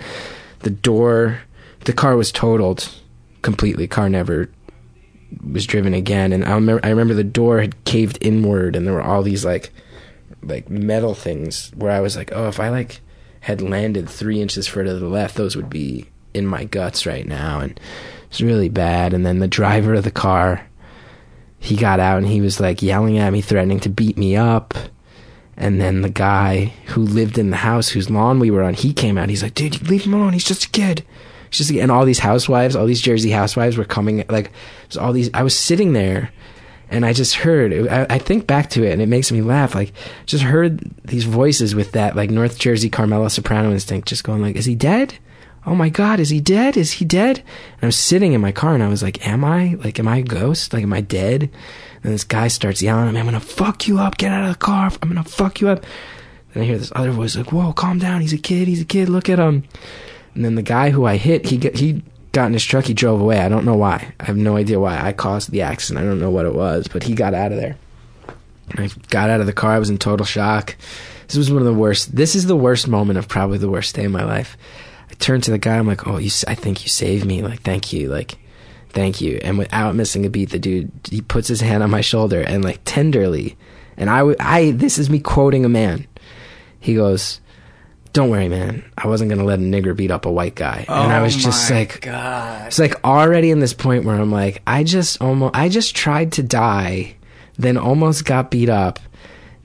[0.59, 1.41] the door,
[1.85, 2.89] the car was totaled
[3.41, 3.87] completely.
[3.87, 4.49] Car never
[5.49, 6.33] was driven again.
[6.33, 9.45] And I remember, I remember the door had caved inward, and there were all these
[9.45, 9.71] like,
[10.43, 12.99] like metal things where I was like, oh, if I like
[13.41, 17.27] had landed three inches further to the left, those would be in my guts right
[17.27, 17.59] now.
[17.59, 19.13] And it was really bad.
[19.13, 20.65] And then the driver of the car,
[21.59, 24.73] he got out and he was like yelling at me, threatening to beat me up.
[25.57, 28.93] And then the guy who lived in the house whose lawn we were on, he
[28.93, 29.29] came out.
[29.29, 30.33] He's like, dude, you leave him alone.
[30.33, 31.03] He's just a kid.
[31.49, 31.81] He's just a kid.
[31.81, 34.23] And all these housewives, all these Jersey housewives were coming.
[34.29, 34.51] Like,
[34.99, 35.29] all these.
[35.33, 36.31] I was sitting there
[36.91, 37.87] and I just heard.
[37.87, 39.73] I, I think back to it and it makes me laugh.
[39.73, 39.93] Like,
[40.25, 44.55] just heard these voices with that, like, North Jersey Carmela Soprano instinct, just going, like,
[44.55, 45.17] is he dead?
[45.65, 46.75] Oh my God, is he dead?
[46.75, 47.39] Is he dead?
[47.39, 49.75] And I was sitting in my car and I was like, am I?
[49.75, 50.73] Like, am I a ghost?
[50.73, 51.49] Like, am I dead?
[52.03, 54.53] And this guy starts yelling at me, I'm gonna fuck you up, get out of
[54.53, 55.85] the car, I'm gonna fuck you up.
[56.53, 58.85] Then I hear this other voice like, whoa, calm down, he's a kid, he's a
[58.85, 59.63] kid, look at him.
[60.33, 62.01] And then the guy who I hit, he he
[62.31, 63.39] got in his truck, he drove away.
[63.39, 64.13] I don't know why.
[64.19, 66.03] I have no idea why I caused the accident.
[66.03, 67.77] I don't know what it was, but he got out of there.
[68.77, 70.75] I got out of the car, I was in total shock.
[71.27, 73.95] This was one of the worst, this is the worst moment of probably the worst
[73.95, 74.57] day of my life.
[75.09, 77.61] I turned to the guy, I'm like, oh, you, I think you saved me, like,
[77.61, 78.37] thank you, like,
[78.89, 79.39] thank you.
[79.43, 82.63] And without missing a beat, the dude, he puts his hand on my shoulder and
[82.63, 83.57] like tenderly,
[83.97, 86.07] and I, I this is me quoting a man.
[86.79, 87.39] He goes,
[88.13, 88.83] don't worry, man.
[88.97, 90.85] I wasn't going to let a nigger beat up a white guy.
[90.87, 92.67] and I Oh was just like, God.
[92.67, 96.33] it's like already in this point where I'm like, I just almost, I just tried
[96.33, 97.15] to die,
[97.57, 98.99] then almost got beat up.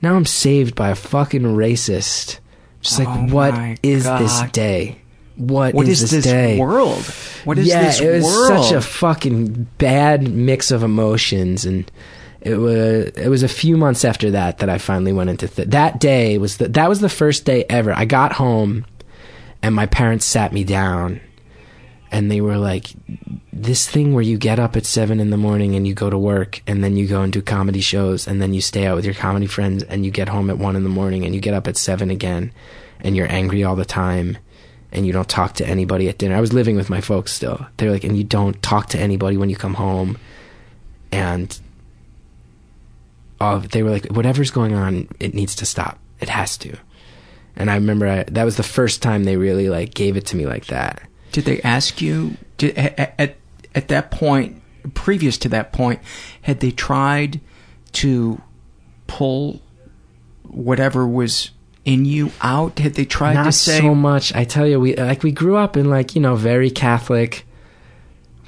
[0.01, 2.39] Now I'm saved by a fucking racist.
[2.81, 5.01] Just like, Oh what is this day?
[5.35, 6.57] what, What is, is this, this day?
[6.57, 7.03] world?
[7.43, 8.63] What is yeah, this it was world?
[8.65, 11.89] such a fucking bad mix of emotions, and
[12.41, 15.69] it was it was a few months after that that I finally went into th-
[15.69, 17.93] that day was the, that was the first day ever.
[17.93, 18.85] I got home,
[19.61, 21.19] and my parents sat me down,
[22.11, 22.87] and they were like,
[23.51, 26.17] "This thing where you get up at seven in the morning and you go to
[26.17, 29.05] work, and then you go and do comedy shows, and then you stay out with
[29.05, 31.55] your comedy friends, and you get home at one in the morning, and you get
[31.55, 32.51] up at seven again,
[33.01, 34.37] and you're angry all the time."
[34.89, 36.33] and you don't talk to anybody at dinner.
[36.33, 37.67] I was living with my folks still.
[37.75, 40.17] They're like, and you don't talk to anybody when you come home.
[41.11, 41.59] And
[43.39, 45.99] uh, they were like, whatever's going on, it needs to stop.
[46.19, 46.75] It has to.
[47.55, 50.35] And I remember I, that was the first time they really like gave it to
[50.35, 51.01] me like that.
[51.31, 53.37] Did they ask you did, at, at
[53.73, 54.61] at that point,
[54.93, 55.99] previous to that point,
[56.41, 57.41] had they tried
[57.93, 58.41] to
[59.07, 59.61] pull
[60.43, 61.51] whatever was
[61.83, 62.77] in you out?
[62.79, 64.33] Had they tried Not to say so much.
[64.35, 67.46] I tell you, we like we grew up in like you know very Catholic,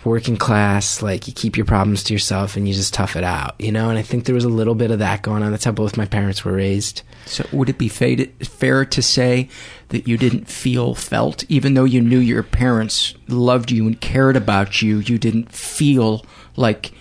[0.04, 1.02] working class.
[1.02, 3.90] Like you keep your problems to yourself and you just tough it out, you know.
[3.90, 5.52] And I think there was a little bit of that going on.
[5.52, 7.02] That's how both my parents were raised.
[7.26, 9.50] So would it be fair to say
[9.90, 14.36] that you didn't feel felt, even though you knew your parents loved you and cared
[14.36, 15.00] about you?
[15.00, 16.26] You didn't feel
[16.56, 16.92] like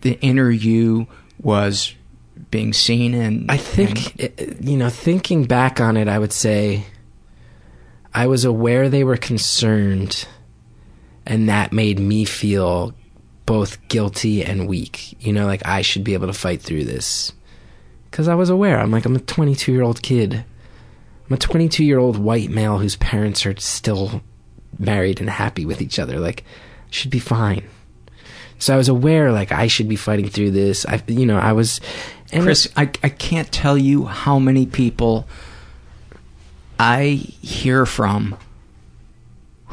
[0.00, 1.06] the inner you
[1.42, 1.94] was
[2.50, 6.84] being seen and I think, it- you know, thinking back on it, I would say
[8.14, 10.26] I was aware they were concerned,
[11.26, 12.94] and that made me feel
[13.44, 15.22] both guilty and weak.
[15.24, 17.32] You know, like I should be able to fight through this.
[18.10, 18.78] Because I was aware.
[18.78, 20.44] I'm like, I'm a 22 year old kid.
[21.28, 24.22] I'm a 22 year old white male whose parents are still
[24.78, 26.20] married and happy with each other.
[26.20, 26.44] Like,
[26.90, 27.64] should be fine.
[28.58, 30.86] So I was aware, like, I should be fighting through this.
[30.86, 31.80] I, you know, I was.
[32.32, 35.28] and Chris, I, I can't tell you how many people
[36.78, 37.08] I
[37.42, 38.36] hear from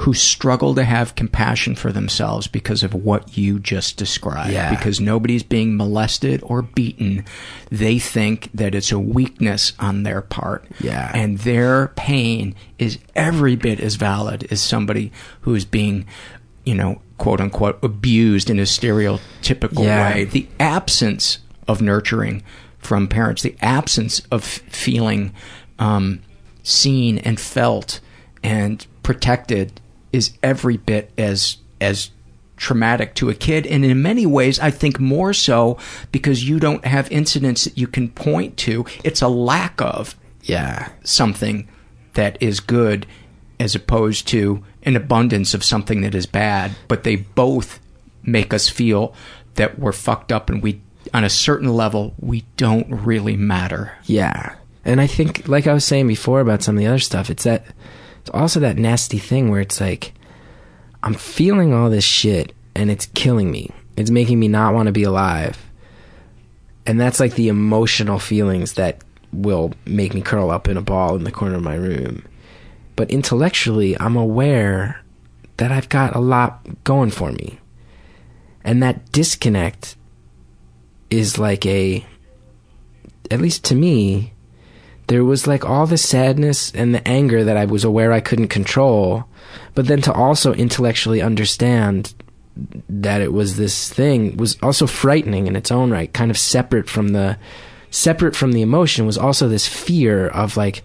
[0.03, 4.51] who struggle to have compassion for themselves because of what you just described.
[4.51, 4.69] Yeah.
[4.69, 7.23] Because nobody's being molested or beaten.
[7.71, 10.65] They think that it's a weakness on their part.
[10.81, 11.09] Yeah.
[11.13, 15.09] And their pain is every bit as valid as somebody
[15.41, 16.05] who is being,
[16.65, 20.13] you know, quote unquote, abused in a stereotypical Yeah.
[20.13, 20.25] way.
[20.25, 22.43] The absence of nurturing
[22.77, 25.31] from parents, the absence of feeling
[25.79, 26.19] um,
[26.61, 28.01] seen and felt
[28.43, 29.79] and protected
[30.13, 32.11] is every bit as as
[32.55, 33.67] traumatic to a kid.
[33.67, 35.77] And in many ways I think more so
[36.11, 38.85] because you don't have incidents that you can point to.
[39.03, 40.89] It's a lack of yeah.
[41.03, 41.67] something
[42.13, 43.05] that is good
[43.59, 46.71] as opposed to an abundance of something that is bad.
[46.87, 47.79] But they both
[48.21, 49.13] make us feel
[49.55, 50.81] that we're fucked up and we
[51.13, 53.97] on a certain level we don't really matter.
[54.05, 54.55] Yeah.
[54.85, 57.43] And I think, like I was saying before about some of the other stuff, it's
[57.43, 57.65] that,
[58.23, 60.13] it's also that nasty thing where it's like,
[61.03, 63.69] I'm feeling all this shit and it's killing me.
[63.97, 65.69] It's making me not want to be alive.
[66.85, 69.03] And that's like the emotional feelings that
[69.33, 72.23] will make me curl up in a ball in the corner of my room.
[72.95, 75.01] But intellectually, I'm aware
[75.57, 77.59] that I've got a lot going for me.
[78.63, 79.97] And that disconnect
[81.09, 82.05] is like a,
[83.29, 84.32] at least to me,
[85.07, 88.47] there was like all the sadness and the anger that I was aware I couldn't
[88.47, 89.25] control,
[89.75, 92.13] but then to also intellectually understand
[92.87, 96.89] that it was this thing was also frightening in its own right, kind of separate
[96.89, 97.37] from the
[97.89, 100.83] separate from the emotion was also this fear of like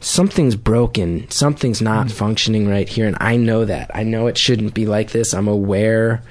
[0.00, 2.12] something's broken, something's not hmm.
[2.12, 3.90] functioning right here and I know that.
[3.94, 5.34] I know it shouldn't be like this.
[5.34, 6.22] I'm aware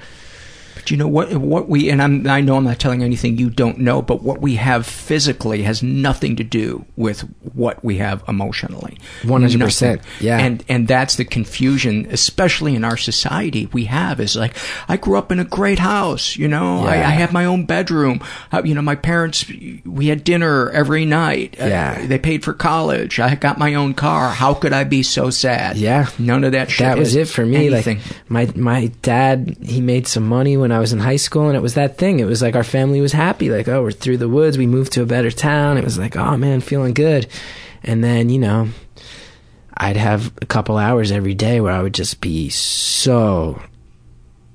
[0.78, 1.32] But you know what?
[1.36, 4.22] What we and I'm, I know I'm not telling you anything you don't know, but
[4.22, 7.20] what we have physically has nothing to do with
[7.54, 8.96] what we have emotionally.
[9.22, 10.38] 100%, yeah.
[10.38, 13.66] And and that's the confusion, especially in our society.
[13.72, 14.56] We have is like
[14.88, 16.36] I grew up in a great house.
[16.36, 17.08] You know, I, Yeah.
[17.08, 18.20] I have my own bedroom.
[18.52, 19.44] Uh, you know, my parents.
[19.84, 21.56] We had dinner every night.
[21.60, 22.06] Uh, Yeah.
[22.06, 23.18] they paid for college.
[23.20, 24.30] I got my own car.
[24.30, 25.76] How could I be so sad?
[25.76, 26.08] Yeah.
[26.18, 26.86] None of that shit.
[26.86, 27.68] that was it for me.
[27.68, 27.98] anything.
[28.30, 31.56] Like my my dad, he made some money when I was in high school, and
[31.56, 32.20] it was that thing.
[32.20, 33.50] It was like our family was happy.
[33.50, 34.58] Like, oh, we're through the woods.
[34.58, 35.78] We moved to a better town.
[35.78, 37.26] It was like, oh man, feeling good.
[37.82, 38.68] And then you know,
[39.76, 43.62] I'd have a couple hours every day where I would just be so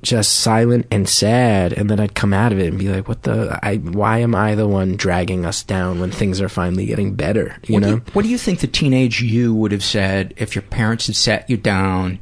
[0.04, 3.24] just silent and sad and then I'd come out of it and be like what
[3.24, 7.16] the I why am I the one dragging us down when things are finally getting
[7.16, 9.84] better you what know Do you, what do you think the teenage you would have
[9.84, 12.20] said if your parents had sat you down,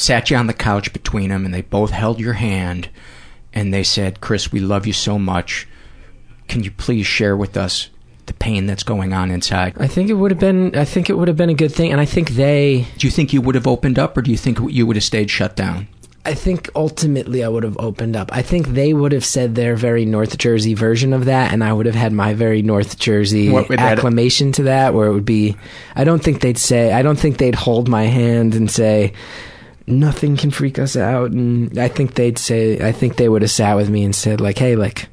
[0.00, 2.88] sat you on the couch between them, and they both held your hand,
[3.52, 5.66] and they said, "Chris, we love you so much.
[6.48, 7.88] Can you please share with us
[8.26, 9.74] the pain that's going on inside.
[9.78, 10.76] I think it would have been.
[10.76, 12.86] I think it would have been a good thing, and I think they.
[12.98, 15.04] Do you think you would have opened up, or do you think you would have
[15.04, 15.88] stayed shut down?
[16.24, 18.30] I think ultimately I would have opened up.
[18.30, 21.72] I think they would have said their very North Jersey version of that, and I
[21.72, 25.12] would have had my very North Jersey What would that- acclamation to that, where it
[25.14, 25.56] would be.
[25.96, 26.92] I don't think they'd say.
[26.92, 29.12] I don't think they'd hold my hand and say,
[29.90, 32.80] "Nothing can freak us out." And I think they'd say.
[32.80, 35.08] I think they would have sat with me and said, like, "Hey, like,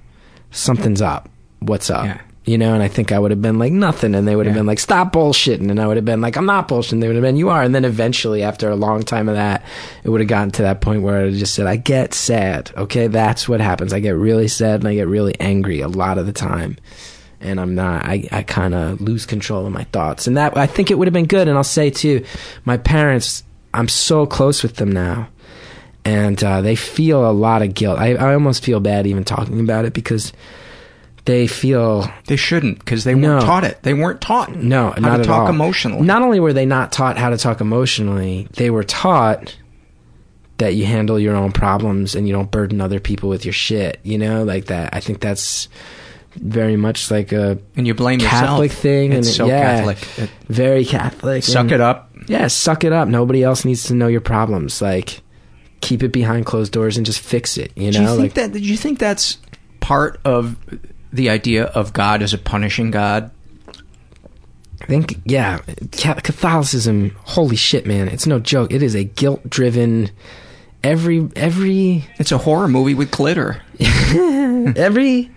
[0.52, 1.30] something's up.
[1.60, 4.34] What's up?" You know, and I think I would have been like nothing, and they
[4.34, 7.02] would have been like, "Stop bullshitting," and I would have been like, "I'm not bullshitting."
[7.02, 9.64] They would have been, "You are," and then eventually, after a long time of that,
[10.06, 13.08] it would have gotten to that point where I just said, "I get sad." Okay,
[13.08, 13.92] that's what happens.
[13.92, 16.78] I get really sad and I get really angry a lot of the time,
[17.42, 18.06] and I'm not.
[18.06, 21.08] I I kind of lose control of my thoughts, and that I think it would
[21.08, 21.50] have been good.
[21.50, 22.24] And I'll say too,
[22.64, 23.44] my parents,
[23.78, 25.30] I'm so close with them now
[26.04, 28.00] and uh, they feel a lot of guilt.
[28.00, 30.32] I, I almost feel bad even talking about it because
[31.26, 33.34] they feel They shouldn't, because they No.
[33.36, 33.84] weren't taught it.
[33.84, 35.50] They weren't taught no how not to talk all.
[35.50, 36.02] emotionally.
[36.06, 39.54] Not only were they not taught how to talk emotionally, they were taught
[40.60, 44.00] that you handle your own problems and you don't burden other people with your shit.
[44.04, 44.94] You know, like that.
[44.96, 45.68] I think that's
[46.36, 48.82] very much like a and you blame Catholic yourself.
[48.82, 49.12] thing.
[49.12, 49.98] It's and so yeah, Catholic.
[50.18, 51.44] It- very Catholic.
[51.44, 52.07] Suck it up.
[52.28, 53.08] Yeah, suck it up.
[53.08, 54.82] Nobody else needs to know your problems.
[54.82, 55.22] Like,
[55.82, 57.72] keep it behind closed doors and just fix it.
[57.76, 58.54] You know, do you think like that?
[58.54, 59.38] Do you think that's
[59.80, 60.58] part of
[61.12, 63.32] the idea of God as a punishing God?
[64.82, 65.60] I think, yeah,
[65.92, 67.16] Catholicism.
[67.24, 68.08] Holy shit, man!
[68.10, 68.72] It's no joke.
[68.72, 70.12] It is a guilt-driven.
[70.84, 73.62] Every every It's a horror movie with glitter.
[73.80, 75.32] every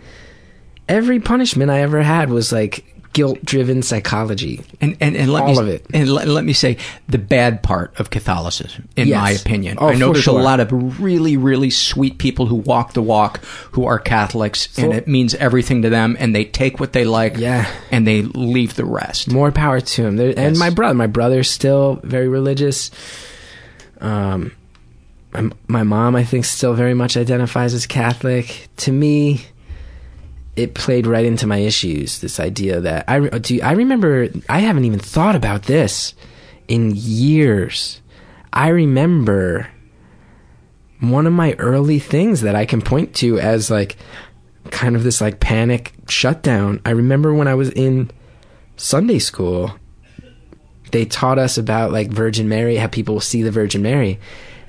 [0.88, 4.62] every punishment I ever had was like guilt-driven psychology.
[4.80, 5.86] And and, and let All me, of it.
[5.92, 6.76] And let, let me say
[7.08, 9.16] the bad part of Catholicism, in Yes.
[9.20, 9.78] my opinion.
[9.80, 10.38] Oh, I know there's sure.
[10.38, 14.92] a lot of really really sweet people who walk the walk who are Catholics, and
[14.92, 17.68] it means everything to them, and they take what they like, Yeah.
[17.90, 19.30] and they leave the rest.
[19.30, 20.16] More power to them.
[20.16, 22.90] There, And my brother, my brother's still very religious.
[24.00, 24.52] Um,
[25.32, 28.68] my, my mom, I think, still very much identifies as Catholic.
[28.78, 29.42] To me,
[30.62, 32.20] it played right into my issues.
[32.20, 33.60] This idea that I do.
[33.62, 34.28] I remember.
[34.48, 36.14] I haven't even thought about this
[36.68, 38.00] in years.
[38.52, 39.68] I remember
[41.00, 43.96] one of my early things that I can point to as like
[44.70, 46.80] kind of this like panic shutdown.
[46.84, 48.10] I remember when I was in
[48.76, 49.74] Sunday school,
[50.92, 54.18] they taught us about like Virgin Mary, how people see the Virgin Mary.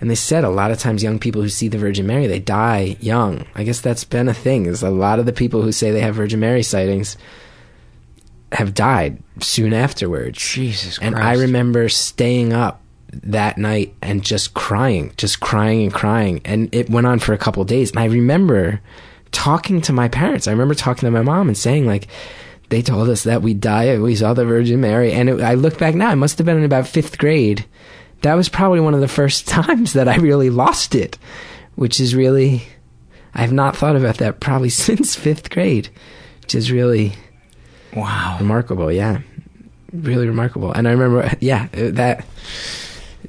[0.01, 2.39] And they said a lot of times young people who see the Virgin Mary, they
[2.39, 3.45] die young.
[3.53, 4.65] I guess that's been a thing.
[4.65, 7.17] Is a lot of the people who say they have Virgin Mary sightings
[8.51, 10.39] have died soon afterwards.
[10.39, 11.13] Jesus Christ.
[11.13, 12.81] And I remember staying up
[13.23, 16.41] that night and just crying, just crying and crying.
[16.45, 17.91] And it went on for a couple days.
[17.91, 18.81] And I remember
[19.31, 20.47] talking to my parents.
[20.47, 22.07] I remember talking to my mom and saying, like,
[22.69, 23.97] they told us that we die.
[23.99, 25.11] We saw the Virgin Mary.
[25.11, 27.65] And it, I look back now, I must have been in about fifth grade.
[28.21, 31.17] That was probably one of the first times that I really lost it,
[31.75, 32.63] which is really,
[33.33, 35.89] I have not thought about that probably since fifth grade,
[36.41, 37.13] which is really
[37.95, 38.37] Wow.
[38.39, 38.91] remarkable.
[38.91, 39.19] Yeah,
[39.91, 40.71] really remarkable.
[40.71, 42.25] And I remember, yeah, that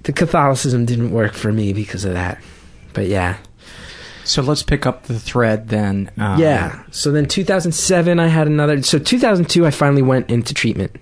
[0.05, 2.41] the Catholicism didn't work for me because of that.
[2.93, 3.39] But yeah,
[4.25, 6.11] So let's pick up the thread then.
[6.19, 6.83] Um, yeah.
[6.93, 8.83] So then 2007, I had another.
[8.83, 10.95] So 2002, I finally went into treatment.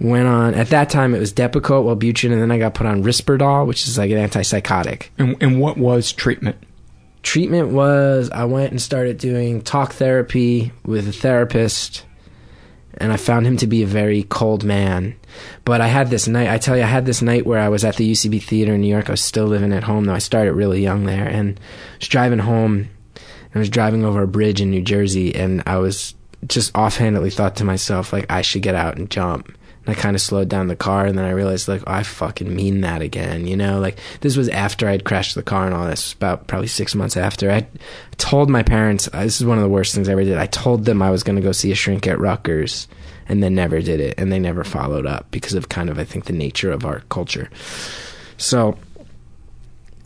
[0.00, 3.02] Went on at that time it was Depakote, Wellbutrin, and then I got put on
[3.02, 5.08] Risperdal, which is like an antipsychotic.
[5.18, 6.56] And, and what was treatment?
[7.22, 12.06] treatment was I went and started doing talk therapy with a therapist
[12.94, 15.14] and I found him to be a very cold man.
[15.64, 17.84] But I had this night, I tell you, I had this night where I was
[17.84, 19.08] at the UCB Theater in New York.
[19.08, 21.28] I was still living at home, though I started really young there.
[21.28, 22.88] And I was driving home,
[23.54, 26.14] I was driving over a bridge in New Jersey, and I was
[26.46, 29.56] just offhandedly thought to myself, like, I should get out and jump.
[29.88, 32.54] I kind of slowed down the car, and then I realized, like, oh, I fucking
[32.54, 33.80] mean that again, you know?
[33.80, 37.16] Like, this was after I'd crashed the car and all this, about probably six months
[37.16, 37.50] after.
[37.50, 37.66] I
[38.18, 40.36] told my parents, uh, this is one of the worst things I ever did.
[40.36, 42.86] I told them I was going to go see a shrink at Rutgers,
[43.28, 46.04] and then never did it, and they never followed up because of kind of, I
[46.04, 47.48] think, the nature of our culture.
[48.36, 48.76] So,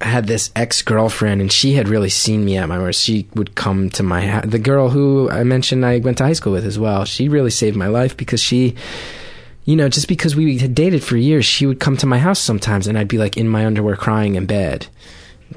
[0.03, 3.03] I had this ex girlfriend, and she had really seen me at my worst.
[3.03, 4.41] She would come to my.
[4.41, 7.05] The girl who I mentioned I went to high school with as well.
[7.05, 8.74] She really saved my life because she,
[9.64, 12.40] you know, just because we had dated for years, she would come to my house
[12.40, 14.86] sometimes, and I'd be like in my underwear crying in bed.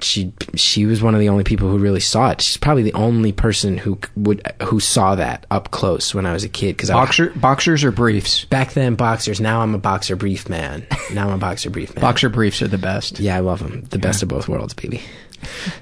[0.02, 2.42] She she was one of the only people who really saw it.
[2.42, 6.44] She's probably the only person who would who saw that up close when I was
[6.44, 6.76] a kid.
[6.76, 8.44] Because Boxer, boxers or briefs?
[8.44, 9.40] back then boxers.
[9.40, 10.86] Now I'm a boxer brief man.
[11.14, 12.02] Now I'm a boxer brief man.
[12.02, 13.22] Boxer briefs are the best.
[13.22, 13.84] Yeah, I love them.
[13.84, 15.02] The best of both worlds, baby.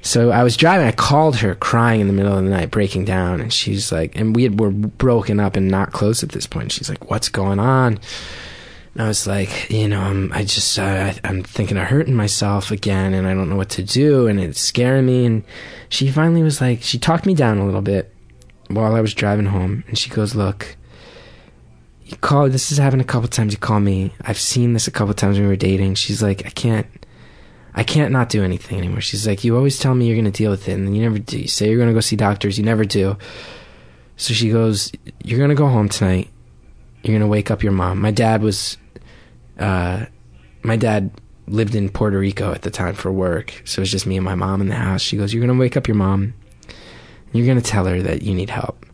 [0.01, 0.87] So I was driving.
[0.87, 4.15] I called her, crying in the middle of the night, breaking down, and she's like,
[4.15, 6.71] and we had, were broken up and not close at this point.
[6.71, 7.99] She's like, "What's going on?"
[8.93, 12.69] And I was like, you know, I'm, I just, uh, I'm thinking of hurting myself
[12.69, 15.25] again, and I don't know what to do, and it's scaring me.
[15.25, 15.43] And
[15.89, 18.13] she finally was like, she talked me down a little bit
[18.67, 20.75] while I was driving home, and she goes, "Look,
[22.05, 22.49] you call.
[22.49, 23.53] This has happened a couple times.
[23.53, 24.13] You call me.
[24.21, 26.87] I've seen this a couple times when we were dating." She's like, "I can't."
[27.75, 29.01] I can't not do anything anymore.
[29.01, 31.01] She's like, you always tell me you're going to deal with it, and then you
[31.01, 31.39] never do.
[31.39, 33.17] You say you're going to go see doctors, you never do.
[34.15, 34.91] So she goes,
[35.23, 36.29] you're going to go home tonight.
[37.01, 37.99] You're going to wake up your mom.
[37.99, 38.77] My dad was,
[39.57, 40.05] uh,
[40.61, 41.11] my dad
[41.47, 44.25] lived in Puerto Rico at the time for work, so it was just me and
[44.25, 45.01] my mom in the house.
[45.01, 46.35] She goes, you're going to wake up your mom.
[47.33, 48.85] You're going to tell her that you need help.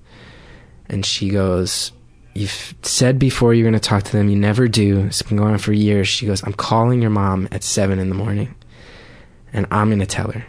[0.87, 1.91] And she goes,
[2.35, 4.29] You've said before you're going to talk to them.
[4.29, 5.01] You never do.
[5.07, 6.07] It's been going on for years.
[6.07, 8.55] She goes, I'm calling your mom at 7 in the morning
[9.53, 10.45] and I'm going to tell her.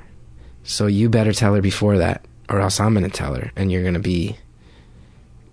[0.62, 3.72] So you better tell her before that, or else I'm going to tell her, and
[3.72, 4.36] you're going to be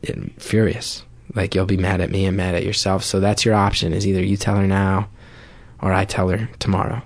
[0.03, 1.03] eh, furious.
[1.33, 3.03] Like you'll be mad at me and mad at yourself.
[3.03, 5.09] So that's your option: is either you tell her now,
[5.81, 7.01] or I tell her tomorrow.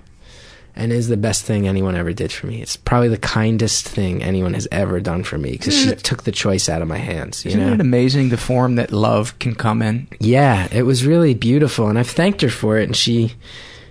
[0.74, 2.62] And is the best thing anyone ever did for me.
[2.62, 6.32] It's probably the kindest thing anyone has ever done for me because she took the
[6.32, 7.44] choice out of my hands.
[7.44, 7.72] You Isn't know?
[7.74, 10.08] it amazing the form that love can come in?
[10.18, 12.84] Yeah, it was really beautiful, and I've thanked her for it.
[12.84, 13.34] And she,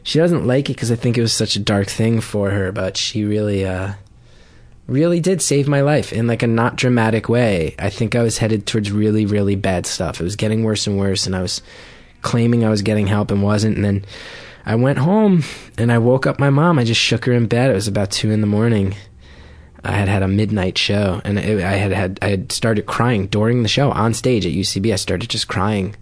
[0.03, 2.71] she doesn't like it because I think it was such a dark thing for her,
[2.71, 3.93] but she really, uh,
[4.87, 7.75] really did save my life in like a not dramatic way.
[7.79, 10.19] I think I was headed towards really, really bad stuff.
[10.19, 11.61] It was getting worse and worse, and I was
[12.21, 13.77] claiming I was getting help and wasn't.
[13.77, 14.05] And then
[14.65, 15.43] I went home
[15.77, 16.77] and I woke up my mom.
[16.77, 17.71] I just shook her in bed.
[17.71, 18.95] It was about two in the morning.
[19.83, 23.25] I had had a midnight show, and it, I had had I had started crying
[23.27, 24.93] during the show on stage at UCB.
[24.93, 25.95] I started just crying.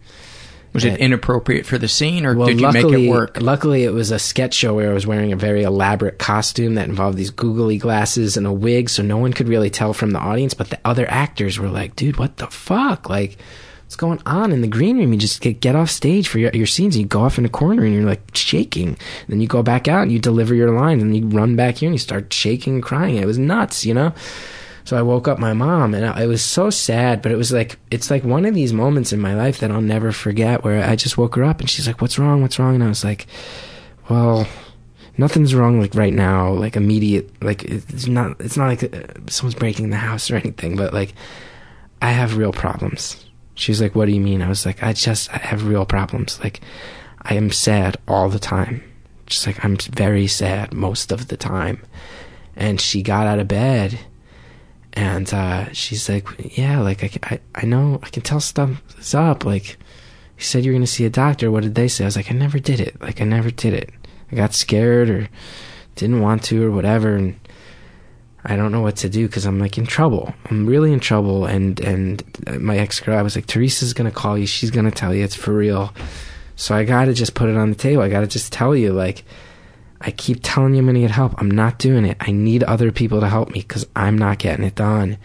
[0.74, 3.42] Was it inappropriate for the scene, or well, did you luckily, make it work?
[3.42, 6.88] Luckily, it was a sketch show where I was wearing a very elaborate costume that
[6.88, 10.20] involved these googly glasses and a wig, so no one could really tell from the
[10.20, 10.54] audience.
[10.54, 13.10] But the other actors were like, "Dude, what the fuck?
[13.10, 13.38] Like,
[13.86, 15.12] what's going on in the green room?
[15.12, 16.96] You just get get off stage for your your scenes.
[16.96, 18.96] And you go off in a corner and you're like shaking.
[19.28, 21.88] Then you go back out and you deliver your lines, and you run back here
[21.88, 23.18] and you start shaking and crying.
[23.18, 24.14] It was nuts, you know."
[24.90, 27.22] So I woke up my mom, and it was so sad.
[27.22, 29.82] But it was like it's like one of these moments in my life that I'll
[29.82, 32.42] never forget, where I just woke her up, and she's like, "What's wrong?
[32.42, 33.28] What's wrong?" And I was like,
[34.10, 34.48] "Well,
[35.16, 37.30] nothing's wrong like right now, like immediate.
[37.44, 38.42] Like it's not.
[38.42, 41.14] It's not like uh, someone's breaking the house or anything, but like
[42.02, 43.24] I have real problems."
[43.54, 46.40] She's like, "What do you mean?" I was like, "I just I have real problems.
[46.44, 46.62] Like
[47.22, 48.82] I am sad all the time.
[49.28, 51.84] Just like I'm very sad most of the time."
[52.56, 54.00] And she got out of bed
[54.94, 56.28] and uh, she's like,
[56.58, 59.46] "Yeah, like I, I, I know I can tell stuff's up.
[59.46, 59.78] Like,
[60.38, 61.52] you said you're gonna see a doctor.
[61.52, 63.00] What did they say?" I was like, "I never did it.
[63.02, 63.92] Like, I never did it.
[64.32, 65.30] I got scared or
[65.96, 67.40] didn't want to or whatever, and
[68.44, 70.34] I don't know what to do because I'm like in trouble.
[70.50, 72.24] I'm really in trouble." And and
[72.60, 74.48] my ex girl, I was like, "Teresa's gonna call you.
[74.48, 75.94] She's gonna tell you it's for real."
[76.56, 78.02] So I gotta just put it on the table.
[78.02, 79.24] I gotta just tell you, like.
[80.02, 81.34] I keep telling you I'm gonna get help.
[81.38, 82.18] I'm not doing it.
[82.20, 85.18] I need other people to help me because I'm not getting it done.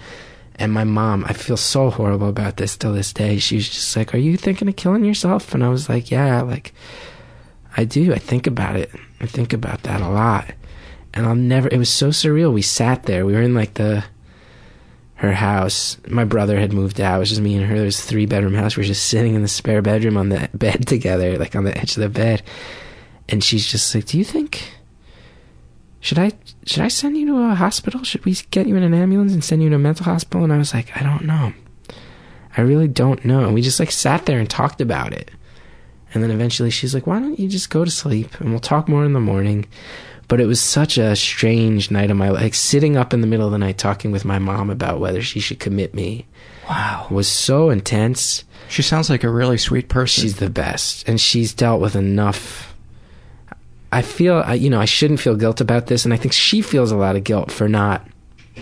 [0.57, 3.39] And my mom, I feel so horrible about this till this day.
[3.39, 5.55] She was just like, Are you thinking of killing yourself?
[5.55, 6.73] And I was like, Yeah, like,
[7.77, 8.13] I do.
[8.13, 8.91] I think about it.
[9.21, 10.53] I think about that a lot.
[11.13, 12.53] And I'll never, it was so surreal.
[12.53, 13.25] We sat there.
[13.25, 14.05] We were in like the,
[15.17, 15.99] her house.
[16.09, 17.17] My brother had moved out.
[17.17, 17.77] It was just me and her.
[17.77, 18.77] There was three bedroom house.
[18.77, 21.77] We are just sitting in the spare bedroom on the bed together, like on the
[21.77, 22.43] edge of the bed
[23.29, 24.75] and she's just like, "Do you think
[26.01, 26.33] should I
[26.67, 28.05] should I send you to a hospital?
[28.05, 30.53] Should we get you in an ambulance and send you to a mental hospital?" And
[30.53, 31.53] I was like, "I don't know.
[32.57, 35.31] I really don't know." And we just like sat there and talked about it.
[36.13, 38.89] And then eventually she's like, "Why don't you just go to sleep and we'll talk
[38.89, 39.67] more in the morning?"
[40.29, 42.43] But it was such a strange night of my life.
[42.43, 45.23] Like sitting up in the middle of the night talking with my mom about whether
[45.23, 46.27] she should commit me.
[46.69, 47.07] Wow.
[47.11, 48.45] Was so intense.
[48.69, 50.23] She sounds like a really sweet person.
[50.23, 51.07] She's the best.
[51.09, 52.74] And she's dealt with enough
[53.95, 56.63] I feel, I, you know, I shouldn't feel guilt about this, and I think she
[56.63, 58.05] feels a lot of guilt for not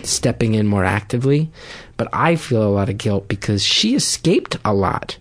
[0.03, 1.49] stepping in more actively.
[1.97, 5.17] But I feel a lot of guilt because she escaped a lot.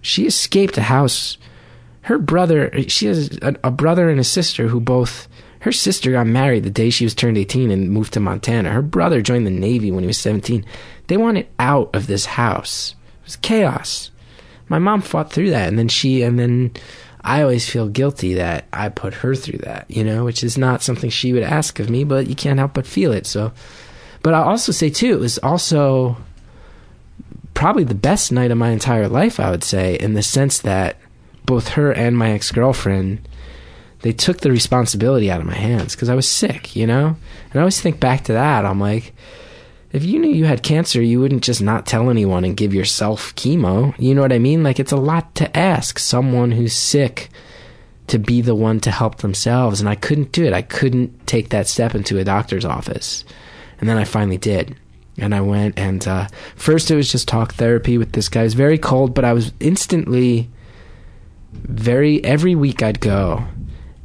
[0.00, 1.36] She escaped a house.
[2.02, 5.28] Her brother, she has a, a brother and a sister who both.
[5.60, 8.70] Her sister got married the day she was turned 18 and moved to Montana.
[8.70, 10.64] Her brother joined the Navy when he was 17.
[11.08, 12.94] They wanted out of this house.
[13.20, 14.10] It was chaos.
[14.68, 16.72] My mom fought through that, and then she, and then
[17.24, 20.82] I always feel guilty that I put her through that, you know, which is not
[20.82, 23.26] something she would ask of me, but you can't help but feel it.
[23.26, 23.52] So,
[24.22, 26.16] but I'll also say too, it was also
[27.54, 30.96] probably the best night of my entire life, I would say, in the sense that
[31.46, 33.28] both her and my ex girlfriend
[34.02, 37.06] they took the responsibility out of my hands because I was sick, you know?
[37.06, 38.66] And I always think back to that.
[38.66, 39.14] I'm like,
[39.92, 43.34] if you knew you had cancer, you wouldn't just not tell anyone and give yourself
[43.34, 43.94] chemo.
[43.98, 44.62] You know what I mean?
[44.62, 47.28] Like, it's a lot to ask someone who's sick
[48.06, 49.80] to be the one to help themselves.
[49.80, 50.52] And I couldn't do it.
[50.52, 53.24] I couldn't take that step into a doctor's office.
[53.80, 54.76] And then I finally did.
[55.18, 58.40] And I went and uh, first it was just talk therapy with this guy.
[58.40, 60.48] It was very cold, but I was instantly
[61.52, 63.44] very every week I'd go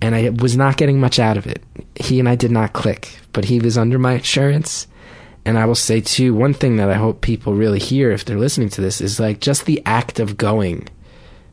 [0.01, 1.63] and I was not getting much out of it.
[1.95, 4.87] He and I did not click, but he was under my insurance.
[5.47, 8.37] And I will say too, one thing that I hope people really hear if they're
[8.37, 10.89] listening to this is like just the act of going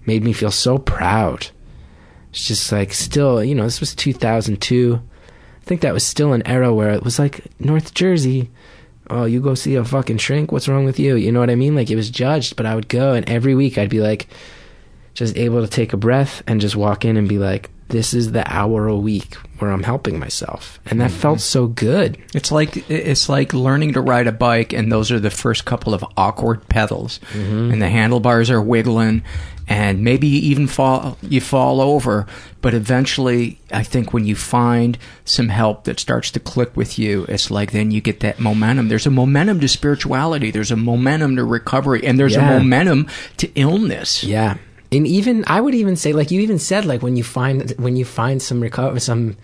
[0.05, 1.47] made me feel so proud.
[2.31, 5.01] It's just like still, you know, this was 2002.
[5.01, 8.51] I think that was still an era where it was like North Jersey.
[9.11, 10.51] Oh, you go see a fucking shrink?
[10.51, 11.15] What's wrong with you?
[11.15, 11.77] You know what I mean?
[11.77, 14.27] Like it was judged, but I would go and every week I'd be like
[15.15, 18.33] just able to take a breath and just walk in and be like, this is
[18.33, 20.79] the hour a week where I'm helping myself.
[20.87, 22.19] And that felt so good.
[22.35, 25.95] It's like it's like learning to ride a bike, and those are the first couple
[25.95, 27.73] of awkward pedals, Mm-hmm.
[27.73, 29.23] and the handlebars are wiggling,
[29.67, 32.27] and maybe you even fall you fall over.
[32.61, 37.25] But eventually, I think when you find some help that starts to click with you,
[37.29, 38.89] it's like then you get that momentum.
[38.89, 40.51] There's a momentum to spirituality.
[40.51, 42.51] There's a momentum to recovery, and there's Yeah.
[42.51, 43.07] a momentum
[43.39, 44.23] to illness.
[44.25, 44.57] Yeah.
[44.95, 47.97] And even I would even say like you even said like when you find when
[47.97, 49.37] you find some recover some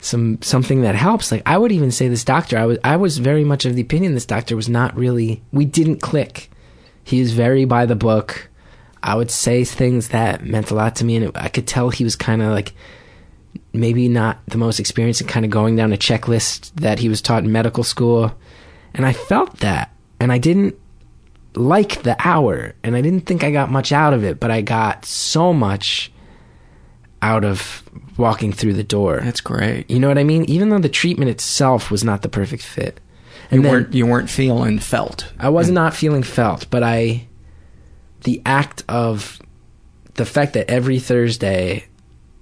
[0.00, 3.18] some something that helps like I would even say this doctor I was I was
[3.18, 6.50] very much of the opinion this doctor was not really we didn't click.
[7.02, 8.50] He was very by the book.
[9.02, 11.90] I would say things that meant a lot to me and it, I could tell
[11.90, 12.74] he was kind of like
[13.72, 17.22] maybe not the most experienced and kind of going down a checklist that he was
[17.22, 18.34] taught in medical school
[18.94, 20.76] and I felt that and I didn't
[21.54, 24.60] like the hour and I didn't think I got much out of it, but I
[24.60, 26.12] got so much
[27.22, 27.82] out of
[28.16, 29.20] walking through the door.
[29.20, 29.90] That's great.
[29.90, 30.44] You know what I mean?
[30.44, 33.00] Even though the treatment itself was not the perfect fit.
[33.50, 35.32] And You then weren't you weren't feeling felt.
[35.38, 37.26] I was not feeling felt, but I
[38.22, 39.40] the act of
[40.14, 41.84] the fact that every Thursday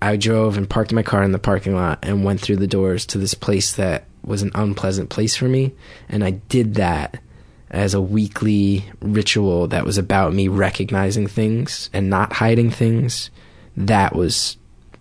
[0.00, 3.06] I drove and parked my car in the parking lot and went through the doors
[3.06, 5.72] to this place that was an unpleasant place for me
[6.08, 7.20] and I did that
[7.70, 13.30] as a weekly ritual that was about me recognizing things and not hiding things
[13.76, 14.56] that was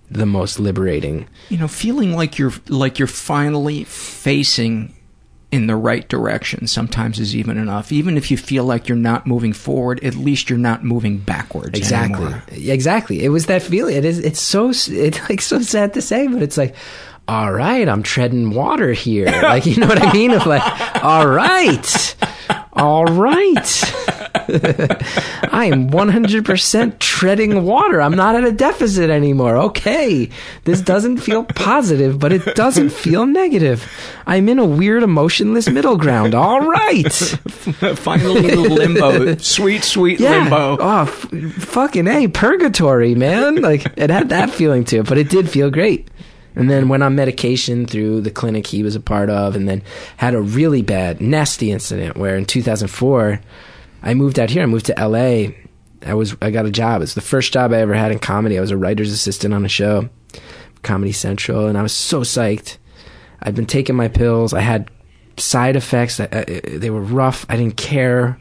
[0.09, 1.27] the most liberating.
[1.49, 4.93] You know feeling like you're like you're finally facing
[5.51, 7.91] in the right direction sometimes is even enough.
[7.91, 11.77] Even if you feel like you're not moving forward at least you're not moving backwards
[11.77, 12.25] exactly.
[12.25, 12.43] anymore.
[12.51, 13.23] exactly.
[13.23, 13.95] It was that feeling.
[13.95, 16.75] It is it's so it's like so sad to say but it's like
[17.27, 19.25] all right i'm treading water here.
[19.45, 20.31] Like you know what i mean?
[20.31, 20.63] Of like
[21.03, 22.15] all right.
[22.73, 23.83] All right.
[24.47, 28.01] I am 100% treading water.
[28.01, 29.55] I'm not at a deficit anymore.
[29.57, 30.29] Okay.
[30.65, 33.89] This doesn't feel positive but it doesn't feel negative.
[34.27, 36.35] I'm in a weird emotionless middle ground.
[36.35, 37.11] All right.
[37.95, 39.37] Finally limbo.
[39.37, 40.77] Sweet sweet limbo.
[40.79, 41.29] Oh f-
[41.63, 43.61] fucking a purgatory man.
[43.61, 46.09] Like it had that feeling to it but it did feel great
[46.55, 49.81] and then went on medication through the clinic he was a part of and then
[50.17, 53.39] had a really bad nasty incident where in 2004
[54.03, 54.63] i moved out here.
[54.63, 55.49] I moved to la
[56.05, 57.01] i was i got a job.
[57.01, 58.57] It's the first job i ever had in comedy.
[58.57, 60.09] I was a writer's assistant on a show
[60.83, 62.77] comedy central and i was so psyched.
[63.41, 64.53] I'd been taking my pills.
[64.53, 64.89] I had
[65.37, 66.17] side effects.
[66.17, 67.45] They were rough.
[67.49, 68.39] I didn't care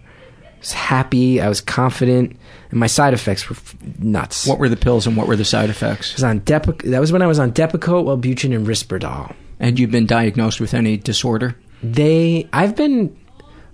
[0.65, 2.37] was happy i was confident
[2.71, 5.45] and my side effects were f- nuts what were the pills and what were the
[5.45, 8.67] side effects I was on Depac- that was when I was on Depakote, Wellbutrin, and
[8.67, 9.35] Risperdal.
[9.61, 13.17] and you've been diagnosed with any disorder They, I've been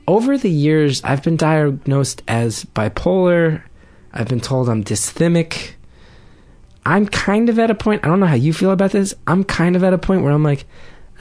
[0.09, 3.63] over the years, I've been diagnosed as bipolar.
[4.13, 5.75] I've been told I'm dysthymic.
[6.85, 8.05] I'm kind of at a point.
[8.05, 9.15] I don't know how you feel about this.
[9.29, 10.65] I'm kind of at a point where I'm like,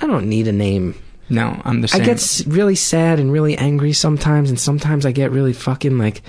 [0.02, 0.96] I don't need a name.
[1.30, 5.12] No i'm the I get s- really sad and really angry sometimes, and sometimes I
[5.12, 6.22] get really fucking like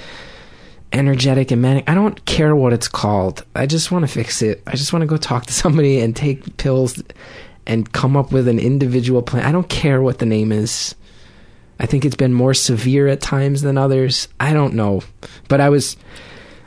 [0.93, 1.89] energetic and manic.
[1.89, 3.45] I don't care what it's called.
[3.55, 4.63] I just want to fix it.
[4.67, 7.03] I just want to go talk to somebody and take pills
[7.67, 9.45] and come up with an individual plan.
[9.45, 10.95] I don't care what the name is.
[11.79, 14.29] I think it's been more severe at times than others.
[14.39, 15.03] I don't know.
[15.49, 15.97] But I was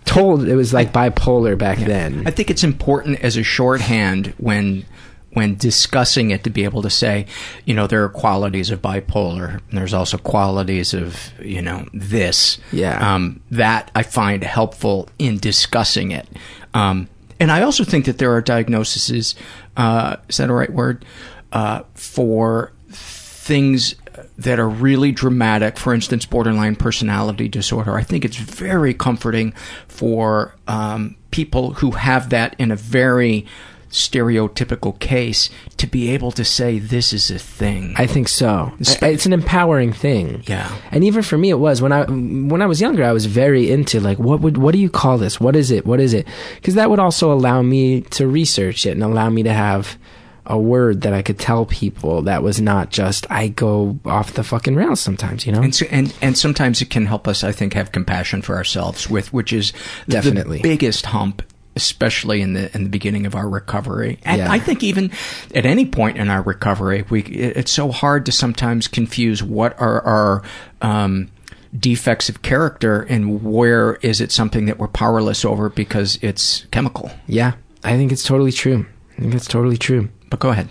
[0.05, 2.23] told it was like bipolar back then.
[2.25, 4.85] I think it's important as a shorthand when
[5.33, 7.25] when discussing it to be able to say,
[7.65, 9.61] you know, there are qualities of bipolar.
[9.69, 12.57] And there's also qualities of, you know, this.
[12.71, 13.15] Yeah.
[13.15, 16.27] Um, that I find helpful in discussing it.
[16.73, 17.09] Um,
[17.39, 19.35] and I also think that there are diagnoses,
[19.75, 21.05] uh, is that a right word?
[21.51, 23.95] Uh, for things
[24.37, 27.95] that are really dramatic, for instance, borderline personality disorder.
[27.95, 29.53] I think it's very comforting
[29.87, 33.45] for um, people who have that in a very
[33.93, 37.93] stereotypical case to be able to say this is a thing.
[37.97, 38.73] I think so.
[39.01, 40.43] I- It's an empowering thing.
[40.47, 40.69] Yeah.
[40.91, 43.03] And even for me, it was when I when I was younger.
[43.03, 45.39] I was very into like, what would what do you call this?
[45.39, 45.85] What is it?
[45.85, 46.27] What is it?
[46.55, 49.97] Because that would also allow me to research it and allow me to have
[50.45, 54.43] a word that I could tell people that was not just I go off the
[54.43, 55.45] fucking rails sometimes.
[55.45, 55.61] You know.
[55.61, 59.09] And, so, and and sometimes it can help us, I think, have compassion for ourselves,
[59.09, 59.71] with which is
[60.09, 60.57] Definitely.
[60.57, 61.41] the biggest hump,
[61.75, 64.19] especially in the in the beginning of our recovery.
[64.23, 64.51] And Yeah.
[64.51, 65.11] I think even
[65.55, 69.79] at any point in our recovery, we it- it's so hard to sometimes confuse what
[69.79, 70.43] are our
[70.81, 71.29] um,
[71.77, 77.09] defects of character and where is it something that we're powerless over because it's chemical.
[77.25, 77.53] Yeah,
[77.83, 78.85] I think it's totally true.
[79.17, 80.09] I think it's totally true.
[80.29, 80.69] But go ahead.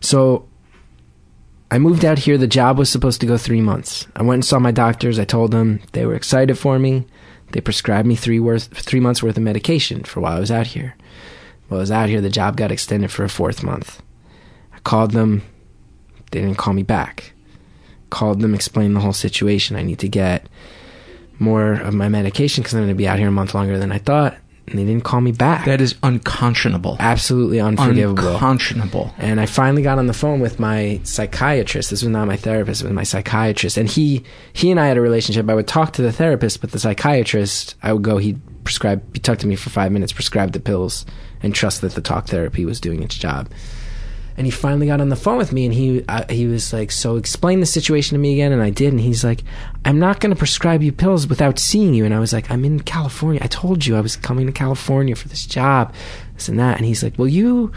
[0.00, 0.46] So
[1.70, 2.36] I moved out here.
[2.36, 4.06] The job was supposed to go three months.
[4.16, 5.18] I went and saw my doctors.
[5.20, 7.06] I told them they were excited for me.
[7.52, 10.68] They prescribed me three worth three months worth of medication for while I was out
[10.68, 10.96] here.
[11.68, 14.02] While I was out here, the job got extended for a fourth month.
[14.72, 15.42] I called them.
[16.30, 17.32] They didn't call me back.
[18.10, 19.76] Called them, explained the whole situation.
[19.76, 20.48] I need to get
[21.38, 23.92] more of my medication because I'm going to be out here a month longer than
[23.92, 24.36] I thought.
[24.70, 25.66] And they didn't call me back.
[25.66, 26.96] That is unconscionable.
[27.00, 28.34] Absolutely unforgivable.
[28.34, 29.12] Unconscionable.
[29.18, 31.90] And I finally got on the phone with my psychiatrist.
[31.90, 33.76] This was not my therapist, it was my psychiatrist.
[33.76, 35.48] And he he and I had a relationship.
[35.50, 39.24] I would talk to the therapist, but the psychiatrist, I would go, he'd prescribe, he'd
[39.24, 41.04] talk to me for five minutes, prescribe the pills,
[41.42, 43.48] and trust that the talk therapy was doing its job.
[44.40, 46.90] And he finally got on the phone with me, and he uh, he was like,
[46.90, 49.44] "So explain the situation to me again." And I did, and he's like,
[49.84, 52.64] "I'm not going to prescribe you pills without seeing you." And I was like, "I'm
[52.64, 53.42] in California.
[53.44, 55.92] I told you I was coming to California for this job,
[56.36, 57.70] this and that." And he's like, "Well, you."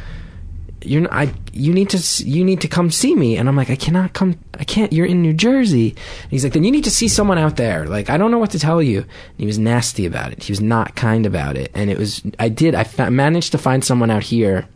[0.85, 3.69] You're not, I you need to you need to come see me and I'm like
[3.69, 6.83] I cannot come I can't you're in New Jersey and he's like then you need
[6.83, 9.45] to see someone out there like I don't know what to tell you and he
[9.45, 12.75] was nasty about it he was not kind about it and it was I did
[12.75, 14.67] I fa- managed to find someone out here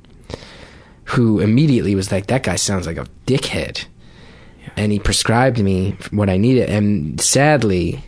[1.08, 3.86] who immediately was like, "That guy sounds like a dickhead,"
[4.76, 6.70] and he prescribed me what I needed.
[6.70, 8.04] And sadly,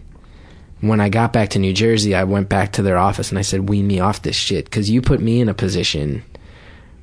[0.82, 3.44] when I got back to New Jersey, I went back to their office and I
[3.44, 6.24] said, "Wean me off this shit," because you put me in a position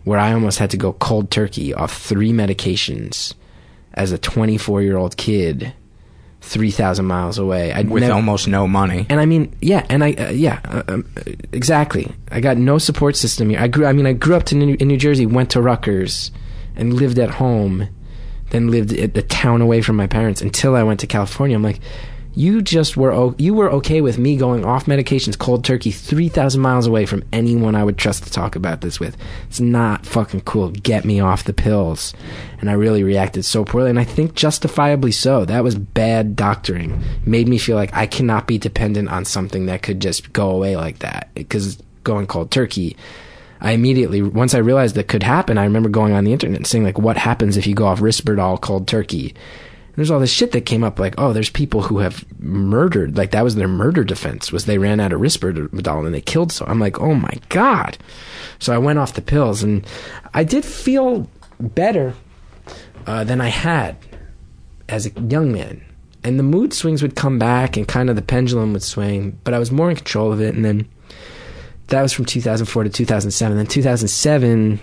[0.05, 3.35] where I almost had to go cold turkey off three medications
[3.95, 5.73] as a 24 year old kid.
[6.47, 7.73] 3,000 miles away.
[7.73, 9.05] I'd With never- almost no money.
[9.11, 11.05] and I mean, yeah, and I, uh, yeah, uh, um,
[11.53, 12.11] exactly.
[12.31, 13.59] I got no support system here.
[13.61, 16.31] I grew, I mean, I grew up to New, in New Jersey, went to Rutgers,
[16.77, 17.89] and lived at home,
[18.51, 21.57] then lived at the town away from my parents until I went to California.
[21.57, 21.81] I'm like,
[22.37, 26.61] you just were, you were okay with me going off medications, cold turkey, three thousand
[26.61, 29.17] miles away from anyone I would trust to talk about this with.
[29.49, 30.69] It's not fucking cool.
[30.69, 32.13] Get me off the pills.
[32.61, 35.47] And I really reacted so poorly, and I think justifiably so.
[35.47, 37.03] That was bad doctoring.
[37.25, 40.77] Made me feel like I cannot be dependent on something that could just go away
[40.77, 41.31] like that.
[41.35, 42.99] Because going cold turkey,
[43.63, 46.67] I immediately, once I realized that could happen, I remember going on the internet and
[46.67, 49.35] saying like, "What happens if you go off Risperdal cold turkey?"
[49.97, 53.31] There's all this shit that came up like, "Oh, there's people who have murdered." Like
[53.31, 56.53] that was their murder defense was they ran out of Risperdal and they killed.
[56.53, 57.99] So I'm like, "Oh my god!"
[58.59, 59.87] So I went off the pills and
[60.35, 61.29] I did feel
[61.59, 62.15] better
[63.07, 63.97] uh, than I had
[64.89, 65.83] as a young man.
[66.23, 69.55] And the mood swings would come back and kind of the pendulum would swing, but
[69.55, 70.55] I was more in control of it.
[70.55, 70.89] And then
[71.89, 73.57] that was from 2004 to 2007.
[73.57, 74.81] Then 2007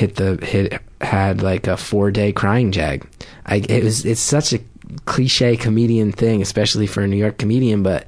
[0.00, 3.06] hit the hit had like a four day crying jag.
[3.44, 4.60] I it was it's such a
[5.04, 7.82] cliche comedian thing, especially for a New York comedian.
[7.82, 8.06] But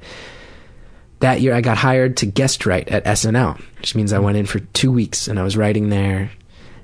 [1.19, 4.47] that year I got hired to guest write at SNL, which means I went in
[4.47, 6.31] for two weeks and I was writing there.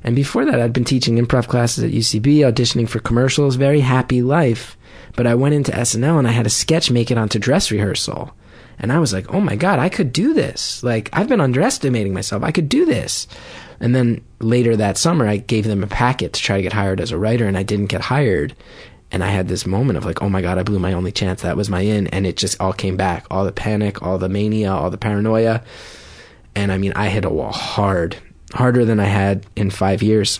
[0.03, 4.21] And before that, I'd been teaching improv classes at UCB, auditioning for commercials, very happy
[4.21, 4.77] life.
[5.17, 8.31] But I went into SNL and I had a sketch make it onto dress rehearsal.
[8.77, 10.81] And I was like, oh my God, I could do this.
[10.83, 12.43] Like, I've been underestimating myself.
[12.43, 13.27] I could do this.
[13.79, 16.99] And then later that summer, I gave them a packet to try to get hired
[16.99, 18.55] as a writer, and I didn't get hired.
[19.11, 21.41] And I had this moment of like, oh my God, I blew my only chance.
[21.41, 22.07] That was my in.
[22.07, 23.25] And it just all came back.
[23.31, 25.63] All the panic, all the mania, all the paranoia.
[26.55, 28.17] And I mean, I hit a wall hard,
[28.53, 30.39] harder than I had in five years.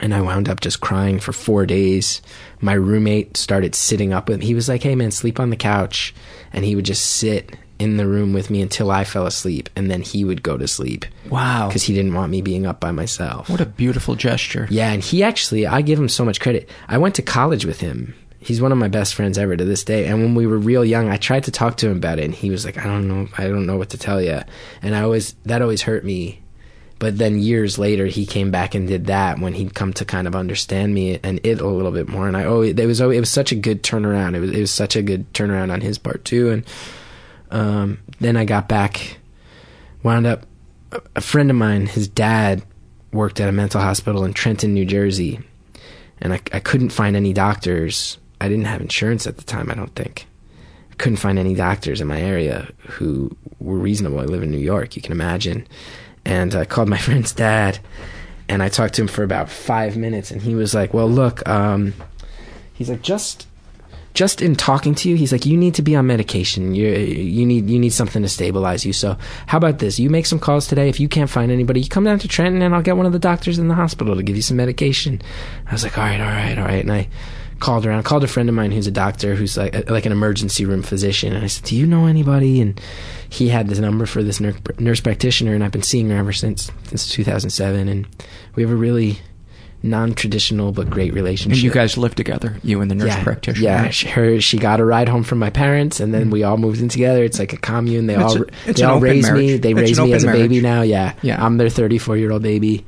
[0.00, 2.22] And I wound up just crying for four days.
[2.60, 4.46] My roommate started sitting up with me.
[4.46, 6.14] He was like, hey man, sleep on the couch.
[6.52, 9.68] And he would just sit in the room with me until I fell asleep.
[9.76, 11.04] And then he would go to sleep.
[11.30, 11.68] Wow.
[11.68, 13.48] Because he didn't want me being up by myself.
[13.48, 14.66] What a beautiful gesture.
[14.70, 16.68] Yeah, and he actually, I give him so much credit.
[16.88, 18.14] I went to college with him.
[18.40, 20.06] He's one of my best friends ever to this day.
[20.06, 22.34] And when we were real young, I tried to talk to him about it, and
[22.34, 24.40] he was like, "I don't know, I don't know what to tell you."
[24.82, 26.42] And I always that always hurt me.
[26.98, 30.26] But then years later, he came back and did that when he'd come to kind
[30.26, 32.28] of understand me and it a little bit more.
[32.28, 34.34] And I always it was always, it was such a good turnaround.
[34.34, 36.50] It was it was such a good turnaround on his part too.
[36.50, 36.64] And
[37.54, 39.18] um, then I got back,
[40.02, 40.44] wound up
[41.14, 42.64] a- friend of mine, his dad
[43.12, 45.38] worked at a mental hospital in Trenton, New Jersey,
[46.20, 48.18] and I, I couldn't find any doctors.
[48.40, 50.26] I didn't have insurance at the time, I don't think.
[50.90, 54.18] I couldn't find any doctors in my area who were reasonable.
[54.18, 55.66] I live in New York, you can imagine.
[56.24, 57.78] And I called my friend's dad,
[58.48, 61.48] and I talked to him for about five minutes, and he was like, "Well, look,
[61.48, 61.94] um,
[62.72, 63.46] he's like just."
[64.14, 66.74] Just in talking to you, he's like, "You need to be on medication.
[66.74, 68.92] You you need you need something to stabilize you.
[68.92, 69.16] So
[69.46, 69.98] how about this?
[69.98, 70.88] You make some calls today.
[70.88, 73.12] If you can't find anybody, you come down to Trenton, and I'll get one of
[73.12, 75.20] the doctors in the hospital to give you some medication."
[75.66, 77.08] I was like, "All right, all right, all right." And I
[77.60, 80.12] called around, called a friend of mine who's a doctor, who's like uh, like an
[80.12, 81.32] emergency room physician.
[81.34, 82.80] And I said, "Do you know anybody?" And
[83.28, 86.32] he had this number for this nurse, nurse practitioner, and I've been seeing her ever
[86.32, 87.88] since since 2007.
[87.88, 88.06] And
[88.54, 89.18] we have a really
[89.84, 91.52] non-traditional but great relationship.
[91.56, 93.64] And you guys live together, you and the nurse yeah, practitioner.
[93.64, 96.30] Yeah, she, her she got a ride home from my parents, and then hmm.
[96.30, 97.22] we all moved in together.
[97.22, 98.06] It's like a commune.
[98.06, 99.56] They It's all a- they all open raised me.
[99.58, 100.82] They It's raised me as a baby now.
[100.82, 101.44] Yeah, Yeah.
[101.44, 102.84] I'm their 34 year old baby.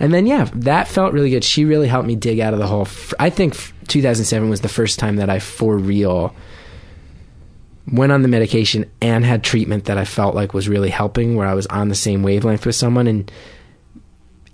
[0.00, 1.42] And then yeah, that felt really good.
[1.42, 2.86] She really helped me dig out of the hole.
[3.18, 3.56] I think
[3.88, 6.34] 2007 was the first time that I for real
[7.90, 11.46] went on the medication and had treatment that I felt like was really helping, where
[11.46, 13.06] I was on the same wavelength with someone.
[13.06, 13.32] And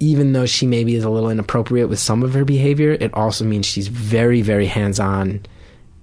[0.05, 3.43] even though she maybe is a little inappropriate with some of her behavior, it also
[3.43, 5.41] means she's very, very hands on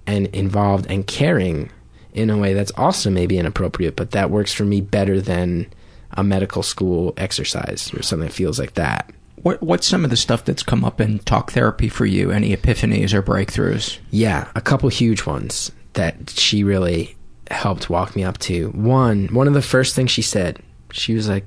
[0.08, 1.70] and involved and caring
[2.12, 5.72] in a way that's also maybe inappropriate, but that works for me better than
[6.10, 9.08] a medical school exercise or something that feels like that.
[9.36, 12.32] What what's some of the stuff that's come up in talk therapy for you?
[12.32, 13.98] Any epiphanies or breakthroughs?
[14.10, 17.16] Yeah, a couple huge ones that she really
[17.50, 18.70] helped walk me up to.
[18.70, 20.60] One, one of the first things she said,
[20.90, 21.46] she was like,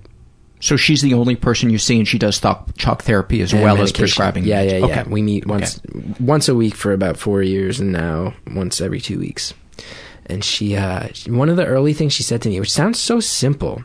[0.66, 3.62] So she's the only person you see, and she does talk, talk therapy as and
[3.62, 4.46] well as prescribing.
[4.46, 4.86] Yeah, yeah, yeah.
[4.86, 5.04] Okay.
[5.04, 5.80] We meet once
[6.20, 9.54] once a week for about four years, and now once every two weeks.
[10.26, 13.20] And she, uh, one of the early things she said to me, which sounds so
[13.20, 13.84] simple,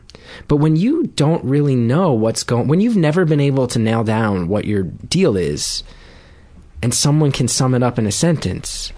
[0.49, 4.03] but when you don't really know what's going, when you've never been able to nail
[4.03, 5.83] down what your deal is,
[6.83, 8.91] and someone can sum it up in a sentence,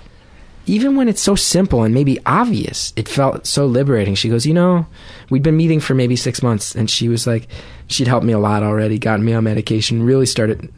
[0.66, 4.14] even when it's so simple and maybe obvious, it felt so liberating.
[4.14, 4.86] She goes, You know,
[5.30, 7.48] we'd been meeting for maybe six months, and she was like,
[7.88, 10.72] She'd helped me a lot already, gotten me on medication, really started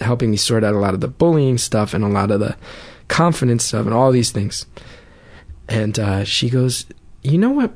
[0.00, 2.56] helping me sort out a lot of the bullying stuff and a lot of the
[3.08, 4.66] confidence stuff and all these things.
[5.68, 6.86] And uh, she goes,
[7.22, 7.72] You know what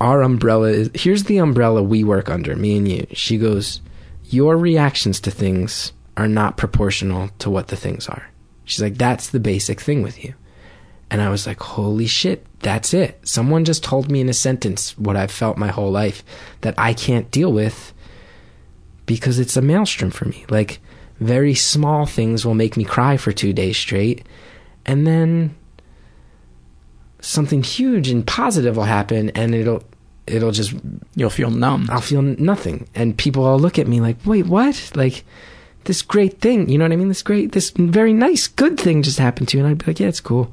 [0.00, 0.90] our umbrella is?
[0.94, 3.06] Here's the umbrella we work under, me and you.
[3.12, 3.80] She goes,
[4.24, 8.28] Your reactions to things are not proportional to what the things are.
[8.64, 10.34] She's like, That's the basic thing with you.
[11.10, 13.18] And I was like, Holy shit, that's it.
[13.26, 16.22] Someone just told me in a sentence what I've felt my whole life
[16.60, 17.92] that I can't deal with
[19.06, 20.44] because it's a maelstrom for me.
[20.50, 20.80] Like,
[21.20, 24.26] very small things will make me cry for two days straight.
[24.86, 25.56] And then
[27.20, 29.82] something huge and positive will happen and it'll
[30.26, 30.74] it'll just
[31.16, 34.92] you'll feel numb i'll feel nothing and people will look at me like wait what
[34.94, 35.24] like
[35.88, 37.08] this great thing you know what i mean?
[37.08, 39.64] This great this very nice good thing just happened to you.
[39.64, 40.52] And i'd be like yeah it's cool.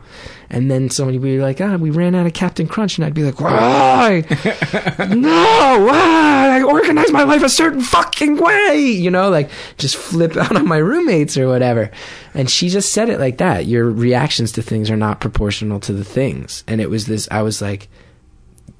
[0.50, 2.98] And then somebody would be like ah we ran out of Cap'n Crunch.
[2.98, 4.24] And i'd be like why?
[5.10, 6.58] No why?
[6.58, 10.68] I organize my life a certain fucking way you know like just flip out on
[10.68, 11.92] my roommates or whatever.
[12.34, 13.66] And she just said it like that.
[13.66, 16.64] Your reactions to things are not proportional to the things.
[16.66, 17.90] And it was this i was like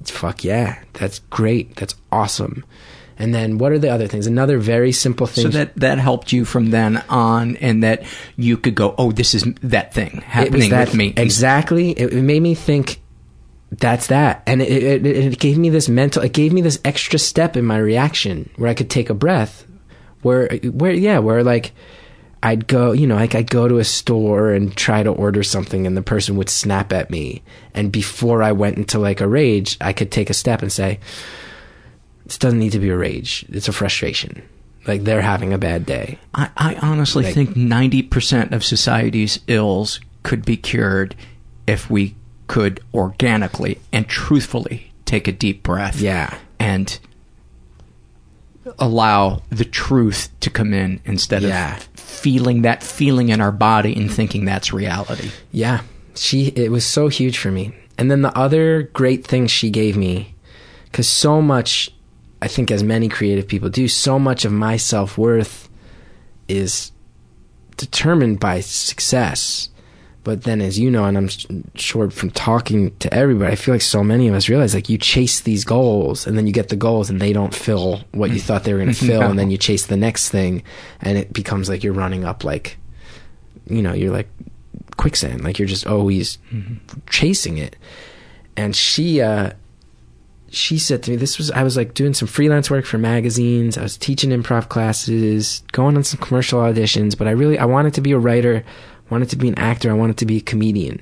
[0.04, 1.76] fuck yeah that's great.
[1.76, 2.64] That's awesome
[3.18, 4.26] and then what are the other things?
[4.26, 5.44] Another very simple thing.
[5.44, 8.04] So that that helped you from then on, and that
[8.36, 11.14] you could go, oh, this is that thing happening that, with me.
[11.16, 11.90] exactly.
[11.90, 13.00] It, it made me think
[13.72, 14.42] that's that.
[14.46, 17.56] And it, it, it, it gave me this mental it gave me this extra step
[17.56, 19.66] in my reaction where i could take a breath
[20.22, 21.72] where where yeah where like
[22.42, 25.86] i'd go you know like i'd go to a store and try to order something
[25.86, 27.42] and the person would snap at me.
[27.74, 31.00] And before i went into like a rage i could take a step and say
[32.26, 34.42] this doesn't need to be a rage it's a frustration
[34.86, 39.40] like they're having a bad day I, I honestly Like- think ninety percent of society's
[39.48, 41.14] ills could be cured
[41.66, 42.14] if we
[42.46, 46.00] could organically and truthfully take a deep breath.
[46.00, 46.36] Yeah.
[46.60, 46.98] And
[48.78, 51.76] allow the truth to come in instead Yeah.
[51.76, 55.30] of feeling that feeling in our body and thinking that's reality.
[55.52, 55.80] Yeah,
[56.16, 57.72] she it was so huge for me.
[57.98, 60.34] And then the other great thing she gave me
[60.92, 61.90] cuz so much
[62.42, 65.68] I think as many creative people do, so much of my self-worth
[66.48, 66.92] is
[67.76, 69.68] determined by success.
[70.24, 71.46] But then as you know and I'm s-
[71.76, 74.98] sure from talking to everybody, I feel like so many of us realize like you
[74.98, 78.40] chase these goals and then you get the goals and they don't fill what you
[78.40, 79.30] thought they were going to fill No.
[79.30, 80.64] and then you chase the next thing
[81.00, 82.76] and it becomes like you're running up like
[83.68, 84.28] you know, you're like
[84.96, 85.42] quicksand.
[85.44, 86.38] Like you're just always
[87.10, 87.76] chasing it.
[88.56, 89.50] And she, uh,
[90.56, 93.76] she said to me, this was, I was like doing some freelance work for magazines.
[93.76, 97.94] I was teaching improv classes, going on some commercial auditions, but I really, I wanted
[97.94, 100.42] to be a writer, I wanted to be an actor, I wanted to be a
[100.42, 101.00] comedian.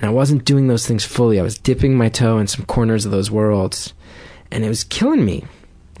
[0.00, 1.38] And I wasn't doing those things fully.
[1.38, 3.92] I was dipping my toe in some corners of those worlds,
[4.50, 5.44] and it was killing me.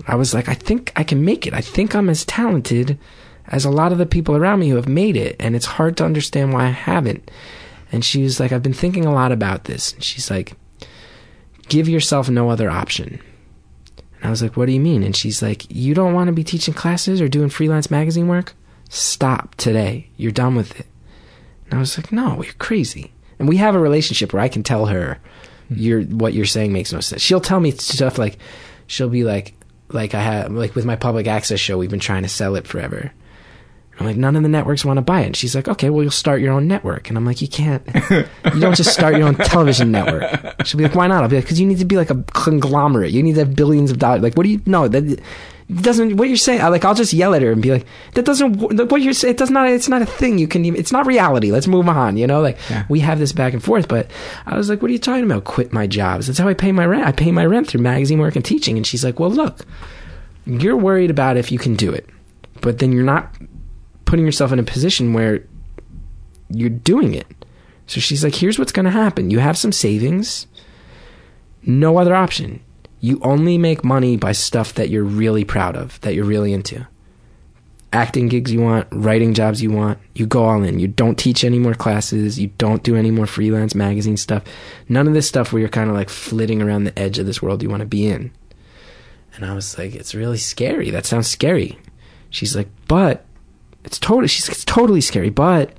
[0.06, 1.52] I was like, I think I can make it.
[1.52, 2.98] I think I'm as talented
[3.48, 5.96] as a lot of the people around me who have made it, and it's hard
[5.98, 7.30] to understand why I haven't.
[7.92, 9.92] And she was like, I've been thinking a lot about this.
[9.92, 10.54] And she's like,
[11.70, 13.18] give yourself no other option.
[14.16, 15.02] And I was like, what do you mean?
[15.02, 18.54] And she's like, you don't want to be teaching classes or doing freelance magazine work?
[18.90, 20.10] Stop today.
[20.18, 20.86] You're done with it.
[21.66, 23.12] And I was like, no, you're crazy.
[23.38, 25.18] And we have a relationship where I can tell her,
[25.68, 25.74] hmm.
[25.78, 27.22] you're what you're saying makes no sense.
[27.22, 28.36] She'll tell me stuff like,
[28.86, 29.54] she'll be like,
[29.88, 32.66] like I have, like with my public access show, we've been trying to sell it
[32.66, 33.12] forever.
[34.00, 35.26] I'm like, none of the networks want to buy it.
[35.26, 37.10] And she's like, okay, well, you'll start your own network.
[37.10, 40.64] And I'm like, you can't, you don't just start your own television network.
[40.64, 41.22] She'll be like, why not?
[41.22, 43.12] I'll be like, because you need to be like a conglomerate.
[43.12, 44.22] You need to have billions of dollars.
[44.22, 45.20] Like, what do you, no, that
[45.82, 48.24] doesn't, what you're saying, I, like, I'll just yell at her and be like, that
[48.24, 48.56] doesn't,
[48.90, 51.04] what you're saying, it does not, it's not a thing you can even, it's not
[51.04, 51.52] reality.
[51.52, 52.40] Let's move on, you know?
[52.40, 52.56] Like,
[52.88, 53.86] we have this back and forth.
[53.86, 54.10] But
[54.46, 55.44] I was like, what are you talking about?
[55.44, 56.26] Quit my jobs.
[56.26, 57.06] That's how I pay my rent.
[57.06, 58.78] I pay my rent through magazine work and teaching.
[58.78, 59.66] And she's like, well, look,
[60.46, 62.08] you're worried about if you can do it,
[62.62, 63.30] but then you're not
[64.10, 65.46] putting yourself in a position where
[66.48, 67.28] you're doing it.
[67.86, 69.30] So she's like, here's what's going to happen.
[69.30, 70.48] You have some savings,
[71.62, 72.60] no other option.
[72.98, 76.88] You only make money by stuff that you're really proud of, that you're really into.
[77.92, 80.80] Acting gigs you want, writing jobs you want, you go all in.
[80.80, 84.42] You don't teach any more classes, you don't do any more freelance magazine stuff.
[84.88, 87.40] None of this stuff where you're kind of like flitting around the edge of this
[87.40, 88.32] world you want to be in.
[89.36, 90.90] And I was like, it's really scary.
[90.90, 91.78] That sounds scary.
[92.28, 93.24] She's like, but
[93.84, 95.72] it's totally she's it's totally scary, but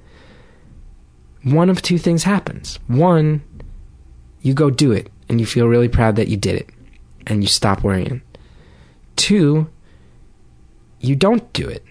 [1.43, 2.79] one of two things happens.
[2.87, 3.41] One,
[4.41, 6.69] you go do it and you feel really proud that you did it
[7.27, 8.21] and you stop worrying.
[9.15, 9.69] Two,
[10.99, 11.83] you don't do it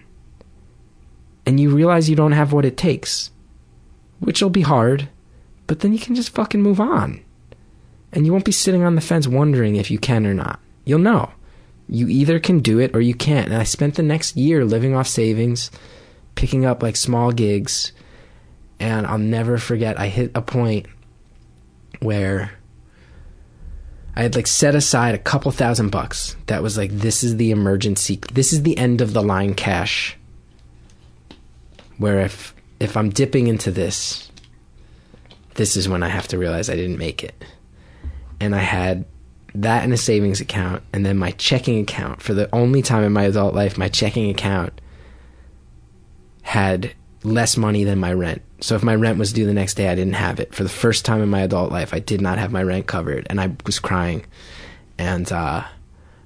[1.45, 3.31] and you realize you don't have what it takes,
[4.19, 5.09] which will be hard,
[5.67, 7.21] but then you can just fucking move on.
[8.11, 10.59] And you won't be sitting on the fence wondering if you can or not.
[10.85, 11.31] You'll know.
[11.87, 13.47] You either can do it or you can't.
[13.47, 15.71] And I spent the next year living off savings,
[16.41, 17.91] picking up like small gigs,
[18.79, 20.87] and I'll never forget I hit a point
[21.99, 22.53] where
[24.15, 26.35] I had like set aside a couple thousand bucks.
[26.47, 30.17] That was like this is the emergency this is the end of the line cash.
[31.99, 34.31] Where if if I'm dipping into this,
[35.53, 37.45] this is when I have to realize I didn't make it.
[38.39, 39.05] And I had
[39.53, 43.13] that in a savings account and then my checking account for the only time in
[43.13, 44.80] my adult life my checking account
[46.41, 46.93] had
[47.23, 48.41] less money than my rent.
[48.61, 50.53] So if my rent was due the next day, I didn't have it.
[50.53, 53.27] For the first time in my adult life, I did not have my rent covered,
[53.29, 54.25] and I was crying.
[54.97, 55.63] And uh,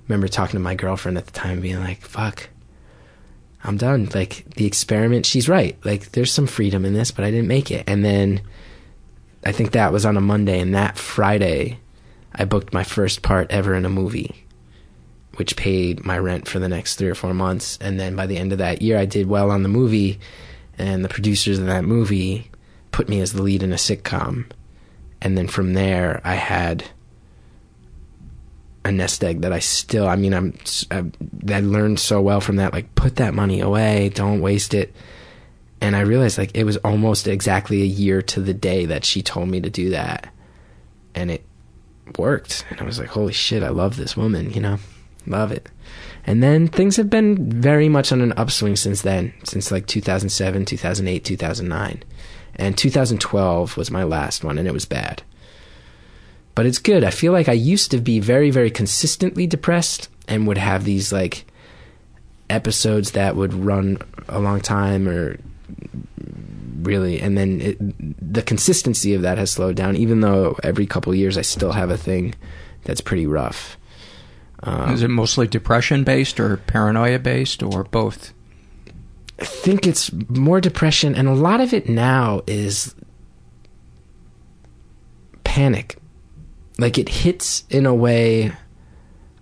[0.07, 2.49] remember talking to my girlfriend at the time, being like, "Fuck,
[3.63, 5.77] I'm done." Like the experiment, she's right.
[5.85, 7.83] Like there's some freedom in this, but I didn't make it.
[7.87, 8.41] And then
[9.45, 11.79] I think that was on a Monday, and that Friday,
[12.33, 14.44] I booked my first part ever in a movie
[15.35, 17.77] which paid my rent for the next three or four months.
[17.81, 20.19] And then by the end of that year, I did well on the movie,
[20.77, 22.49] and the producers of that movie
[22.91, 24.45] put me as the lead in a sitcom.
[25.21, 26.85] And then from there, I had
[28.83, 30.57] a nest egg that I still, I mean, I'm,
[30.91, 31.03] I,
[31.51, 32.71] I learned so well from that.
[32.73, 34.93] Like, put that money away, don't waste it.
[35.81, 39.21] And I realized, like, it was almost exactly a year to the day that she
[39.21, 40.31] told me to do that.
[41.15, 41.43] And it
[42.17, 42.65] worked.
[42.69, 44.77] And I was like, holy shit, I love this woman, you know?
[45.27, 45.69] Love it.
[46.27, 50.65] And then things have been very much on an upswing since then, since like 2007,
[50.65, 52.03] 2008, 2009.
[52.55, 55.23] And 2012 was my last one, and it was bad.
[56.55, 57.03] But it's good.
[57.03, 61.11] I feel like I used to be very, very consistently depressed and would have these
[61.11, 61.45] like
[62.49, 63.97] episodes that would run
[64.29, 65.37] a long time or
[66.81, 71.13] really and then it, the consistency of that has slowed down even though every couple
[71.15, 72.35] years I still have a thing
[72.83, 73.77] that's pretty rough.
[74.65, 78.33] Um, Is it mostly depression based or paranoia based or both?
[79.39, 82.95] I think it's more depression, and a lot of it now is
[85.43, 85.97] panic.
[86.77, 88.53] Like it hits in a way.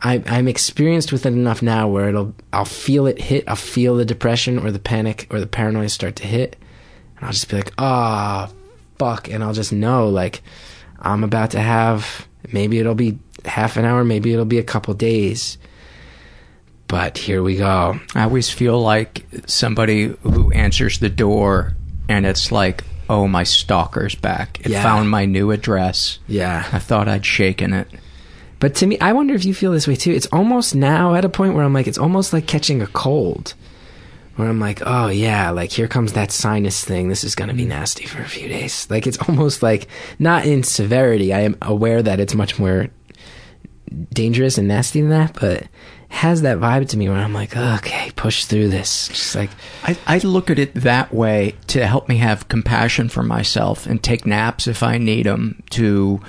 [0.01, 3.45] I, I'm experienced with it enough now where it'll I'll feel it hit.
[3.47, 6.57] I'll feel the depression or the panic or the paranoia start to hit,
[7.15, 8.55] and I'll just be like, ah, oh,
[8.99, 10.41] fuck, and I'll just know like
[10.99, 14.93] I'm about to have maybe it'll be half an hour, maybe it'll be a couple
[14.93, 15.57] days.
[16.87, 17.99] But here we go.
[18.13, 21.73] I always feel like somebody who answers the door
[22.07, 24.59] and it's like, oh, my stalker's back.
[24.61, 24.83] It Yeah.
[24.83, 26.19] found my new address.
[26.27, 26.65] Yeah.
[26.71, 27.87] I thought I'd shaken it.
[28.59, 30.11] But to me, I wonder if you feel this way too.
[30.11, 33.55] It's almost now at a point where I'm like, it's almost like catching a cold.
[34.35, 37.07] Where I'm like, oh yeah, like here comes that sinus thing.
[37.09, 38.87] This is gonna be nasty for a few days.
[38.89, 39.87] Like it's almost like
[40.17, 41.33] not in severity.
[41.33, 42.87] I am aware that it's much more
[44.13, 45.67] dangerous and nasty than that, but
[46.09, 49.07] has that vibe to me where I'm like, okay, push through this.
[49.07, 49.49] Just like
[49.83, 54.01] I, I look at it that way to help me have compassion for myself and
[54.01, 56.21] take naps if I need them to,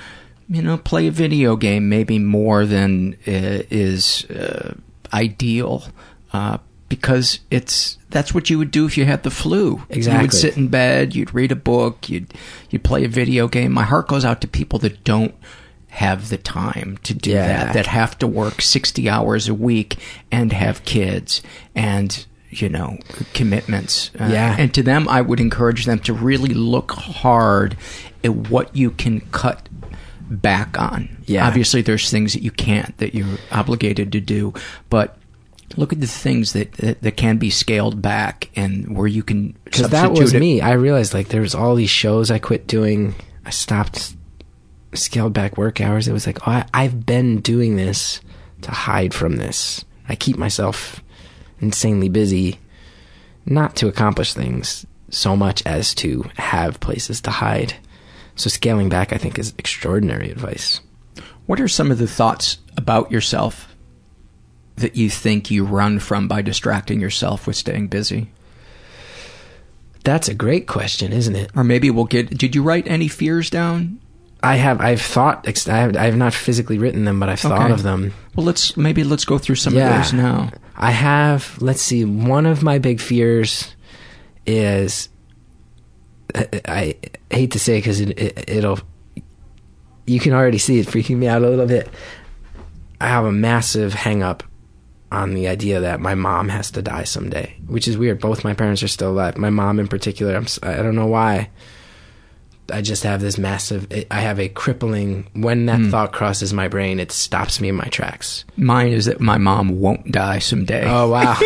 [0.49, 4.73] you know, play a video game maybe more than uh, is uh,
[5.13, 5.85] ideal.
[6.33, 9.83] Uh, because it's that's what you would do if you had the flu.
[9.89, 10.19] Exactly.
[10.19, 12.33] You would sit in bed, you'd read a book, you'd
[12.69, 13.71] you'd play a video game.
[13.71, 15.35] My heart goes out to people that don't
[15.95, 17.47] have the time to do Yeah.
[17.65, 19.95] that, that have to work 60 hours a week
[20.31, 21.41] and have kids
[21.73, 22.97] and, you know,
[23.33, 24.11] commitments.
[24.19, 24.55] Uh, Yeah.
[24.59, 27.77] And to them, I would encourage them to really look hard
[28.23, 29.67] at what you can cut
[30.29, 31.17] back on.
[31.27, 31.47] Yeah.
[31.47, 34.53] Obviously, there's things that you can't, that you're obligated to do,
[34.89, 35.17] but
[35.77, 39.55] look at the things that, that, that can be scaled back and where you can
[39.65, 40.39] because that was it.
[40.39, 40.61] me.
[40.61, 43.15] I realized like there was all these shows I quit doing.
[43.45, 44.15] I stopped,
[44.95, 46.07] scaled back work hours.
[46.07, 48.21] It was like, oh, I, I've been doing this
[48.61, 49.85] to hide from this.
[50.07, 51.03] I keep myself
[51.59, 52.59] insanely busy,
[53.45, 57.75] not to accomplish things so much as to have places to hide.
[58.35, 60.81] So scaling back, I think, is extraordinary advice.
[61.45, 63.75] What are some of the thoughts about yourself
[64.77, 68.31] that you think you run from by distracting yourself with staying busy?
[70.03, 71.51] That's a great question, isn't it?
[71.55, 72.37] Or maybe we'll get.
[72.37, 73.99] Did you write any fears down?
[74.45, 74.79] I have.
[74.81, 75.47] I've thought.
[75.67, 77.73] I have, I have not physically written them, but I've thought Okay.
[77.73, 78.13] of them.
[78.35, 80.51] Well, let's maybe let's go through some of those now.
[80.75, 81.57] I have.
[81.61, 82.05] Let's see.
[82.05, 83.75] One of my big fears
[84.45, 85.09] is.
[86.33, 86.95] I, I
[87.31, 88.79] hate to say because it, it it'll.
[90.05, 91.89] You can already see it freaking me out a little bit.
[93.01, 94.43] I have a massive hang up
[95.11, 98.19] on the idea that my mom has to die someday, which is weird.
[98.19, 99.37] Both my parents are still alive.
[99.37, 101.49] My mom, in particular, I'm, I don't know why.
[102.71, 103.87] I just have this massive.
[104.09, 105.27] I have a crippling.
[105.33, 105.89] When that Hmm.
[105.91, 108.43] thought crosses my brain, it stops me in my tracks.
[108.57, 110.83] Mine is that my mom won't die someday.
[110.87, 111.37] Oh wow!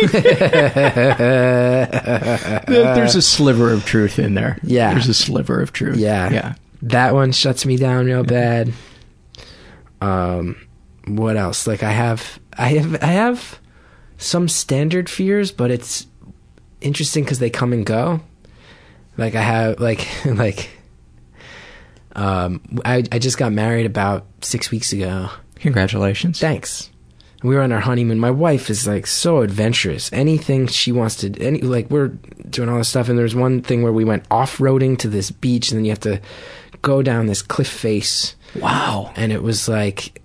[2.66, 4.58] There's a sliver of truth in there.
[4.62, 4.92] Yeah.
[4.92, 5.96] There's a sliver of truth.
[5.96, 6.30] Yeah.
[6.30, 6.54] Yeah.
[6.82, 8.72] That one shuts me down real bad.
[10.00, 10.56] Um
[11.06, 11.66] what else?
[11.66, 13.58] Like I have I have I have
[14.16, 16.06] some standard fears, but it's
[16.80, 18.20] interesting cuz they come and go.
[19.18, 20.70] Like I have like like
[22.20, 25.30] um I I just got married about 6 weeks ago.
[25.56, 26.38] Congratulations.
[26.38, 26.90] Thanks.
[27.42, 28.18] We were on our honeymoon.
[28.18, 30.12] My wife is like so adventurous.
[30.12, 32.08] Anything she wants to, any like we're
[32.50, 33.08] doing all this stuff.
[33.08, 35.90] And there's one thing where we went off roading to this beach, and then you
[35.90, 36.20] have to
[36.82, 38.36] go down this cliff face.
[38.56, 39.12] Wow.
[39.16, 40.20] And it was like,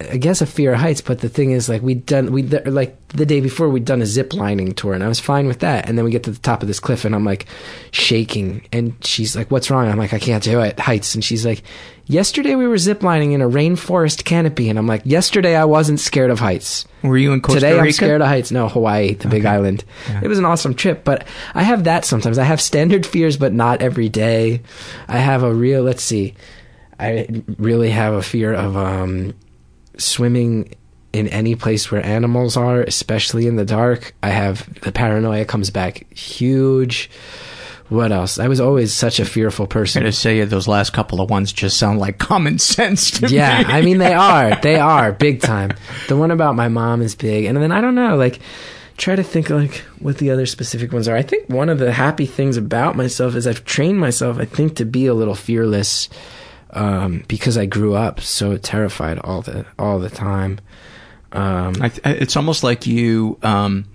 [0.00, 1.00] I guess a fear of heights.
[1.00, 4.06] But the thing is, like we'd done, we like the day before we'd done a
[4.06, 5.88] zip lining tour, and I was fine with that.
[5.88, 7.46] And then we get to the top of this cliff, and I'm like
[7.90, 11.44] shaking, and she's like, "What's wrong?" I'm like, "I can't do it, heights." And she's
[11.44, 11.62] like,
[12.06, 15.98] "Yesterday we were zip lining in a rainforest canopy," and I'm like, "Yesterday I wasn't
[15.98, 18.52] scared of heights." Were you in Costa Today I'm scared of heights.
[18.52, 19.84] No, Hawaii, the big island.
[20.22, 22.38] It was an awesome trip, but I have that sometimes.
[22.38, 24.62] I have standard fears, but not every day.
[25.08, 26.34] I have a real, let's see,
[27.00, 27.26] I
[27.58, 29.34] really have a fear of um,
[30.04, 30.74] swimming
[31.12, 34.14] in any place where animals are, especially in the dark.
[34.22, 37.10] I have the paranoia comes back huge.
[37.88, 38.38] What else?
[38.38, 40.02] I was always such a fearful I'm person.
[40.02, 43.58] going to say those last couple of ones just sound like common sense to yeah,
[43.58, 43.64] me.
[43.66, 44.56] I mean they are.
[44.56, 45.74] They are big time.
[46.08, 48.40] The one about my mom is big, and then I don't know, like
[48.96, 51.16] try to think like what the other specific ones are.
[51.16, 54.38] I think one of the happy things about myself is I've trained myself.
[54.38, 56.08] I think to be a little fearless
[56.72, 60.58] um, because I grew up so terrified all the all the time.
[61.32, 63.38] Um, I, I- it's almost like you.
[63.42, 63.86] Um,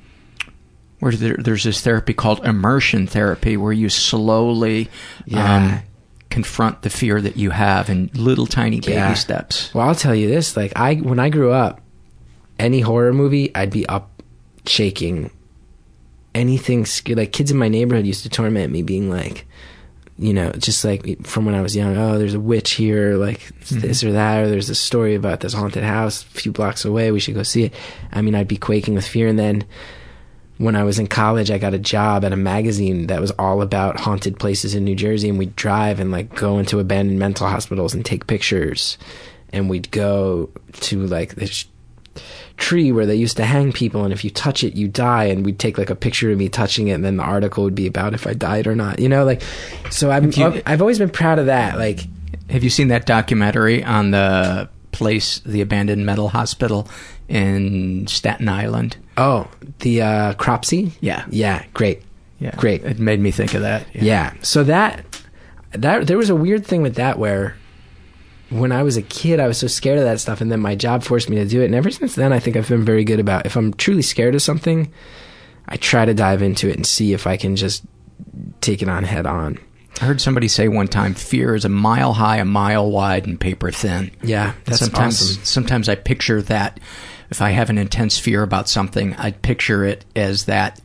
[1.00, 4.90] where there, there's this therapy called immersion therapy, where you slowly
[5.26, 5.56] Yeah.
[5.56, 5.80] um,
[6.32, 9.14] confront the fear that you have in little tiny baby Yeah.
[9.14, 9.72] steps.
[9.76, 11.82] Well, I'll tell you this: like I, when I grew up,
[12.58, 14.24] any horror movie, I'd be up
[14.66, 15.30] shaking.
[16.34, 19.48] Anything like kids in my neighborhood used to torment me, being like,
[20.20, 21.96] you know, just like from when I was young.
[21.96, 23.80] Oh, there's a witch here, like mm-hmm.
[23.80, 27.12] this or that, or there's a story about this haunted house a few blocks away.
[27.12, 27.74] We should go see it.
[28.12, 29.66] I mean, I'd be quaking with fear, and then
[30.58, 33.62] when I was in college, I got a job at a magazine that was all
[33.62, 37.48] about haunted places in New Jersey, and we'd drive and like go into abandoned mental
[37.48, 38.98] hospitals and take pictures,
[39.54, 41.66] and we'd go to like this
[42.58, 45.46] tree where they used to hang people, and if you touch it, you die, and
[45.46, 47.88] we'd take like a picture of me touching it, and then the article would be
[47.88, 49.42] about if I died or not, you know, like.
[49.90, 52.02] So I'm you, I've always been proud of that, like.
[52.50, 56.88] Have you seen that documentary on the place, the abandoned mental hospital
[57.30, 58.98] in Staten Island.
[59.16, 59.48] Oh,
[59.80, 60.92] the uh, Cropsey.
[61.02, 62.02] Yeah, yeah, great,
[62.40, 62.84] yeah, great.
[62.84, 63.86] It made me think of that.
[63.94, 64.34] Yeah.
[64.42, 65.06] So that
[65.72, 67.56] that there was a weird thing with that where
[68.50, 70.76] when I was a kid, I was so scared of that stuff, and then my
[70.76, 71.66] job forced me to do it.
[71.66, 74.36] And ever since then, I think I've been very good about if I'm truly scared
[74.36, 74.92] of something,
[75.68, 77.84] I try to dive into it and see if I can just
[78.62, 79.60] take it on head on.
[80.00, 83.40] I heard somebody say one time, "Fear is a mile high, a mile wide, and
[83.40, 85.44] paper thin." Yeah, that's sometimes, awesome.
[85.44, 86.80] Sometimes I picture that
[87.30, 90.80] if I have an intense fear about something, I'd picture it as that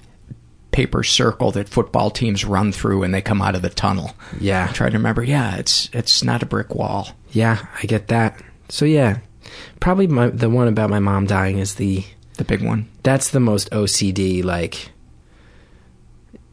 [0.73, 4.17] paper circle that football teams run through when they come out of the tunnel.
[4.41, 4.67] Yeah.
[4.69, 5.23] I try to remember.
[5.23, 7.09] Yeah, it's it's not a brick wall.
[7.31, 8.43] Yeah, I get that.
[8.69, 9.19] So yeah,
[9.81, 12.05] probably my, the one about my mom dying is the
[12.39, 12.89] the big one.
[13.03, 14.43] That's the most OCD.
[14.43, 14.91] Like,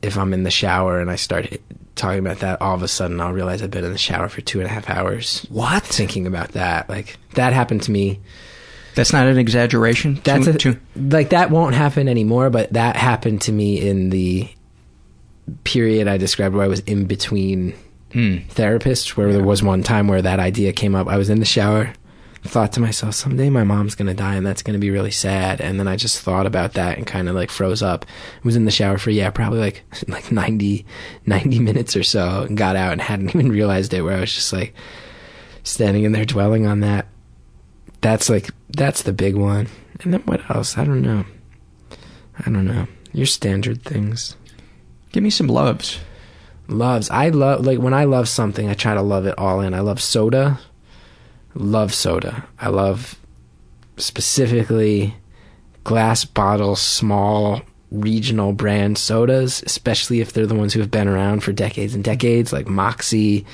[0.01, 1.57] if I'm in the shower and I start
[1.95, 4.41] talking about that, all of a sudden I'll realize I've been in the shower for
[4.41, 5.45] two and a half hours.
[5.49, 5.83] What?
[5.83, 8.19] Thinking about that, like that happened to me.
[8.99, 10.19] That's not an exaggeration.
[10.23, 14.09] That's Too- a, too- like that won't happen anymore, but that happened to me in
[14.09, 14.49] the
[15.63, 17.73] period I described where I was in between
[18.11, 18.45] Mm.
[18.47, 19.09] therapists.
[19.15, 21.07] Where there was one time where that idea came up.
[21.07, 21.93] I was in the shower,
[22.43, 25.61] thought to myself, someday my mom's gonna die, and that's gonna be really sad.
[25.61, 28.05] And then I just thought about that and kind of like froze up.
[28.07, 30.85] I Was in the shower for yeah, probably like like 90,
[31.25, 34.01] 90 minutes or so, and got out and hadn't even realized it.
[34.01, 34.73] Where I was just like
[35.63, 37.05] standing in there dwelling on that.
[38.01, 39.67] That's like that's the big one.
[40.01, 40.77] And then what else?
[40.77, 41.25] I don't know.
[42.37, 42.87] I don't know.
[43.11, 44.35] Your standard things.
[45.11, 45.99] Give me some loves.
[46.67, 47.09] Loves.
[47.09, 49.73] I love like when I love something, I try to love it all in.
[49.73, 50.59] I love soda.
[51.55, 52.47] Love soda.
[52.59, 53.19] I love
[53.97, 55.15] specifically
[55.83, 57.61] glass bottle small
[57.91, 62.03] regional brand sodas, especially if they're the ones who have been around for decades and
[62.03, 63.45] decades, like Moxie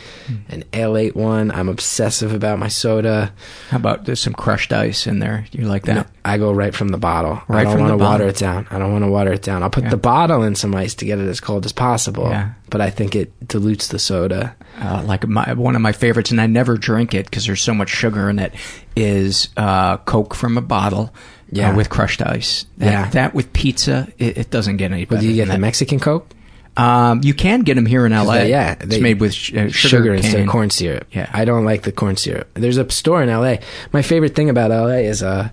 [0.49, 1.51] and Ale-8-One.
[1.51, 3.31] I'm obsessive about my soda.
[3.69, 5.45] How about there's some crushed ice in there?
[5.51, 5.95] You like that?
[5.95, 7.41] No, I go right from the bottle.
[7.47, 8.67] Right I don't want to water it down.
[8.71, 9.63] I don't want to water it down.
[9.63, 9.89] I'll put Yeah.
[9.91, 12.27] the bottle in some ice to get it as cold as possible.
[12.29, 12.51] Yeah.
[12.69, 14.55] But I think it dilutes the soda.
[14.81, 17.73] uh, like my, one of my favorites, and I never drink it because there's so
[17.73, 18.53] much sugar in it,
[18.97, 21.13] is uh, Coke from a bottle
[21.55, 21.71] Yeah.
[21.71, 22.65] uh, with crushed ice.
[22.77, 23.09] That, Yeah.
[23.11, 25.17] that with pizza, it, it doesn't get any better.
[25.17, 25.57] But do you get the.
[25.57, 26.29] Mexican Coke?
[26.77, 28.33] Um, you can get them here in LA.
[28.33, 31.07] They- yeah, it's they- made with sh- uh, sugar, sugar, instead of corn syrup.
[31.11, 31.29] Yeah.
[31.31, 32.49] I don't like the corn syrup.
[32.55, 33.57] There's a store in LA.
[33.93, 35.49] My favorite thing about LA is uh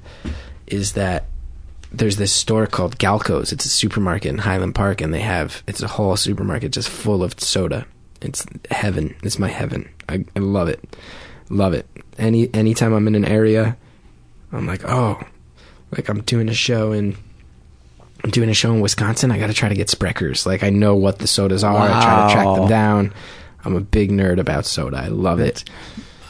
[0.67, 1.27] is that
[1.93, 3.53] there's this store called Galco's.
[3.53, 7.23] It's a supermarket in Highland Park and they have it's a whole supermarket just full
[7.23, 7.87] of soda.
[8.21, 9.15] It's heaven.
[9.23, 9.89] It's my heaven.
[10.09, 10.81] I, I love it.
[11.51, 11.87] Love it.
[12.19, 13.77] Any anytime I'm in an area,
[14.53, 15.21] I'm like, "Oh,
[15.93, 17.17] like I'm doing a show in
[18.25, 19.31] I'm doing a show in Wisconsin.
[19.31, 20.47] I got to try to get Sprecher's.
[20.47, 21.77] Like I know what the sodas are.
[21.77, 23.15] I try to track them down.
[23.65, 24.97] I'm a big nerd about soda.
[24.97, 25.65] I love it.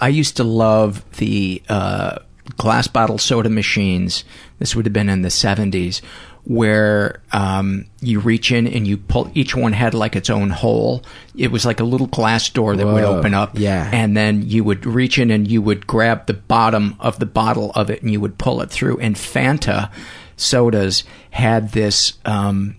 [0.01, 2.18] I used to love the uh,
[2.56, 4.24] glass bottle soda machines.
[4.59, 6.01] This would have been in the 70s,
[6.44, 9.31] where um, you reach in and you pull.
[9.35, 11.05] Each one had like its own hole.
[11.36, 13.59] It was like a little glass door that would open up.
[13.59, 13.89] yeah.
[13.93, 17.70] and then you would reach in and you would grab the bottom of the bottle
[17.77, 18.98] of it and you would pull it through.
[18.98, 19.90] And Fanta
[20.36, 22.14] sodas had this.
[22.24, 22.77] Um,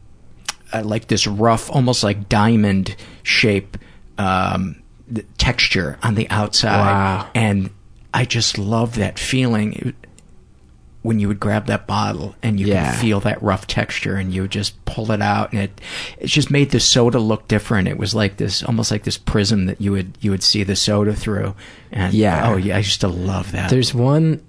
[0.76, 3.78] uh, like this rough, almost like diamond shape
[4.18, 4.82] um,
[5.38, 6.80] texture on the outside.
[6.80, 7.30] Wow.
[7.36, 7.70] And
[8.12, 9.96] I just love that feeling it-
[11.04, 12.92] when you would grab that bottle and you Yeah.
[12.92, 15.82] could feel that rough texture and you would just pull it out and it
[16.18, 17.88] it just made the soda look different.
[17.88, 20.76] It was like this almost like this prism that you would you would see the
[20.76, 21.56] soda through.
[21.92, 22.50] And Yeah.
[22.50, 23.70] oh yeah, I used to love that.
[23.70, 24.42] There's one.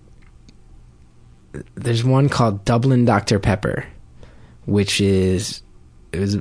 [1.76, 3.84] There's one called Dublin Dr Pepper,
[4.66, 5.62] which is
[6.12, 6.38] it was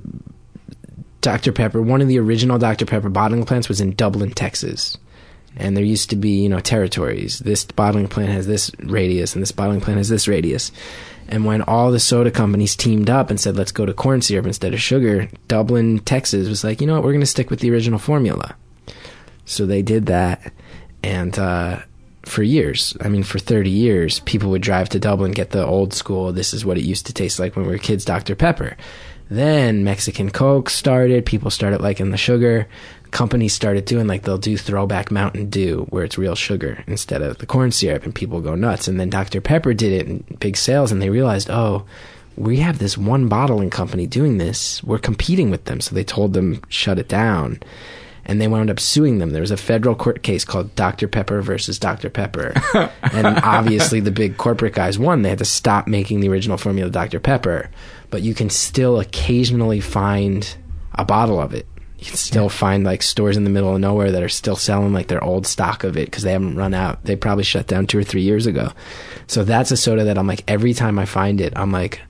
[1.21, 1.81] Dr Pepper.
[1.81, 4.97] One of the original Dr Pepper bottling plants was in Dublin, Texas,
[5.55, 7.39] and there used to be you know territories.
[7.39, 10.71] This bottling plant has this radius, and this bottling plant has this radius.
[11.27, 14.45] And when all the soda companies teamed up and said, "Let's go to corn syrup
[14.45, 17.03] instead of sugar," Dublin, Texas was like, "You know what?
[17.03, 18.55] We're going to stick with the original formula."
[19.45, 20.53] So they did that,
[21.03, 21.79] and uh,
[22.25, 25.93] for years, I mean, for 30 years, people would drive to Dublin, get the old
[25.93, 28.35] school, this is what it used to taste like when we were kids, Dr.
[28.35, 28.77] Pepper.
[29.33, 32.67] Then Mexican Coke started, people started liking the sugar.
[33.09, 37.39] Companies started doing like they'll do throwback Mountain Dew where it's real sugar instead of
[37.39, 38.87] the corn syrup, and people go nuts.
[38.87, 39.41] And then Dr.
[39.41, 41.83] Pepper did it in big sales, and they realized, oh,
[42.37, 44.83] we have this one bottling company doing this.
[44.83, 45.81] We're competing with them.
[45.81, 47.59] So they told them, shut it down
[48.25, 49.31] and they wound up suing them.
[49.31, 51.07] There was a federal court case called Dr.
[51.07, 52.09] Pepper versus Dr.
[52.09, 52.53] Pepper.
[53.11, 55.21] and obviously the big corporate guys won.
[55.21, 57.19] They had to stop making the original formula Dr.
[57.19, 57.69] Pepper.
[58.13, 60.55] But you can still occasionally find
[60.93, 61.65] a bottle of it.
[61.97, 64.93] You can still find like stores in the middle of nowhere that are still selling
[64.93, 67.03] like their old stock of it because they haven't run out.
[67.05, 68.71] They probably shut down two or three years ago.
[69.25, 72.01] So that's a soda that I'm like every time I find it, I'm like,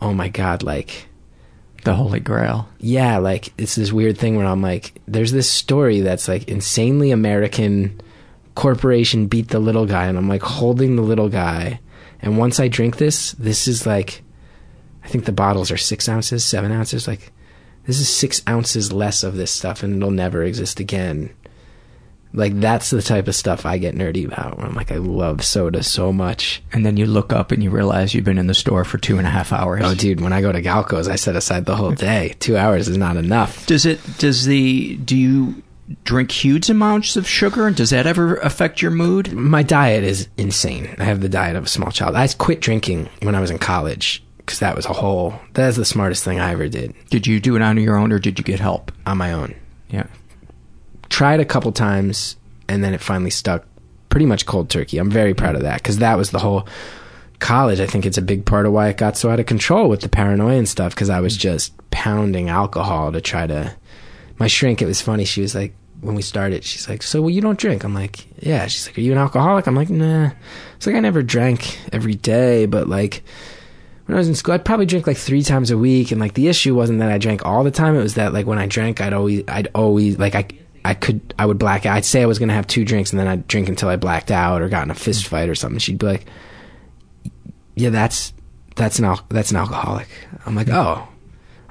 [0.00, 1.06] oh my god, like
[1.84, 2.68] the holy grail.
[2.80, 7.12] yeah, like it's this weird thing where I'm like, there's this story that's like insanely
[7.12, 8.00] American
[8.56, 11.78] corporation beat the little guy, and I'm like holding the little guy.
[12.20, 14.23] And once I drink this, this is like,
[15.04, 17.06] I think the bottles are six ounces, seven ounces.
[17.06, 17.32] Like,
[17.86, 21.30] this is six ounces less of this stuff, and it'll never exist again.
[22.32, 24.58] Like, that's the type of stuff I get nerdy about.
[24.58, 26.62] I'm like, I love soda so much.
[26.72, 29.18] And then you look up and you realize you've been in the store for two
[29.18, 29.82] and a half hours.
[29.84, 32.34] Oh, dude, when I go to Galco's, I set aside the whole day.
[32.40, 33.66] Two hours is not enough.
[33.66, 34.00] Does it?
[34.18, 34.96] Does the?
[34.96, 35.62] Do you
[36.02, 37.68] drink huge amounts of sugar?
[37.68, 39.32] And Does that ever affect your mood?
[39.32, 40.92] My diet is insane.
[40.98, 42.16] I have the diet of a small child.
[42.16, 45.34] I quit drinking when I was in college because that was a whole.
[45.54, 46.94] That's the smartest thing I ever did.
[47.10, 48.92] Did you do it on your own or did you get help?
[49.06, 49.54] On my own.
[49.88, 50.06] Yeah.
[51.08, 52.36] Tried a couple times
[52.68, 53.64] and then it finally stuck.
[54.08, 54.98] Pretty much cold turkey.
[54.98, 56.68] I'm very proud of that because that was the whole
[57.40, 57.80] college.
[57.80, 60.02] I think it's a big part of why it got so out of control with
[60.02, 63.74] the paranoia and stuff because I was just pounding alcohol to try to.
[64.38, 65.24] My shrink, it was funny.
[65.24, 68.26] She was like, when we started, she's like, "So, well, you don't drink?" I'm like,
[68.38, 70.32] "Yeah." She's like, "Are you an alcoholic?" I'm like, "Nah."
[70.76, 73.22] It's like I never drank every day, but like
[74.06, 76.34] when I was in school, I'd probably drink like three times a week, and like
[76.34, 77.96] the issue wasn't that I drank all the time.
[77.96, 80.46] It was that like when I drank, I'd always, I'd always like I,
[80.84, 81.96] I could, I would black out.
[81.96, 84.30] I'd say I was gonna have two drinks, and then I'd drink until I blacked
[84.30, 85.28] out or got in a fist mm.
[85.28, 85.78] fight or something.
[85.78, 86.26] She'd be like,
[87.74, 88.34] "Yeah, that's
[88.76, 90.08] that's an al- that's an alcoholic."
[90.44, 90.74] I'm like, hmm.
[90.74, 91.08] "Oh,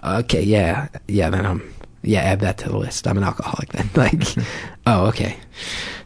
[0.03, 1.73] okay, yeah, yeah." Then I'm
[2.03, 3.07] yeah, add that to the list.
[3.07, 3.89] I'm an alcoholic then.
[3.95, 4.23] Like,
[4.85, 5.37] oh, okay.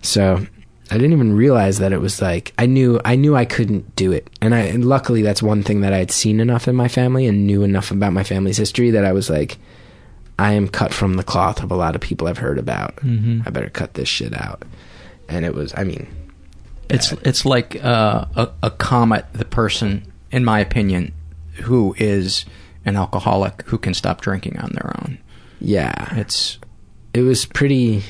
[0.01, 0.45] So
[0.89, 4.11] I didn't even realize that it was like I knew I knew I couldn't do
[4.11, 6.87] it, and I and luckily that's one thing that I had seen enough in my
[6.87, 9.57] family and knew enough about my family's history that I was like,
[10.39, 12.95] I am cut from the cloth of a lot of people I've heard about.
[12.97, 13.45] Mhm.
[13.45, 14.63] I better cut this shit out.
[15.29, 16.07] And it was, I mean,
[16.89, 19.25] It's it's like uh, a a comet.
[19.33, 21.11] The person, in my opinion,
[21.63, 22.45] who is
[22.85, 25.17] an alcoholic who can stop drinking on their own.
[25.59, 26.59] yeah, It's
[27.13, 28.03] it was pretty.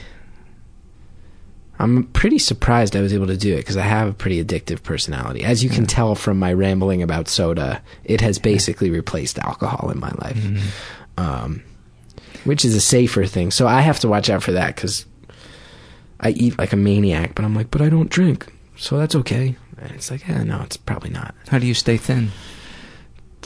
[1.80, 4.82] I'm pretty surprised I was able to do it because I have a pretty addictive
[4.82, 5.44] personality.
[5.44, 10.00] As you can tell from my rambling about soda, it has basically replaced alcohol in
[10.00, 10.38] my life,
[11.18, 11.64] um,
[12.46, 13.52] which is a safer thing.
[13.52, 15.06] So I have to watch out for that because
[16.20, 19.56] I eat like a maniac, but I'm like, but I don't drink, so that's okay.
[19.80, 21.36] And it's like, yeah, no, it's probably not.
[21.50, 22.32] how do you stay thin?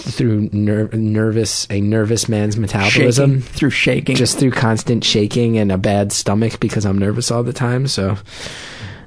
[0.01, 4.15] Through ner- nervous, a nervous man's metabolism Shaking, through shaking.
[4.15, 7.87] just through constant shaking and a bad stomach because I'm nervous all the time.
[7.87, 8.17] So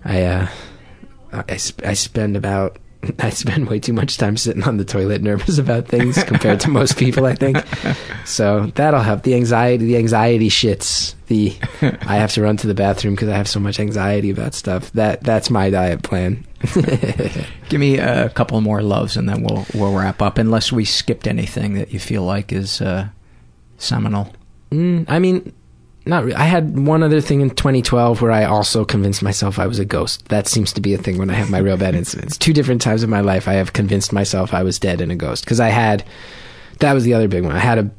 [0.04, 0.48] I uh,
[1.32, 2.78] I, sp- I spend about
[3.18, 6.70] I spend way too much time sitting on the toilet nervous about things compared to
[6.70, 7.26] most people.
[7.26, 7.58] I think
[8.24, 9.22] so that'll help.
[9.22, 11.14] The anxiety, the anxiety shits.
[11.26, 11.56] The
[12.02, 14.92] I have to run to the bathroom because I have so much anxiety about stuff.
[14.92, 16.46] That that's my diet plan.
[17.68, 20.38] Give me a couple more loves and then we'll we'll wrap up.
[20.38, 23.08] Unless we skipped anything that you feel like is uh,
[23.78, 24.32] seminal.
[24.70, 25.52] Mm, I mean,
[26.06, 26.32] not.
[26.34, 29.84] I had one other thing in 2012 where I also convinced myself I was a
[29.84, 30.28] ghost.
[30.28, 32.36] That seems to be a thing when I have my real bad incidents.
[32.36, 35.16] Two different times in my life, I have convinced myself I was dead and a
[35.16, 36.04] ghost because I had.
[36.80, 37.52] That was the other big one.
[37.52, 37.90] I had a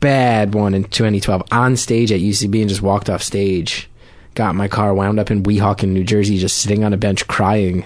[0.00, 3.88] bad one in 2012 on stage at UCB and just walked off stage.
[4.34, 7.26] Got in my car, wound up in Weehawken, New Jersey, just sitting on a bench
[7.28, 7.84] crying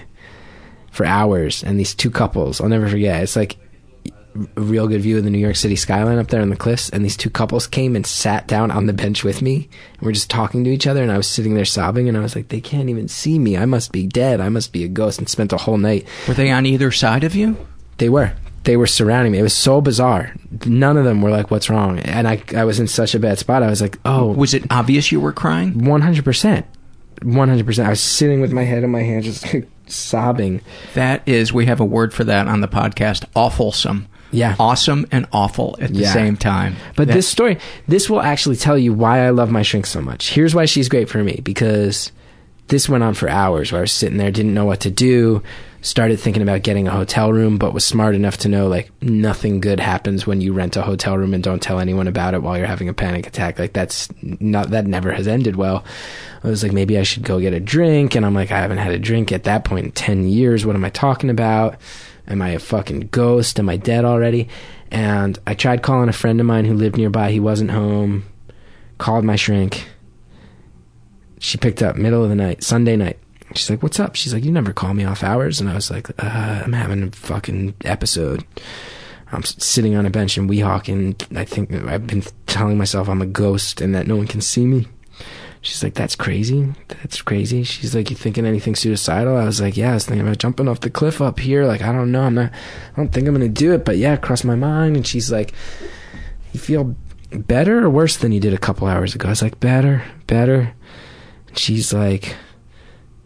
[0.91, 1.63] for hours.
[1.63, 3.21] And these two couples, I'll never forget.
[3.21, 3.57] It's like
[4.35, 6.89] a real good view of the New York City skyline up there on the cliffs,
[6.89, 10.11] and these two couples came and sat down on the bench with me, and we're
[10.11, 12.49] just talking to each other, and I was sitting there sobbing, and I was like,
[12.49, 13.57] they can't even see me.
[13.57, 14.39] I must be dead.
[14.39, 16.07] I must be a ghost, and spent a whole night.
[16.27, 17.57] Were they on either side of you?
[17.97, 18.33] They were.
[18.65, 19.39] They were surrounding me.
[19.39, 20.33] It was so bizarre.
[20.65, 23.39] None of them were like, "What's wrong?" And I, I was in such a bad
[23.39, 23.63] spot.
[23.63, 25.85] I was like, "Oh, Was it obvious you were crying?
[25.85, 26.65] one hundred percent,
[27.23, 29.45] one hundred percent." I was sitting with my head in my hands, just
[29.87, 30.61] sobbing.
[30.93, 33.25] That is, we have a word for that on the podcast.
[33.33, 34.07] Awfulsome.
[34.31, 34.55] Yeah.
[34.59, 36.13] Awesome and awful at the Yeah.
[36.13, 36.75] same time.
[36.95, 37.57] But this story,
[37.87, 40.31] this will actually tell you why I love my shrink so much.
[40.31, 42.11] Here's why she's great for me because
[42.67, 45.41] this went on for hours where I was sitting there, didn't know what to do,
[45.81, 49.59] started thinking about getting a hotel room, but was smart enough to know like nothing
[49.59, 52.55] good happens when you rent a hotel room and don't tell anyone about it while
[52.57, 53.57] you're having a panic attack.
[53.57, 55.83] Like that's not, that never has ended well.
[56.43, 58.13] I was like, maybe I should go get a drink.
[58.13, 60.65] And I'm like, I haven't had a drink at that point in 10 years.
[60.65, 61.77] What am I talking about?
[62.29, 63.59] Am I a fucking ghost?
[63.59, 64.47] Am I dead already?
[64.91, 67.31] And I tried calling a friend of mine who lived nearby.
[67.31, 68.25] He wasn't home.
[68.97, 69.87] Called my shrink.
[71.39, 73.17] She picked up middle of the night, Sunday night.
[73.55, 75.89] She's like, "What's up?" She's like, "You never call me off hours." And I was
[75.89, 78.43] like, uh, "I'm having a fucking episode."
[79.31, 81.37] I'm sitting on a bench in Weehawken.
[81.37, 84.65] I think I've been telling myself I'm a ghost and that no one can see
[84.65, 84.87] me.
[85.61, 86.73] She's like, that's crazy.
[86.87, 87.63] That's crazy.
[87.63, 89.35] She's like, you thinking anything suicidal?
[89.35, 91.65] I was like, yeah, I was thinking about jumping off the cliff up here.
[91.65, 92.21] Like, I don't know.
[92.21, 94.55] I'm not, I don't think I'm going to do it, but yeah, it crossed my
[94.55, 94.95] mind.
[94.95, 95.53] And she's like,
[96.53, 96.95] you feel
[97.31, 99.27] better or worse than you did a couple hours ago?
[99.27, 100.73] I was like, better, better.
[101.49, 102.37] And she's like,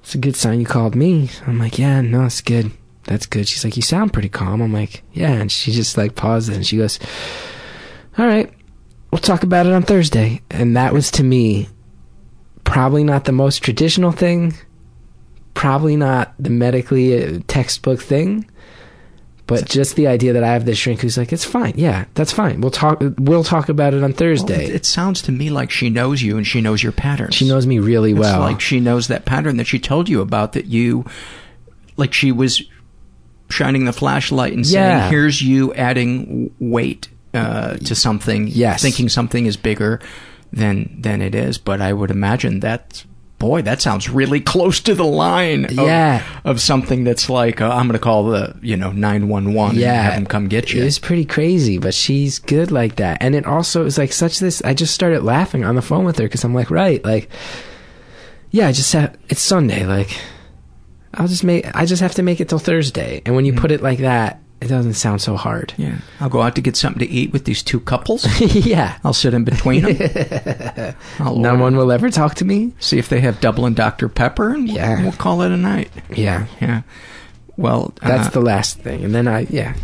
[0.02, 1.30] it's a good sign you called me.
[1.46, 2.72] I'm like, yeah, no, it's good.
[3.04, 3.48] That's good.
[3.48, 4.62] She's like, you sound pretty calm.
[4.62, 5.34] I'm like, yeah.
[5.34, 7.00] And she just like pauses and she goes,
[8.18, 8.52] all right,
[9.12, 10.42] we'll talk about it on Thursday.
[10.50, 11.70] And that was to me
[12.74, 14.54] probably not the most traditional thing,
[15.54, 18.50] probably not the medically uh, textbook thing,
[19.46, 21.74] but just the idea that I have this shrink who's like, it's fine.
[21.76, 22.62] Yeah, that's fine.
[22.62, 22.98] We'll talk.
[23.20, 24.66] We'll talk about it on Thursday.
[24.66, 27.36] It sounds to me like she knows you and she knows your patterns.
[27.36, 28.40] she knows me really It's well.
[28.40, 31.06] like she knows that pattern that she told you about that you,
[31.98, 32.64] like she was
[33.50, 35.10] shining the flashlight and saying, Yeah.
[35.10, 38.82] "Here's you adding weight uh, to something, Yes.
[38.82, 40.00] thinking something is bigger
[40.54, 43.04] than than it is." But I would imagine that.
[43.40, 45.66] Boy, that sounds really close to the line.
[45.66, 46.24] Of, Yeah.
[46.46, 49.76] of something that's like uh, I'm going to call the you know nine one one.
[49.76, 50.82] yeah, have them come get you.
[50.82, 53.18] It's pretty crazy, but she's good like that.
[53.20, 54.62] And it also is like such this.
[54.64, 57.30] I just started laughing on the phone with her because I'm like, right, like,
[58.52, 59.18] yeah, I just have.
[59.28, 60.18] It's Sunday, like,
[61.14, 61.66] I'll just make.
[61.76, 63.22] I just have to make it till Thursday.
[63.26, 65.74] And when you put it like that, it doesn't sound so hard.
[65.78, 68.26] Yeah, I'll go out to get something to eat with these two couples.
[68.66, 70.96] yeah, I'll sit in between them.
[71.20, 72.74] No one will ever talk to me.
[72.80, 75.02] see if they have Dublin Dr Pepper, and we'll, Yeah.
[75.04, 75.90] we'll call it a night.
[76.16, 76.82] Yeah, Yeah.
[77.58, 79.04] Well, that's uh, the last thing.
[79.04, 79.76] And then I, yeah,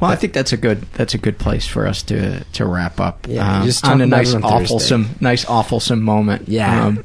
[0.00, 0.10] well.
[0.10, 3.26] I think that's a good that's a good place for us to to wrap up.
[3.28, 6.48] Yeah, um, just on a nice awfulsome nice awfulsome moment.
[6.48, 6.86] Yeah.
[6.86, 7.02] Um,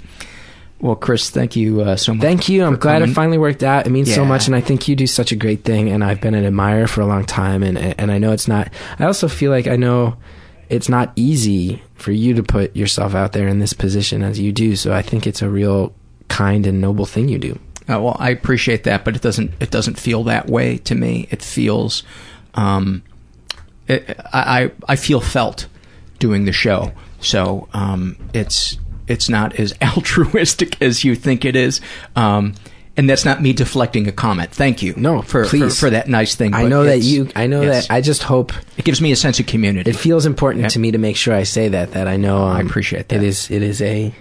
[0.79, 2.21] well, Chris, thank you uh, so much.
[2.21, 2.63] Thank you.
[2.63, 3.09] I'm glad coming.
[3.09, 3.87] it finally worked out.
[3.87, 5.89] It means so much, and I think you do such a great thing.
[5.89, 8.71] And I've been an admirer for a long time, and and I know it's not.
[8.99, 10.17] I also feel like I know
[10.69, 14.51] it's not easy for you to put yourself out there in this position as you
[14.51, 14.75] do.
[14.75, 15.93] So I think it's a real
[16.27, 17.59] kind and noble thing you do.
[17.87, 21.27] Uh, well, I appreciate that, but it doesn't it doesn't feel that way to me.
[21.31, 22.03] It feels,
[22.55, 23.03] um,
[23.87, 25.67] it, I I I feel felt
[26.19, 26.91] doing the show,
[27.21, 28.77] so um, it's
[29.07, 31.81] it's not as altruistic as you think it is.
[32.15, 32.53] Um,
[32.97, 34.51] and that's not me deflecting a comment.
[34.51, 34.93] Thank you.
[34.95, 35.77] No, for for, please.
[35.77, 36.53] for that nice thing.
[36.53, 37.29] I know that you.
[37.35, 37.87] I know that.
[37.91, 39.89] I just hope it gives me a sense of community.
[39.89, 40.69] it feels important Yeah.
[40.69, 41.91] to me to make sure I say that.
[41.91, 42.45] That I know.
[42.45, 43.17] I um, appreciate that.
[43.17, 43.51] It is.
[43.51, 44.13] It is a.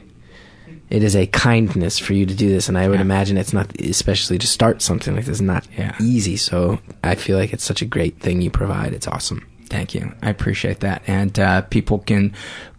[0.90, 3.74] It is a kindness for you to do this, and I would imagine it's not,
[3.81, 5.97] especially to start something like this, not Yeah.
[6.01, 6.36] easy.
[6.36, 8.93] So I feel like it's such a great thing you provide.
[8.93, 9.47] It's awesome.
[9.74, 10.14] Thank you.
[10.22, 11.02] I appreciate that.
[11.09, 12.32] And uh, people can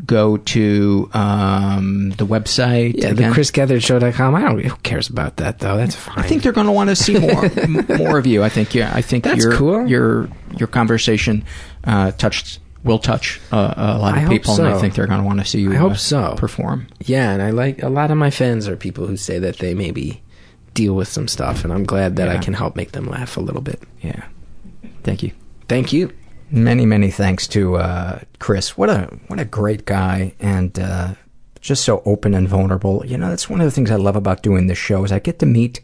[0.05, 2.93] go to um, the website.
[2.95, 3.33] Yeah, again.
[3.33, 4.33] the chrisgethardshow.com.
[4.33, 4.63] I don't.
[4.63, 5.75] Who cares about that though?
[5.75, 6.17] That's fine.
[6.17, 8.43] I think they're going to want to see more m- more of you.
[8.43, 8.93] I think yeah.
[8.95, 9.85] I think That's your cool.
[9.85, 11.43] your your conversation
[11.83, 15.19] uh, touched will touch uh, a lot of I people, and I think they're going
[15.19, 15.73] to want to see you.
[15.73, 16.35] I hope uh, so.
[16.37, 16.87] Perform.
[17.03, 19.73] Yeah, and I like a lot of my fans are people who say that they
[19.73, 20.23] maybe
[20.73, 23.41] deal with some stuff, and I'm glad that I can help make them laugh a
[23.41, 23.83] little bit.
[24.01, 24.23] Yeah.
[25.03, 25.33] Thank you.
[25.67, 26.13] Thank you.
[26.55, 28.77] Many many thanks to uh, Chris.
[28.77, 31.15] What a what a great guy, and uh,
[31.59, 33.05] just so open and vulnerable.
[33.05, 35.19] You know, that's one of the things I love about doing this show is I
[35.19, 35.81] get to meet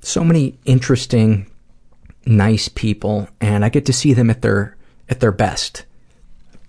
[0.00, 1.50] so many interesting,
[2.24, 4.78] nice people, and I get to see them at their
[5.10, 5.84] at their best.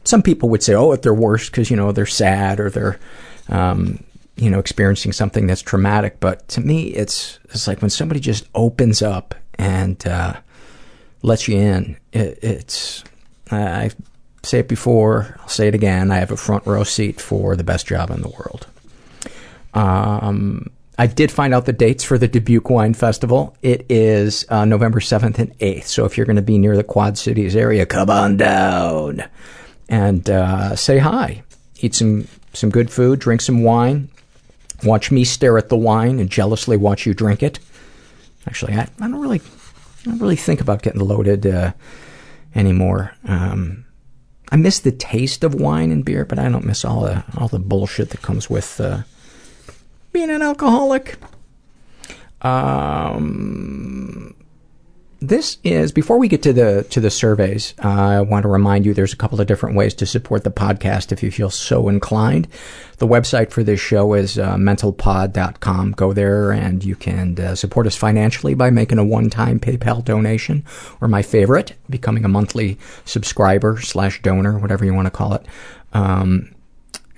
[0.04, 3.00] Some people would say, "Oh, at their worst," because you know they're sad or they're,
[3.48, 4.04] um,
[4.36, 6.20] you know, experiencing something that's traumatic.
[6.20, 10.34] But to me, it's it's like when somebody just opens up and uh,
[11.22, 11.98] lets you in.
[12.14, 13.04] It, it's
[13.52, 13.92] I,
[14.44, 16.12] say it before, I'll say it again.
[16.12, 18.68] I have a front row seat for the best job in the world.
[19.74, 23.56] Um, I did find out the dates for the Dubuque Wine Festival.
[23.62, 25.84] It is uh, November 7th and 8th.
[25.84, 29.24] So if you're going to be near the Quad Cities area, come on down
[29.88, 31.44] and uh, say hi.
[31.82, 34.10] Eat some, some good food, drink some wine,
[34.84, 37.60] watch me stare at the wine and jealously watch you drink it.
[38.48, 39.42] Actually, I, I don't really,
[40.02, 41.74] I don't really think about getting loaded uh,
[42.56, 43.14] anymore.
[43.26, 43.86] Um,
[44.52, 47.48] I miss the taste of wine and beer, but I don't miss all the all
[47.50, 49.02] the bullshit that comes with uh,
[50.14, 51.18] being an alcoholic.
[52.42, 54.36] Um,
[55.20, 57.74] this is before we get to the to the surveys.
[57.84, 60.52] Uh, I want to remind you there's a couple of different ways to support the
[60.52, 62.48] podcast if you feel so inclined.
[62.98, 65.94] The website for this show is uh, mentalpod.com.
[65.94, 70.64] Go there and you can uh, support us financially by making a one-time PayPal donation,
[71.02, 75.46] or my favorite, becoming a monthly subscriber slash donor, whatever you want to call it.
[75.94, 76.54] Um,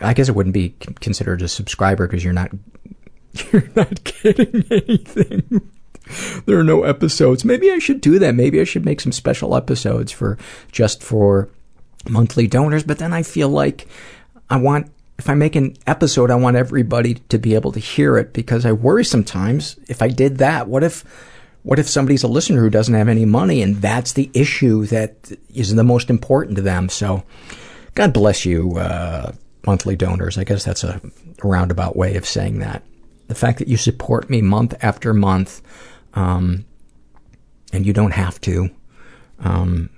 [0.01, 2.51] I guess it wouldn't be considered a subscriber because you're not
[3.51, 5.71] you're not getting anything.
[6.45, 7.45] there are no episodes.
[7.45, 8.36] Maybe I should do that.
[8.36, 10.38] Maybe I should make some special episodes for
[10.72, 11.49] just for
[12.07, 12.84] monthly donors.
[12.84, 13.88] But then I feel like
[14.49, 18.18] I want, if I make an episode, I want everybody to be able to hear
[18.18, 21.03] it because I worry sometimes if I did that, what if,
[21.64, 25.31] what if somebody's a listener who doesn't have any money and that's the issue that
[25.53, 26.90] is the most important to them?
[26.90, 27.23] So
[27.95, 29.34] God bless you, uh,
[29.65, 30.38] monthly donors.
[30.38, 31.02] I guess that's a
[31.44, 32.84] roundabout way of saying that.
[33.27, 35.61] The fact that you support me month after month,
[36.14, 36.65] um,
[37.72, 38.69] and you don't have to,
[39.40, 39.90] um,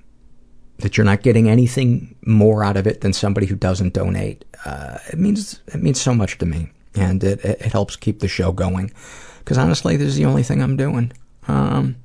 [0.80, 4.46] that you're not getting anything more out of it than somebody who doesn't donate.
[4.66, 8.28] Uh, it means it means so much to me, and it it, helps keep the
[8.28, 8.92] show going.
[9.40, 11.12] Because honestly, this is the only thing I'm doing,
[11.48, 11.96] um,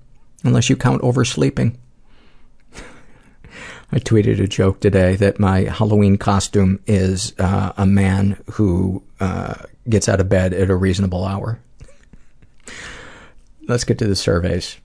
[0.44, 1.76] unless you count oversleeping.
[3.92, 9.54] I tweeted a joke today that my Halloween costume is uh, a man who uh,
[9.88, 11.60] gets out of bed at a reasonable hour.
[13.68, 14.76] Let's get to the surveys.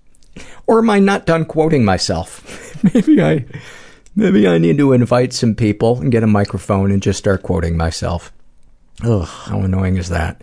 [0.67, 2.83] Or am I not done quoting myself?
[2.93, 3.45] maybe I,
[4.15, 7.77] maybe I need to invite some people and get a microphone and just start quoting
[7.77, 8.31] myself.
[9.03, 10.41] Ugh, how annoying is that?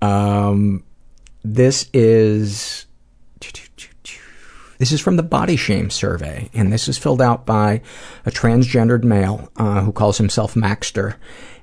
[0.00, 0.84] Um,
[1.42, 2.86] this is
[4.80, 7.82] this is from the Body Shame Survey, and this is filled out by
[8.24, 11.16] a transgendered male uh, who calls himself Maxter.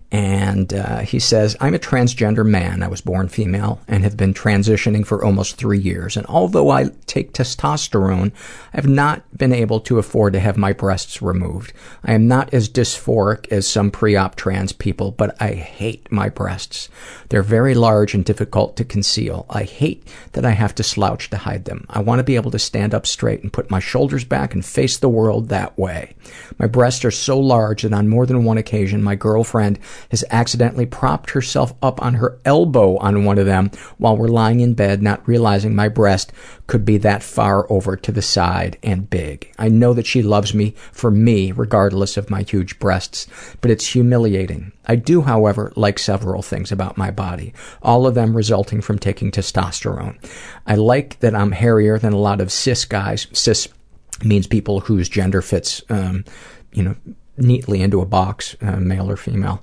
[0.10, 2.82] And uh, he says, I'm a transgender man.
[2.82, 6.16] I was born female and have been transitioning for almost three years.
[6.16, 8.32] And although I take testosterone,
[8.74, 11.74] I have not been able to afford to have my breasts removed.
[12.06, 16.88] I am not as dysphoric as some pre-op trans people, but I hate my breasts.
[17.28, 19.46] They're very large and difficult to conceal.
[19.50, 21.86] I hate that I have to slouch to hide them.
[21.90, 24.64] I want to be able to stand up straight and put my shoulders back and
[24.64, 26.16] face the world that way.
[26.58, 29.80] My breasts are so large that on more than one occasion, my girlfriend
[30.12, 34.60] has accidentally propped herself up on her elbow on one of them while we're lying
[34.60, 36.32] in bed, not realizing my breast
[36.68, 39.54] could be that far over to the side and big.
[39.58, 43.28] I know that she loves me for me, regardless of my huge breasts,
[43.62, 44.72] but it's humiliating.
[44.86, 49.32] I do, however, like several things about my body, all of them resulting from taking
[49.32, 50.18] testosterone.
[50.66, 53.28] I like that I'm hairier than a lot of cis guys.
[53.34, 53.68] Cis
[54.24, 56.26] means people whose gender fits, um,
[56.72, 56.96] you know,
[57.38, 59.62] neatly into a box, uh, male or female,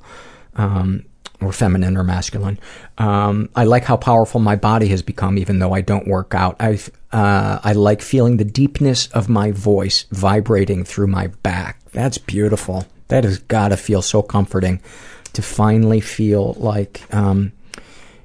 [0.56, 1.04] um,
[1.40, 2.58] or feminine or masculine.
[2.98, 6.56] Um, I like how powerful my body has become, even though I don't work out.
[6.60, 6.78] I
[7.12, 11.78] uh, I like feeling the deepness of my voice vibrating through my back.
[11.92, 12.86] That's beautiful.
[13.08, 14.80] That has got to feel so comforting
[15.34, 17.52] to finally feel like um,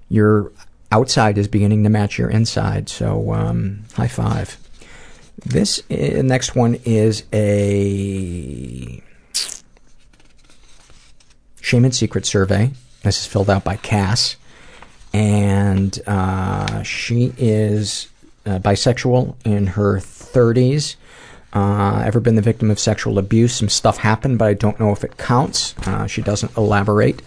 [0.07, 0.51] your
[0.91, 2.89] outside is beginning to match your inside.
[2.89, 4.57] So um, high five.
[5.45, 9.01] This uh, next one is a
[11.61, 12.71] Shame and Secret survey.
[13.03, 14.35] This is filled out by Cass.
[15.13, 18.09] And uh, she is
[18.45, 20.95] uh, bisexual in her 30s.
[21.51, 23.55] Uh, ever been the victim of sexual abuse?
[23.55, 25.75] Some stuff happened, but I don't know if it counts.
[25.87, 27.21] Uh, she doesn't elaborate.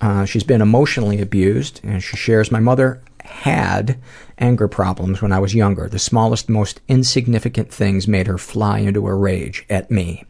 [0.00, 3.98] Uh, she's been emotionally abused, and she shares my mother had
[4.38, 5.88] anger problems when I was younger.
[5.88, 10.24] The smallest, most insignificant things made her fly into a rage at me.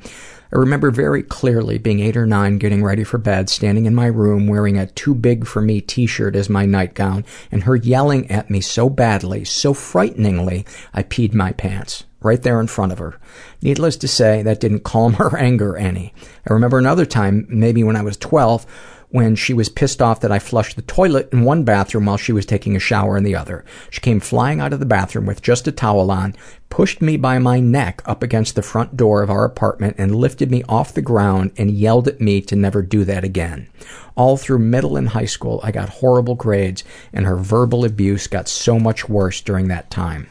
[0.52, 4.04] I remember very clearly being eight or nine, getting ready for bed, standing in my
[4.04, 8.50] room wearing a too big for me t-shirt as my nightgown, and her yelling at
[8.50, 12.04] me so badly, so frighteningly, I peed my pants.
[12.20, 13.18] Right there in front of her.
[13.62, 16.12] Needless to say, that didn't calm her anger any.
[16.48, 18.66] I remember another time, maybe when I was 12,
[19.12, 22.32] when she was pissed off that I flushed the toilet in one bathroom while she
[22.32, 23.62] was taking a shower in the other.
[23.90, 26.34] She came flying out of the bathroom with just a towel on,
[26.70, 30.50] pushed me by my neck up against the front door of our apartment, and lifted
[30.50, 33.68] me off the ground and yelled at me to never do that again.
[34.16, 36.82] All through middle and high school, I got horrible grades,
[37.12, 40.28] and her verbal abuse got so much worse during that time.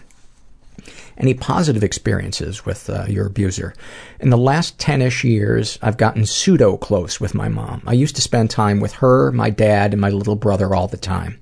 [1.22, 3.76] Any positive experiences with uh, your abuser?
[4.20, 7.84] In the last 10-ish years, I've gotten pseudo close with my mom.
[7.86, 10.98] I used to spend time with her, my dad, and my little brother all the
[10.98, 11.40] time.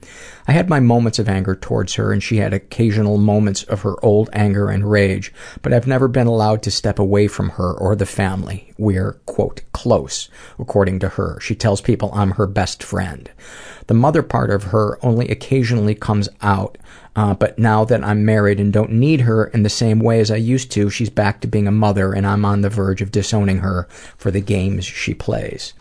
[0.49, 3.95] I had my moments of anger towards her, and she had occasional moments of her
[4.03, 5.31] old anger and rage,
[5.61, 8.73] but I've never been allowed to step away from her or the family.
[8.77, 10.27] We're, quote, close,
[10.57, 11.39] according to her.
[11.39, 13.31] She tells people I'm her best friend.
[13.87, 16.77] The mother part of her only occasionally comes out,
[17.19, 20.31] uh, but now that I'm married and don't need her in the same way as
[20.31, 23.11] I used to, she's back to being a mother, and I'm on the verge of
[23.11, 25.73] disowning her for the games she plays.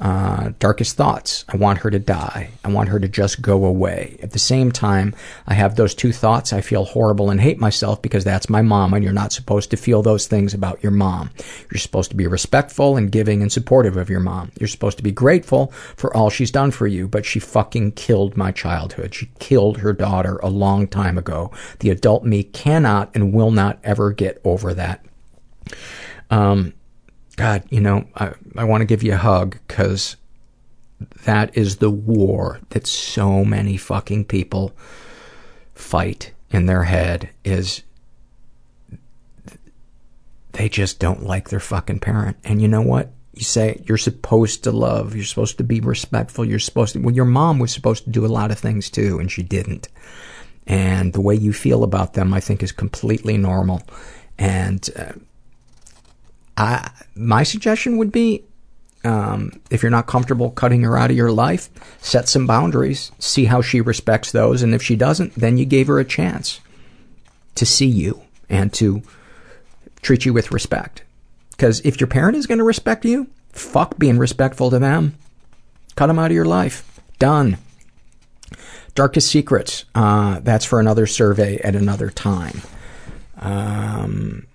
[0.00, 1.44] Uh, darkest thoughts.
[1.46, 2.48] I want her to die.
[2.64, 4.18] I want her to just go away.
[4.22, 5.14] At the same time,
[5.46, 6.54] I have those two thoughts.
[6.54, 9.76] I feel horrible and hate myself because that's my mom, and you're not supposed to
[9.76, 11.28] feel those things about your mom.
[11.70, 14.52] You're supposed to be respectful and giving and supportive of your mom.
[14.58, 15.66] You're supposed to be grateful
[15.96, 19.14] for all she's done for you, but she fucking killed my childhood.
[19.14, 21.50] She killed her daughter a long time ago.
[21.80, 25.04] The adult me cannot and will not ever get over that.
[26.30, 26.72] Um,
[27.40, 30.16] God, you know, I, I want to give you a hug because
[31.24, 34.72] that is the war that so many fucking people
[35.74, 37.82] fight in their head is
[40.52, 42.36] they just don't like their fucking parent.
[42.44, 43.10] And you know what?
[43.32, 47.14] You say you're supposed to love, you're supposed to be respectful, you're supposed to, well,
[47.14, 49.88] your mom was supposed to do a lot of things too, and she didn't.
[50.66, 53.82] And the way you feel about them, I think, is completely normal.
[54.38, 55.12] And uh,
[56.60, 58.44] I, my suggestion would be
[59.02, 61.70] um, if you're not comfortable cutting her out of your life,
[62.02, 65.86] set some boundaries, see how she respects those, and if she doesn't, then you gave
[65.86, 66.60] her a chance
[67.54, 68.20] to see you
[68.50, 69.02] and to
[70.02, 71.02] treat you with respect.
[71.52, 75.16] Because if your parent is going to respect you, fuck being respectful to them.
[75.96, 77.00] Cut them out of your life.
[77.18, 77.56] Done.
[78.94, 79.86] Darkest secrets.
[79.94, 82.60] Uh, that's for another survey at another time.
[83.38, 84.46] Um,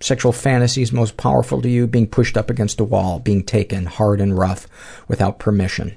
[0.00, 4.20] sexual fantasies most powerful to you being pushed up against a wall, being taken hard
[4.20, 4.66] and rough
[5.08, 5.94] without permission.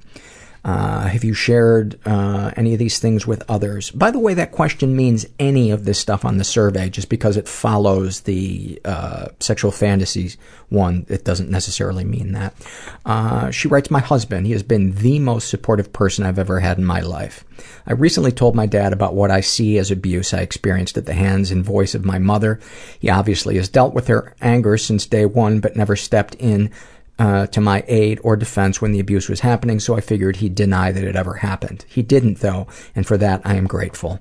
[0.63, 3.91] Uh, have you shared uh, any of these things with others?
[3.91, 7.35] By the way, that question means any of this stuff on the survey, just because
[7.35, 10.37] it follows the uh, sexual fantasies
[10.69, 11.05] one.
[11.09, 13.53] It doesn't necessarily mean that.
[13.53, 16.85] She writes, My husband, he has been the most supportive person I've ever had in
[16.85, 17.43] my life.
[17.85, 21.13] I recently told my dad about what I see as abuse I experienced at the
[21.13, 22.59] hands and voice of my mother.
[22.99, 26.71] He obviously has dealt with her anger since day one, but never stepped in
[27.19, 30.55] uh, to my aid or defense when the abuse was happening, so I figured he'd
[30.55, 31.85] deny that it ever happened.
[31.87, 34.19] He didn't, though, and for that I am grateful.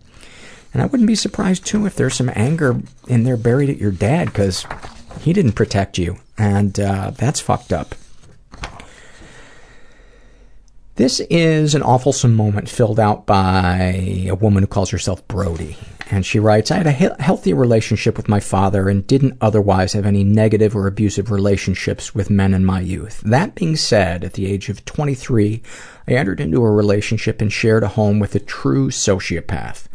[0.72, 3.92] And I wouldn't be surprised, too, if there's some anger in there buried at your
[3.92, 4.66] dad, because
[5.20, 7.94] he didn't protect you, and uh, that's fucked up.
[10.96, 15.78] This is an awful moment filled out by a woman who calls herself Brody.
[16.10, 19.94] And she writes, I had a he- healthy relationship with my father and didn't otherwise
[19.94, 23.22] have any negative or abusive relationships with men in my youth.
[23.24, 25.62] That being said, at the age of 23,
[26.06, 29.86] I entered into a relationship and shared a home with a true sociopath.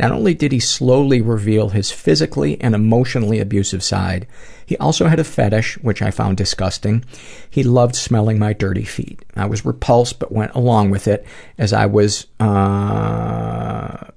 [0.00, 4.26] Not only did he slowly reveal his physically and emotionally abusive side,
[4.64, 7.04] he also had a fetish, which I found disgusting.
[7.50, 9.22] He loved smelling my dirty feet.
[9.36, 11.26] I was repulsed but went along with it
[11.58, 14.10] as I was, uh,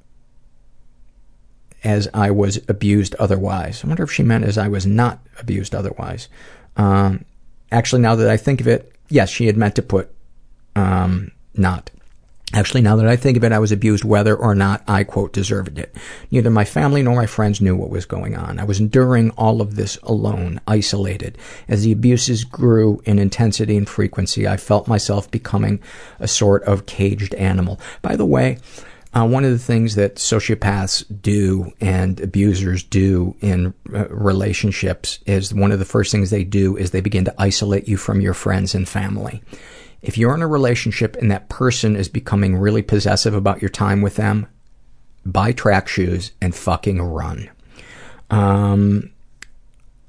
[1.83, 3.83] as I was abused otherwise.
[3.83, 6.27] I wonder if she meant as I was not abused otherwise.
[6.77, 7.25] Um,
[7.71, 10.09] actually, now that I think of it, yes, she had meant to put
[10.75, 11.89] um, not.
[12.55, 15.33] Actually, now that I think of it, I was abused whether or not I, quote,
[15.33, 15.95] deserved it.
[16.29, 18.59] Neither my family nor my friends knew what was going on.
[18.59, 21.35] I was enduring all of this alone, isolated.
[21.67, 25.81] As the abuses grew in intensity and frequency, I felt myself becoming
[26.19, 27.79] a sort of caged animal.
[28.03, 28.59] By the way,
[29.15, 35.53] uh, one of the things that sociopaths do and abusers do in uh, relationships is
[35.53, 38.33] one of the first things they do is they begin to isolate you from your
[38.33, 39.43] friends and family.
[40.01, 44.01] If you're in a relationship and that person is becoming really possessive about your time
[44.01, 44.47] with them,
[45.25, 47.49] buy track shoes and fucking run.
[48.29, 49.12] Um,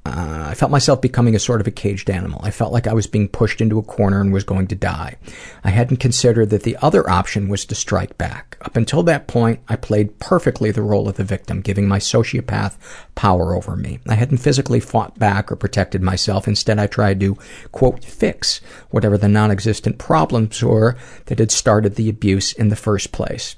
[0.05, 2.39] Uh, I felt myself becoming a sort of a caged animal.
[2.43, 5.15] I felt like I was being pushed into a corner and was going to die.
[5.63, 8.57] I hadn't considered that the other option was to strike back.
[8.61, 12.77] Up until that point, I played perfectly the role of the victim, giving my sociopath
[13.15, 13.99] power over me.
[14.07, 16.47] I hadn't physically fought back or protected myself.
[16.47, 17.37] Instead, I tried to,
[17.71, 18.61] quote, fix
[18.91, 20.95] whatever the non-existent problems were
[21.25, 23.55] that had started the abuse in the first place.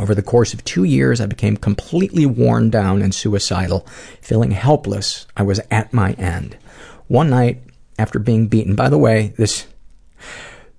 [0.00, 3.86] Over the course of two years, I became completely worn down and suicidal.
[4.20, 6.56] Feeling helpless, I was at my end.
[7.08, 7.62] One night,
[7.98, 9.66] after being beaten, by the way, this,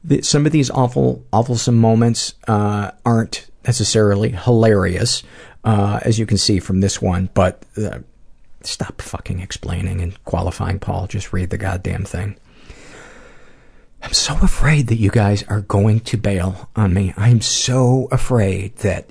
[0.03, 5.23] the, some of these awful, awfulsome moments uh, aren't necessarily hilarious,
[5.65, 7.99] uh, as you can see from this one, but uh,
[8.61, 11.07] stop fucking explaining and qualifying, Paul.
[11.07, 12.37] Just read the goddamn thing.
[14.01, 17.13] I'm so afraid that you guys are going to bail on me.
[17.17, 19.09] I'm so afraid that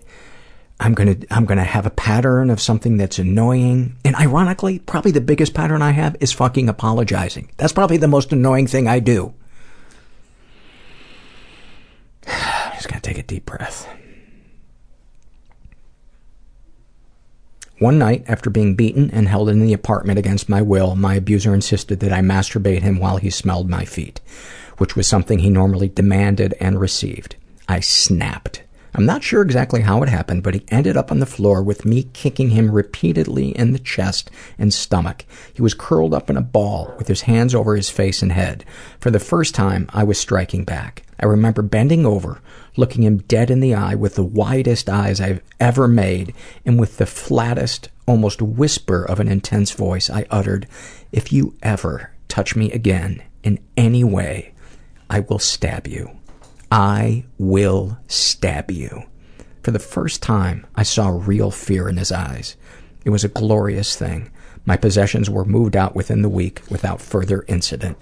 [0.80, 3.96] I'm gonna I'm gonna have a pattern of something that's annoying.
[4.04, 7.50] And ironically, probably the biggest pattern I have is fucking apologizing.
[7.56, 9.34] That's probably the most annoying thing I do.
[12.26, 13.88] I'm Just gonna take a deep breath.
[17.78, 21.54] One night, after being beaten and held in the apartment against my will, my abuser
[21.54, 24.20] insisted that I masturbate him while he smelled my feet,
[24.78, 27.36] which was something he normally demanded and received.
[27.68, 28.62] I snapped.
[28.94, 31.84] I'm not sure exactly how it happened, but he ended up on the floor with
[31.84, 35.24] me kicking him repeatedly in the chest and stomach.
[35.52, 38.64] He was curled up in a ball with his hands over his face and head.
[38.98, 41.04] For the first time, I was striking back.
[41.20, 42.40] I remember bending over,
[42.76, 46.34] looking him dead in the eye with the widest eyes I've ever made,
[46.64, 50.66] and with the flattest, almost whisper of an intense voice, I uttered,
[51.12, 54.54] If you ever touch me again in any way,
[55.10, 56.10] I will stab you.
[56.70, 59.04] I will stab you.
[59.62, 62.56] For the first time, I saw real fear in his eyes.
[63.04, 64.30] It was a glorious thing.
[64.64, 67.96] My possessions were moved out within the week without further incident.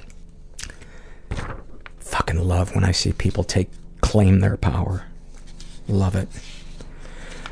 [1.99, 3.71] Fucking love when I see people take
[4.01, 5.05] claim their power.
[5.89, 6.29] Love it.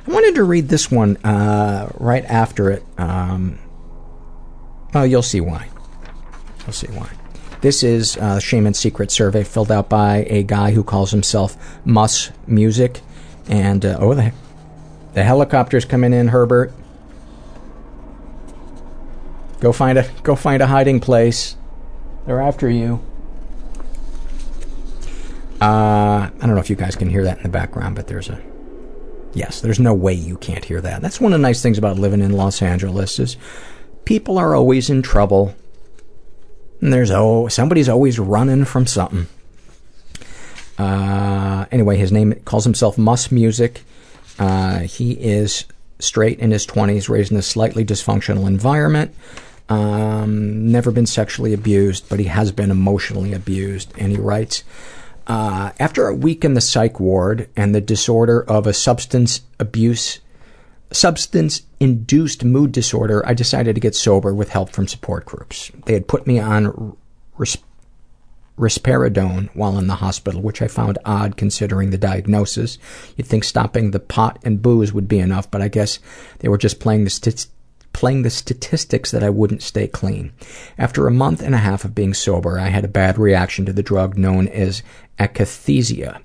[0.06, 2.84] I wanted to read this one uh, right after it.
[2.98, 3.58] Um,
[4.92, 5.68] well, you'll see why.
[6.60, 7.08] You'll see why.
[7.64, 11.56] This is a Shame and Secret survey filled out by a guy who calls himself
[11.86, 13.00] Mus Music.
[13.48, 14.34] And, uh, oh, the,
[15.14, 16.74] the helicopter's coming in, Herbert.
[19.60, 21.56] Go find a go find a hiding place.
[22.26, 23.02] They're after you.
[25.58, 28.28] Uh, I don't know if you guys can hear that in the background, but there's
[28.28, 28.42] a
[29.32, 29.62] yes.
[29.62, 31.00] There's no way you can't hear that.
[31.00, 33.38] That's one of the nice things about living in Los Angeles is
[34.04, 35.54] people are always in trouble.
[36.84, 39.26] And there's oh somebody's always running from something.
[40.76, 43.84] Uh, anyway, his name calls himself Mus Music.
[44.38, 45.64] Uh, he is
[45.98, 49.14] straight in his 20s, raised in a slightly dysfunctional environment.
[49.70, 53.90] Um, never been sexually abused, but he has been emotionally abused.
[53.96, 54.62] And he writes,
[55.26, 60.20] uh, after a week in the psych ward and the disorder of a substance abuse,
[60.94, 65.70] substance induced mood disorder, I decided to get sober with help from support groups.
[65.86, 66.96] They had put me on
[67.36, 67.58] ris-
[68.58, 72.78] risperidone while in the hospital, which I found odd considering the diagnosis.
[73.16, 75.98] You'd think stopping the pot and booze would be enough, but I guess
[76.38, 77.46] they were just playing the
[77.92, 80.32] playing the statistics that I wouldn't stay clean.
[80.76, 83.72] After a month and a half of being sober, I had a bad reaction to
[83.72, 84.82] the drug known as
[85.18, 86.20] akathisia,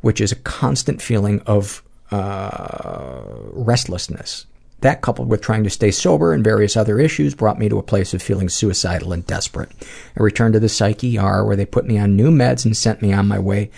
[0.00, 3.22] which is a constant feeling of uh,
[3.52, 4.46] restlessness.
[4.80, 7.82] That, coupled with trying to stay sober and various other issues, brought me to a
[7.82, 9.70] place of feeling suicidal and desperate.
[10.18, 13.02] I returned to the psych ER where they put me on new meds and sent
[13.02, 13.70] me on my way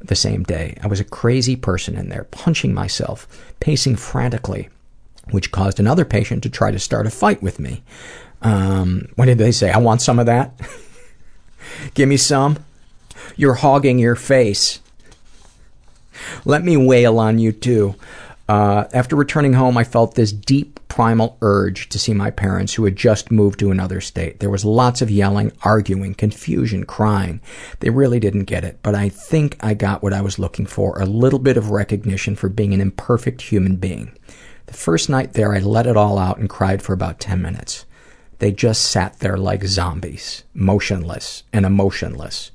[0.00, 0.76] the same day.
[0.82, 3.26] I was a crazy person in there, punching myself,
[3.60, 4.68] pacing frantically,
[5.30, 7.82] which caused another patient to try to start a fight with me.
[8.42, 9.70] Um, what did they say?
[9.70, 10.58] I want some of that?
[11.94, 12.58] Give me some?
[13.36, 14.80] You're hogging your face.
[16.44, 17.94] Let me wail on you too.
[18.48, 22.84] Uh, after returning home, I felt this deep primal urge to see my parents who
[22.84, 24.40] had just moved to another state.
[24.40, 27.42] There was lots of yelling, arguing, confusion, crying.
[27.80, 30.98] They really didn't get it, but I think I got what I was looking for,
[30.98, 34.12] a little bit of recognition for being an imperfect human being.
[34.66, 37.84] The first night there, I let it all out and cried for about 10 minutes.
[38.38, 42.50] They just sat there like zombies, motionless and emotionless.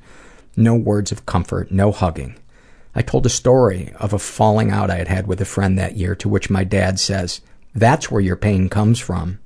[0.55, 2.35] No words of comfort, no hugging.
[2.95, 5.97] I told a story of a falling out I had had with a friend that
[5.97, 7.41] year, to which my dad says,
[7.73, 9.39] That's where your pain comes from.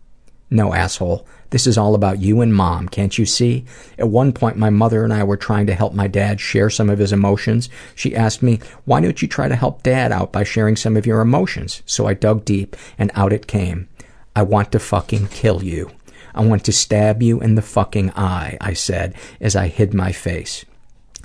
[0.49, 1.26] No, asshole.
[1.49, 3.65] This is all about you and mom, can't you see?
[3.98, 6.90] At one point, my mother and I were trying to help my dad share some
[6.90, 7.69] of his emotions.
[7.95, 11.06] She asked me, Why don't you try to help dad out by sharing some of
[11.06, 11.84] your emotions?
[11.86, 13.88] So I dug deep, and out it came.
[14.36, 15.91] I want to fucking kill you.
[16.36, 20.11] I want to stab you in the fucking eye, I said as I hid my
[20.11, 20.65] face.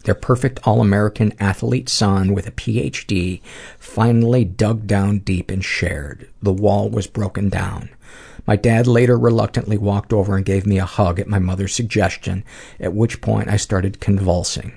[0.05, 3.41] Their perfect all-American athlete son with a PhD
[3.79, 6.29] finally dug down deep and shared.
[6.43, 7.91] The wall was broken down.
[8.47, 12.45] My dad later reluctantly walked over and gave me a hug at my mother's suggestion,
[12.81, 14.73] at which point I started convulsing.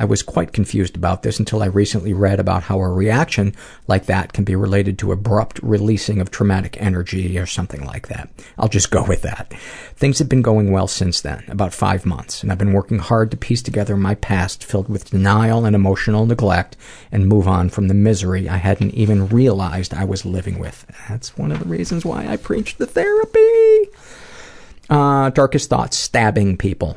[0.00, 3.54] I was quite confused about this until I recently read about how a reaction
[3.86, 8.30] like that can be related to abrupt releasing of traumatic energy or something like that.
[8.56, 9.52] I'll just go with that.
[9.96, 13.30] Things have been going well since then, about five months, and I've been working hard
[13.32, 16.78] to piece together my past filled with denial and emotional neglect
[17.12, 20.86] and move on from the misery I hadn't even realized I was living with.
[21.10, 23.90] That's one of the reasons why I preach the therapy.
[24.88, 26.96] Uh, darkest thoughts, stabbing people.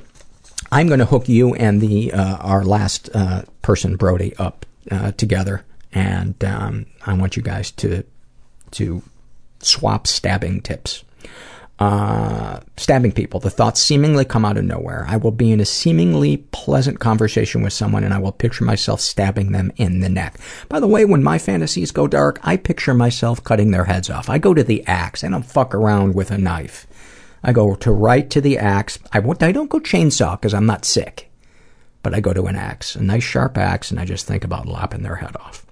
[0.74, 5.12] I'm going to hook you and the uh, our last uh, person, Brody, up uh,
[5.12, 8.04] together, and um, I want you guys to
[8.72, 9.04] to
[9.60, 11.04] swap stabbing tips.
[11.78, 13.40] Uh, stabbing people.
[13.40, 15.06] The thoughts seemingly come out of nowhere.
[15.08, 19.02] I will be in a seemingly pleasant conversation with someone and I will picture myself
[19.02, 20.38] stabbing them in the neck.
[20.70, 24.30] By the way, when my fantasies go dark, I picture myself cutting their heads off.
[24.30, 25.24] I go to the axe.
[25.24, 26.88] I don't fuck around with a knife.
[27.44, 28.99] I go to right to the axe.
[29.11, 31.30] I, won't, I don't go chainsaw because I'm not sick.
[32.02, 34.68] But I go to an axe, a nice sharp axe, and I just think about
[34.68, 35.65] lopping their head off.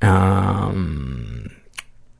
[0.00, 1.50] Um,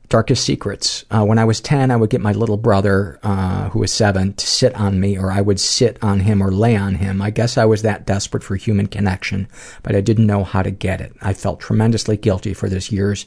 [0.09, 1.05] darkest secrets.
[1.11, 4.33] Uh, when I was 10, I would get my little brother, uh, who was seven,
[4.35, 7.21] to sit on me, or I would sit on him or lay on him.
[7.21, 9.49] I guess I was that desperate for human connection,
[9.83, 11.13] but I didn't know how to get it.
[11.21, 13.27] I felt tremendously guilty for this years,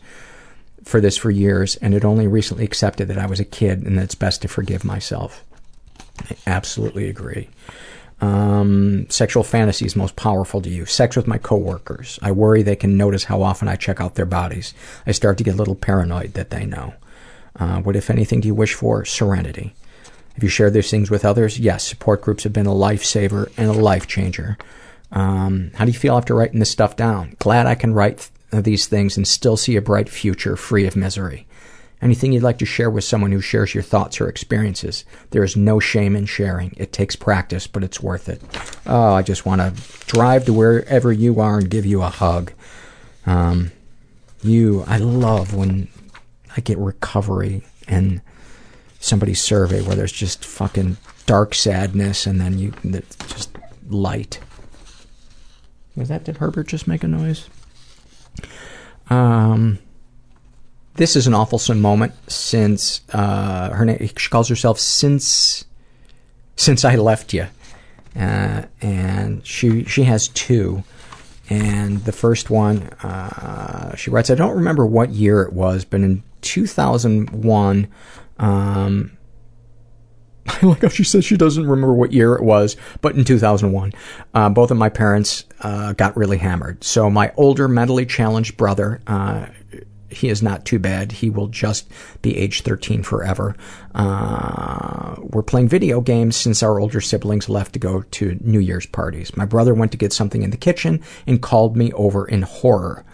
[0.88, 3.98] for this for years, and had only recently accepted that I was a kid and
[3.98, 5.44] that it's best to forgive myself.
[6.30, 7.50] I absolutely agree.
[8.20, 10.86] Um, sexual fantasies most powerful to you.
[10.86, 12.18] Sex with my coworkers.
[12.22, 14.74] I worry they can notice how often I check out their bodies.
[15.06, 16.96] I start to get a little paranoid that they know.
[17.56, 19.06] Uh, what, if anything, do you wish for?
[19.06, 19.74] Serenity.
[20.34, 21.60] Have you shared these things with others?
[21.60, 21.84] Yes.
[21.84, 24.58] Support groups have been a lifesaver and a life changer.
[25.12, 27.36] Um, how do you feel after writing this stuff down?
[27.40, 31.48] Glad I can write these things and still see a bright future free of misery.
[32.02, 35.04] Anything you'd like to share with someone who shares your thoughts or experiences?
[35.32, 36.76] There is no shame in sharing.
[36.78, 38.42] It takes practice, but it's worth it.
[38.86, 42.54] Oh, I just want to drive to wherever you are and give you a hug.
[43.26, 43.72] Um,
[44.44, 45.88] you, I love when
[46.56, 48.22] I get recovery and
[49.00, 52.74] somebody's survey where there's just fucking dark sadness and then you,
[53.28, 53.58] just
[53.90, 54.40] light.
[55.96, 57.50] Was that, did Herbert just make a noise?
[59.10, 59.80] Um,
[60.96, 64.10] this is an awful moment since uh, her name.
[64.18, 65.66] She calls herself since
[66.56, 67.48] since I left you,
[68.16, 70.84] uh, and she she has two.
[71.50, 76.02] And the first one, uh, she writes, I don't remember what year it was, but
[76.02, 77.88] in 2001,
[78.38, 79.17] um,
[80.48, 83.94] I like how she says she doesn't remember what year it was, but in 2001,
[84.34, 86.84] uh, both of my parents uh, got really hammered.
[86.84, 89.48] So my older mentally challenged brother, uh,
[90.10, 91.12] he is not too bad.
[91.12, 91.92] He will just
[92.22, 93.56] be age 13 forever.
[93.94, 98.86] Uh, we're playing video games since our older siblings left to go to New Year's
[98.86, 99.36] parties.
[99.36, 103.06] My brother went to get something in the kitchen and called me over in horror.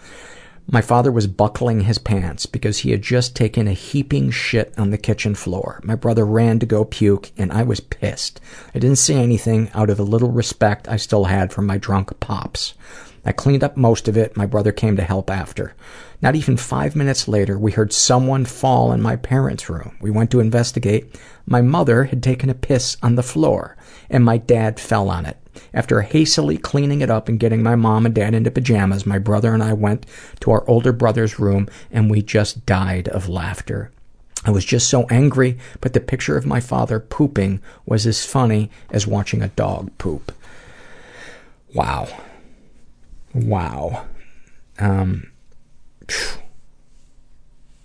[0.66, 4.90] My father was buckling his pants because he had just taken a heaping shit on
[4.90, 5.78] the kitchen floor.
[5.84, 8.40] My brother ran to go puke, and I was pissed.
[8.74, 12.18] I didn't say anything out of the little respect I still had for my drunk
[12.18, 12.74] pops.
[13.26, 14.36] I cleaned up most of it.
[14.36, 15.74] My brother came to help after.
[16.22, 19.96] Not even five minutes later, we heard someone fall in my parents' room.
[20.00, 21.18] We went to investigate.
[21.46, 23.76] My mother had taken a piss on the floor,
[24.08, 25.36] and my dad fell on it.
[25.74, 29.52] After hastily cleaning it up and getting my mom and dad into pajamas, my brother
[29.52, 30.06] and I went
[30.40, 33.90] to our older brother's room, and we just died of laughter.
[34.44, 38.70] I was just so angry, but the picture of my father pooping was as funny
[38.90, 40.32] as watching a dog poop.
[41.74, 42.08] Wow.
[43.34, 44.04] Wow.
[44.78, 45.32] Um,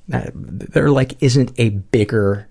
[0.07, 2.48] there like isn't a bigger,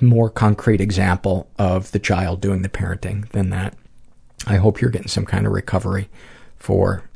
[0.00, 3.74] more concrete example of the child doing the parenting than that.
[4.46, 6.08] I hope you're getting some kind of recovery
[6.56, 7.08] for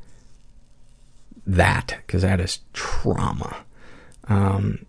[1.46, 3.56] that, because that is trauma.
[4.28, 4.84] Um,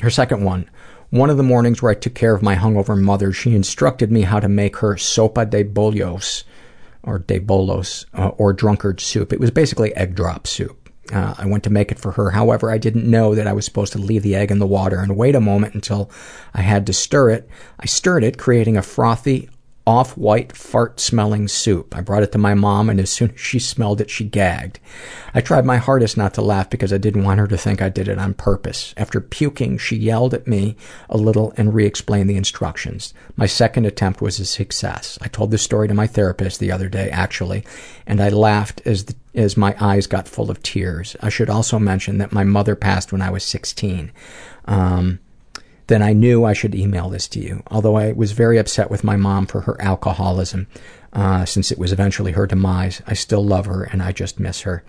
[0.00, 0.68] her second one.
[1.10, 4.22] One of the mornings where I took care of my hungover mother, she instructed me
[4.22, 6.44] how to make her sopa de bollos,
[7.02, 9.32] or de bolos, uh, or drunkard soup.
[9.32, 10.81] It was basically egg drop soup.
[11.10, 12.30] Uh, I went to make it for her.
[12.30, 14.98] However, I didn't know that I was supposed to leave the egg in the water
[14.98, 16.10] and wait a moment until
[16.54, 17.48] I had to stir it.
[17.80, 19.50] I stirred it, creating a frothy,
[19.86, 21.96] off-white, fart-smelling soup.
[21.96, 24.78] I brought it to my mom, and as soon as she smelled it, she gagged.
[25.34, 27.88] I tried my hardest not to laugh because I didn't want her to think I
[27.88, 28.94] did it on purpose.
[28.96, 30.76] After puking, she yelled at me
[31.10, 33.12] a little and re-explained the instructions.
[33.36, 35.18] My second attempt was a success.
[35.20, 37.64] I told this story to my therapist the other day, actually,
[38.06, 41.16] and I laughed as the, as my eyes got full of tears.
[41.20, 44.12] I should also mention that my mother passed when I was 16.
[44.66, 45.18] Um,
[45.86, 47.62] then I knew I should email this to you.
[47.70, 50.66] Although I was very upset with my mom for her alcoholism,
[51.12, 54.62] uh, since it was eventually her demise, I still love her and I just miss
[54.62, 54.82] her.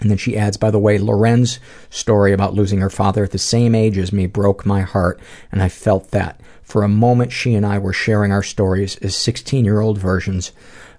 [0.00, 1.58] And then she adds, by the way, Loren's
[1.90, 5.18] story about losing her father at the same age as me broke my heart,
[5.50, 6.40] and I felt that.
[6.62, 10.52] For a moment, she and I were sharing our stories as 16 year old versions,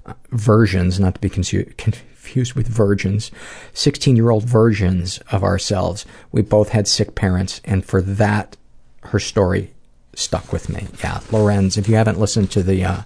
[0.06, 3.32] uh, versions, not to be consu- confused with virgins,
[3.74, 6.06] 16 year old versions of ourselves.
[6.32, 8.58] We both had sick parents, and for that,
[9.02, 9.72] her story
[10.14, 10.88] stuck with me.
[11.04, 13.02] Yeah, Lorenz, if you haven't listened to the uh,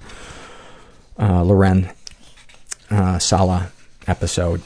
[1.19, 1.89] uh, Loren
[2.89, 3.71] uh, Sala
[4.07, 4.61] episode,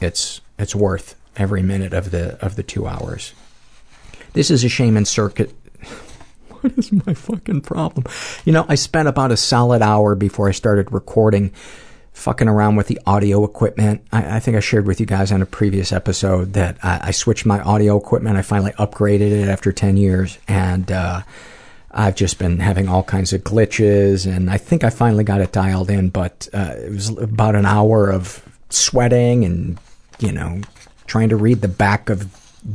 [0.00, 3.34] it's it's worth every minute of the of the two hours.
[4.32, 5.52] This is a shame and circuit.
[6.48, 8.06] what is my fucking problem?
[8.44, 11.52] You know, I spent about a solid hour before I started recording
[12.12, 14.04] fucking around with the audio equipment.
[14.12, 17.10] I, I think I shared with you guys on a previous episode that I, I
[17.12, 18.36] switched my audio equipment.
[18.36, 21.22] I finally upgraded it after 10 years and, uh,
[21.92, 25.50] I've just been having all kinds of glitches and I think I finally got it
[25.50, 29.78] dialed in, but, uh, it was about an hour of sweating and,
[30.18, 30.60] you know,
[31.06, 32.28] trying to read the back of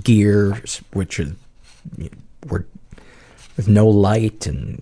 [0.04, 1.34] gears, which is,
[2.50, 2.66] were
[3.56, 4.82] with no light and,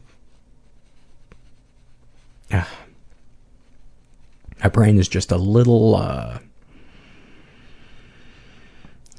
[2.52, 2.64] uh,
[4.64, 6.40] my brain is just a little, uh,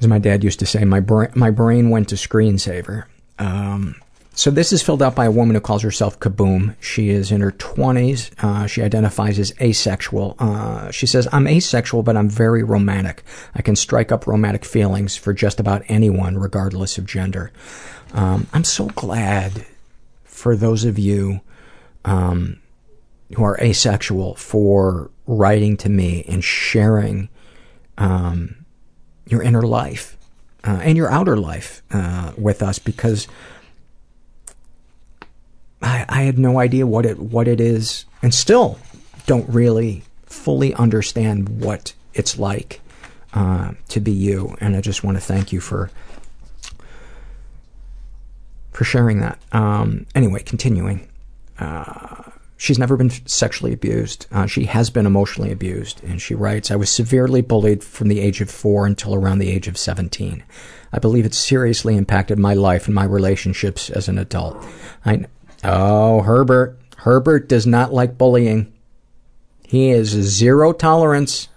[0.00, 3.04] as my dad used to say, my brain, my brain went to screensaver.
[3.38, 3.96] Um,
[4.32, 6.74] so this is filled out by a woman who calls herself Kaboom.
[6.80, 8.32] She is in her 20s.
[8.42, 10.34] Uh, she identifies as asexual.
[10.38, 13.22] Uh, she says, I'm asexual, but I'm very romantic.
[13.54, 17.52] I can strike up romantic feelings for just about anyone, regardless of gender.
[18.14, 19.66] Um, I'm so glad
[20.24, 21.42] for those of you
[22.04, 22.60] um,
[23.34, 27.28] who are asexual for writing to me and sharing
[27.98, 28.64] um,
[29.26, 30.16] your inner life
[30.64, 33.28] uh, and your outer life uh, with us because
[35.82, 38.78] I, I had no idea what it what it is, and still
[39.26, 42.80] don't really fully understand what it's like
[43.34, 44.56] uh, to be you.
[44.60, 45.90] And I just want to thank you for
[48.72, 49.38] for sharing that.
[49.52, 51.08] Um, anyway, continuing.
[51.58, 54.26] Uh, she's never been sexually abused.
[54.30, 58.20] Uh, she has been emotionally abused, and she writes, "I was severely bullied from the
[58.20, 60.42] age of four until around the age of 17.
[60.92, 64.64] I believe it seriously impacted my life and my relationships as an adult.
[65.04, 65.24] I
[65.64, 66.78] Oh, Herbert.
[66.98, 68.72] Herbert does not like bullying.
[69.66, 71.48] He is zero tolerance.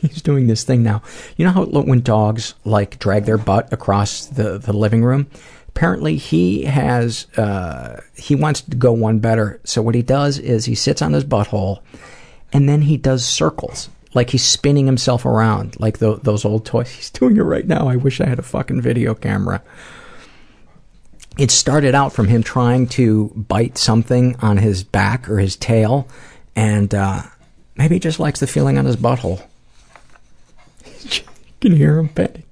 [0.00, 1.02] He's doing this thing now.
[1.36, 5.26] You know how when dogs like drag their butt across the, the living room?
[5.76, 9.60] Apparently he has, uh, he wants to go one better.
[9.64, 11.80] So what he does is he sits on his butthole
[12.52, 13.90] and then he does circles.
[14.14, 16.90] Like he's spinning himself around like the, those old toys.
[16.96, 17.86] He's doing it right now.
[17.86, 19.62] I wish I had a fucking video camera
[21.38, 26.08] it started out from him trying to bite something on his back or his tail,
[26.54, 27.22] and uh,
[27.76, 29.46] maybe he just likes the feeling on his butthole.
[31.10, 31.22] you
[31.60, 32.44] can hear him panting.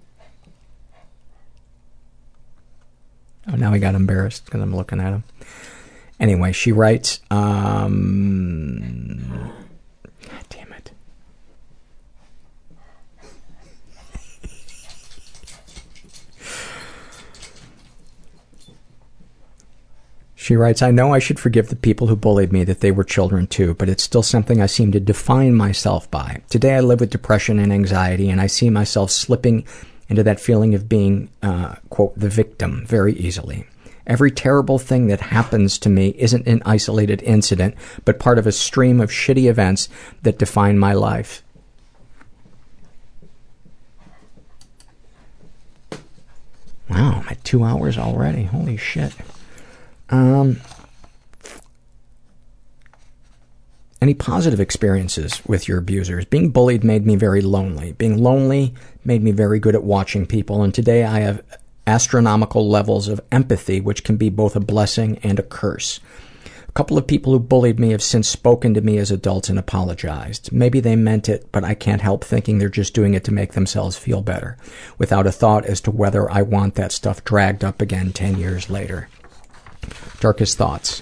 [3.46, 5.24] Oh, now he got embarrassed because I'm looking at him.
[6.18, 9.52] Anyway, she writes, um,
[10.22, 10.92] God damn it.
[20.34, 23.04] She writes, I know I should forgive the people who bullied me that they were
[23.04, 26.42] children too, but it's still something I seem to define myself by.
[26.48, 29.66] Today I live with depression and anxiety, and I see myself slipping
[30.08, 33.66] into that feeling of being, uh, quote, the victim very easily.
[34.06, 37.74] Every terrible thing that happens to me isn't an isolated incident,
[38.04, 39.88] but part of a stream of shitty events
[40.22, 41.42] that define my life.
[46.90, 48.44] Wow, I'm at two hours already.
[48.44, 49.14] Holy shit.
[50.10, 50.60] Um,
[54.04, 56.26] any positive experiences with your abusers?
[56.26, 57.92] Being bullied made me very lonely.
[57.92, 61.42] Being lonely made me very good at watching people, and today I have
[61.86, 66.00] astronomical levels of empathy, which can be both a blessing and a curse.
[66.68, 69.58] A couple of people who bullied me have since spoken to me as adults and
[69.58, 70.52] apologized.
[70.52, 73.54] Maybe they meant it, but I can't help thinking they're just doing it to make
[73.54, 74.58] themselves feel better,
[74.98, 78.68] without a thought as to whether I want that stuff dragged up again 10 years
[78.68, 79.08] later.
[80.20, 81.00] Darkest thoughts.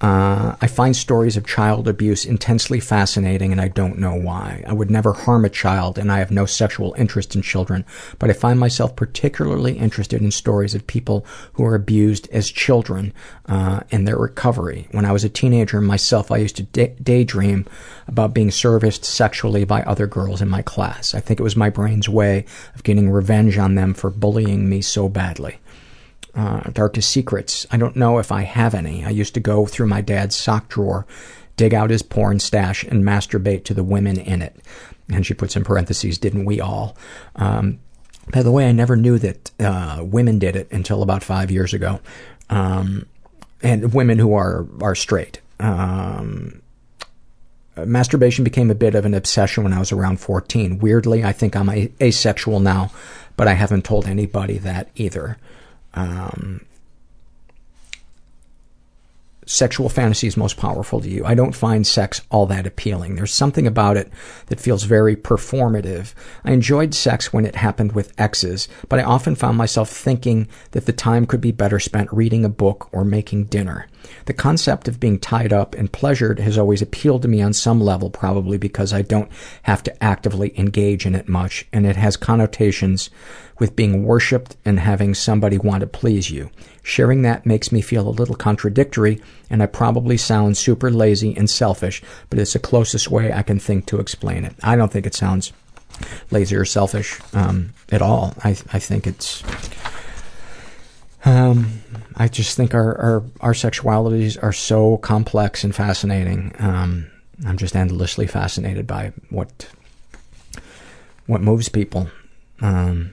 [0.00, 4.64] Uh, I find stories of child abuse intensely fascinating and I don't know why.
[4.66, 7.84] I would never harm a child and I have no sexual interest in children,
[8.18, 13.12] but I find myself particularly interested in stories of people who are abused as children
[13.44, 14.88] uh, and their recovery.
[14.92, 17.66] When I was a teenager myself, I used to day- daydream
[18.08, 21.14] about being serviced sexually by other girls in my class.
[21.14, 24.80] I think it was my brain's way of getting revenge on them for bullying me
[24.80, 25.58] so badly.
[26.34, 27.66] Uh, darkest secrets.
[27.70, 29.04] I don't know if I have any.
[29.04, 31.06] I used to go through my dad's sock drawer,
[31.56, 34.56] dig out his porn stash, and masturbate to the women in it.
[35.10, 36.96] And she puts in parentheses, didn't we all?
[37.34, 37.80] Um,
[38.32, 41.74] by the way, I never knew that uh, women did it until about five years
[41.74, 42.00] ago.
[42.48, 43.06] Um,
[43.62, 45.40] and women who are, are straight.
[45.58, 46.62] Um,
[47.76, 50.78] masturbation became a bit of an obsession when I was around 14.
[50.78, 51.68] Weirdly, I think I'm
[52.00, 52.90] asexual now,
[53.36, 55.36] but I haven't told anybody that either.
[55.94, 56.64] Um,
[59.50, 61.24] sexual fantasies most powerful to you?
[61.24, 63.16] I don't find sex all that appealing.
[63.16, 64.10] There's something about it
[64.46, 66.14] that feels very performative.
[66.44, 70.86] I enjoyed sex when it happened with exes, but I often found myself thinking that
[70.86, 73.88] the time could be better spent reading a book or making dinner.
[74.26, 77.80] The concept of being tied up and pleasured has always appealed to me on some
[77.80, 79.30] level, probably because I don't
[79.62, 83.10] have to actively engage in it much, and it has connotations
[83.58, 86.50] with being worshipped and having somebody want to please you.
[86.82, 89.20] Sharing that makes me feel a little contradictory,
[89.50, 93.58] and I probably sound super lazy and selfish, but it's the closest way I can
[93.58, 94.54] think to explain it.
[94.62, 95.52] I don't think it sounds
[96.30, 98.34] lazy or selfish um, at all.
[98.42, 99.42] I, I think it's.
[101.24, 101.82] Um,
[102.16, 106.54] I just think our, our, our sexualities are so complex and fascinating.
[106.58, 107.10] Um,
[107.46, 109.68] I'm just endlessly fascinated by what
[111.26, 112.08] what moves people.
[112.60, 113.12] Um,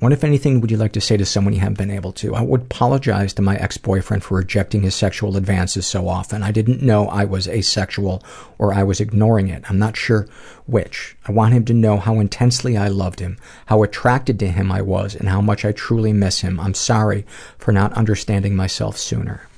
[0.00, 2.34] what, if anything, would you like to say to someone you haven't been able to?
[2.34, 6.42] I would apologize to my ex-boyfriend for rejecting his sexual advances so often.
[6.42, 8.22] I didn't know I was asexual
[8.56, 9.62] or I was ignoring it.
[9.68, 10.26] I'm not sure
[10.66, 11.16] which.
[11.28, 13.36] I want him to know how intensely I loved him,
[13.66, 16.58] how attracted to him I was, and how much I truly miss him.
[16.58, 17.26] I'm sorry
[17.58, 19.49] for not understanding myself sooner.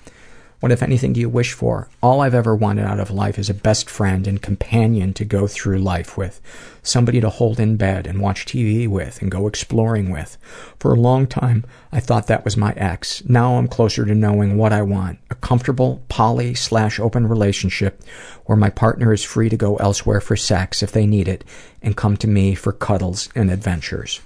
[0.62, 1.89] What, if anything, do you wish for?
[2.01, 5.48] All I've ever wanted out of life is a best friend and companion to go
[5.48, 6.40] through life with.
[6.84, 10.39] Somebody to hold in bed and watch TV with and go exploring with.
[10.78, 13.24] For a long time, I thought that was my ex.
[13.24, 15.18] Now I'm closer to knowing what I want.
[15.30, 18.01] A comfortable, poly slash open relationship
[18.47, 21.43] where my partner is free to go elsewhere for sex if they need it
[21.82, 24.20] and come to me for cuddles and adventures.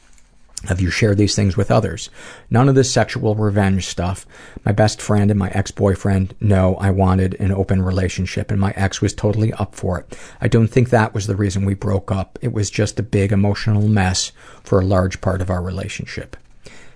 [0.67, 2.11] Have you shared these things with others?
[2.51, 4.27] None of this sexual revenge stuff.
[4.65, 9.01] My best friend and my ex-boyfriend know I wanted an open relationship and my ex
[9.01, 10.19] was totally up for it.
[10.41, 12.39] I don't think that was the reason we broke up.
[12.43, 14.33] It was just a big emotional mess
[14.65, 16.37] for a large part of our relationship.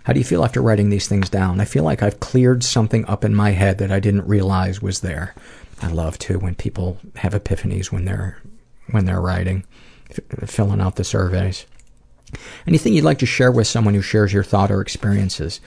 [0.05, 1.60] How do you feel after writing these things down?
[1.60, 5.01] I feel like I've cleared something up in my head that I didn't realize was
[5.01, 5.34] there.
[5.82, 8.38] I love to when people have epiphanies when they're
[8.90, 9.64] when they're writing,
[10.10, 11.64] f- filling out the surveys.
[12.66, 15.61] Anything you'd like to share with someone who shares your thought or experiences?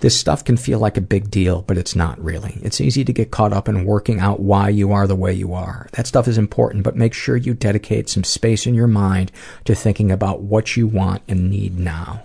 [0.00, 2.58] This stuff can feel like a big deal, but it's not really.
[2.62, 5.54] It's easy to get caught up in working out why you are the way you
[5.54, 5.88] are.
[5.92, 9.32] That stuff is important, but make sure you dedicate some space in your mind
[9.64, 12.24] to thinking about what you want and need now.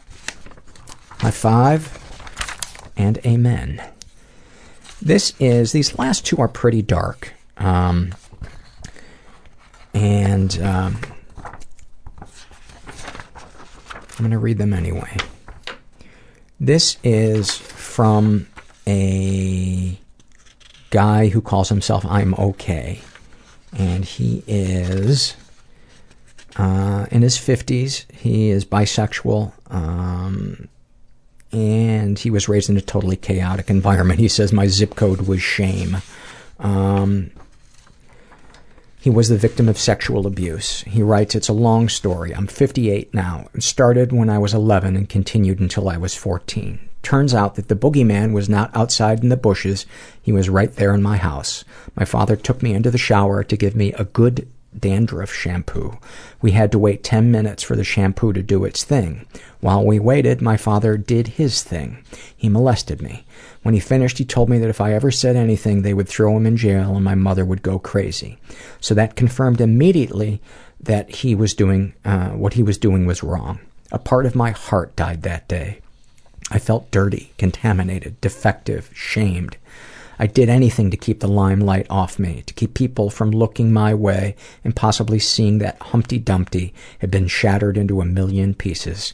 [1.20, 1.98] High five
[2.98, 3.82] and amen.
[5.02, 7.34] This is, these last two are pretty dark.
[7.58, 8.14] Um,
[9.94, 11.00] and, um,
[14.22, 15.18] I'm going to read them anyway.
[16.60, 18.45] This is from
[18.85, 19.98] a
[20.91, 23.02] guy who calls himself I'm Okay.
[23.76, 25.35] And he is
[26.56, 28.11] uh, in his 50s.
[28.11, 29.53] He is bisexual.
[29.72, 30.68] Um,
[31.52, 34.19] and he was raised in a totally chaotic environment.
[34.19, 35.98] He says, My zip code was shame.
[36.60, 37.31] Um,
[39.02, 40.82] he was the victim of sexual abuse.
[40.82, 42.36] He writes, It's a long story.
[42.36, 43.48] I'm 58 now.
[43.56, 46.80] It started when I was 11 and continued until I was 14.
[47.02, 49.88] Turns out that the boogeyman was not outside in the bushes.
[50.22, 51.65] He was right there in my house.
[51.95, 55.98] My father took me into the shower to give me a good dandruff shampoo.
[56.41, 59.26] We had to wait 10 minutes for the shampoo to do its thing.
[59.60, 62.03] While we waited, my father did his thing.
[62.35, 63.26] He molested me.
[63.64, 66.35] When he finished, he told me that if I ever said anything, they would throw
[66.35, 68.38] him in jail and my mother would go crazy.
[68.80, 70.41] So that confirmed immediately
[70.80, 73.60] that he was doing, uh, what he was doing was wrong.
[73.91, 75.80] A part of my heart died that day.
[76.49, 79.57] I felt dirty, contaminated, defective, shamed.
[80.22, 83.95] I did anything to keep the limelight off me, to keep people from looking my
[83.95, 89.14] way and possibly seeing that Humpty Dumpty had been shattered into a million pieces.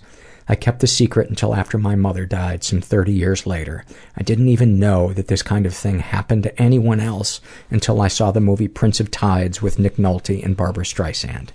[0.49, 3.85] I kept the secret until after my mother died, some 30 years later.
[4.17, 7.39] I didn't even know that this kind of thing happened to anyone else
[7.69, 11.51] until I saw the movie Prince of Tides with Nick Nolte and Barbra Streisand.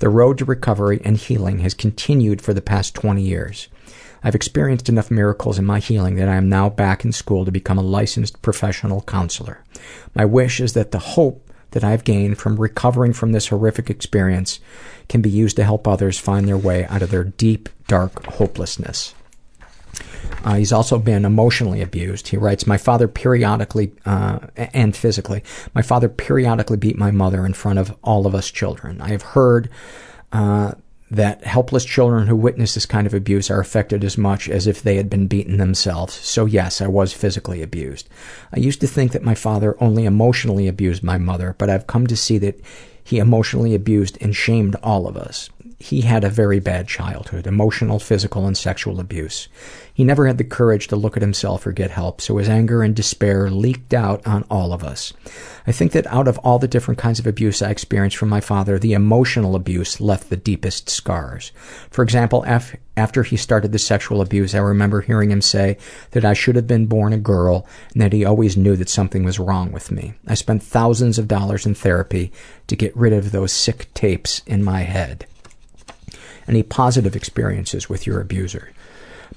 [0.00, 3.68] The road to recovery and healing has continued for the past 20 years.
[4.22, 7.50] I've experienced enough miracles in my healing that I am now back in school to
[7.50, 9.64] become a licensed professional counselor.
[10.14, 14.60] My wish is that the hope that I've gained from recovering from this horrific experience
[15.08, 19.14] can be used to help others find their way out of their deep, dark hopelessness.
[20.44, 22.28] Uh, he's also been emotionally abused.
[22.28, 25.42] He writes, My father periodically, uh, and physically,
[25.74, 29.00] my father periodically beat my mother in front of all of us children.
[29.00, 29.68] I have heard
[30.32, 30.72] uh,
[31.10, 34.82] that helpless children who witness this kind of abuse are affected as much as if
[34.82, 36.14] they had been beaten themselves.
[36.14, 38.08] So yes, I was physically abused.
[38.54, 42.06] I used to think that my father only emotionally abused my mother, but I've come
[42.06, 42.60] to see that
[43.02, 45.50] he emotionally abused and shamed all of us.
[45.80, 49.48] he had a very bad childhood emotional, physical, and sexual abuse.
[50.00, 52.82] He never had the courage to look at himself or get help, so his anger
[52.82, 55.12] and despair leaked out on all of us.
[55.66, 58.40] I think that out of all the different kinds of abuse I experienced from my
[58.40, 61.52] father, the emotional abuse left the deepest scars.
[61.90, 65.76] For example, af- after he started the sexual abuse, I remember hearing him say
[66.12, 69.22] that I should have been born a girl and that he always knew that something
[69.22, 70.14] was wrong with me.
[70.26, 72.32] I spent thousands of dollars in therapy
[72.68, 75.26] to get rid of those sick tapes in my head.
[76.48, 78.70] Any positive experiences with your abuser?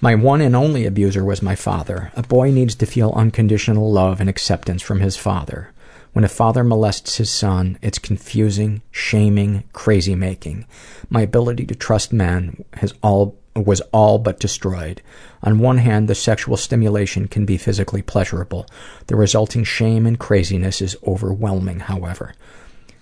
[0.04, 2.12] My one and only abuser was my father.
[2.18, 5.70] A boy needs to feel unconditional love and acceptance from his father.
[6.12, 10.66] When a father molests his son, it's confusing, shaming, crazy making.
[11.10, 15.02] My ability to trust men has all was all but destroyed.
[15.42, 18.68] On one hand, the sexual stimulation can be physically pleasurable.
[19.08, 22.34] The resulting shame and craziness is overwhelming, however.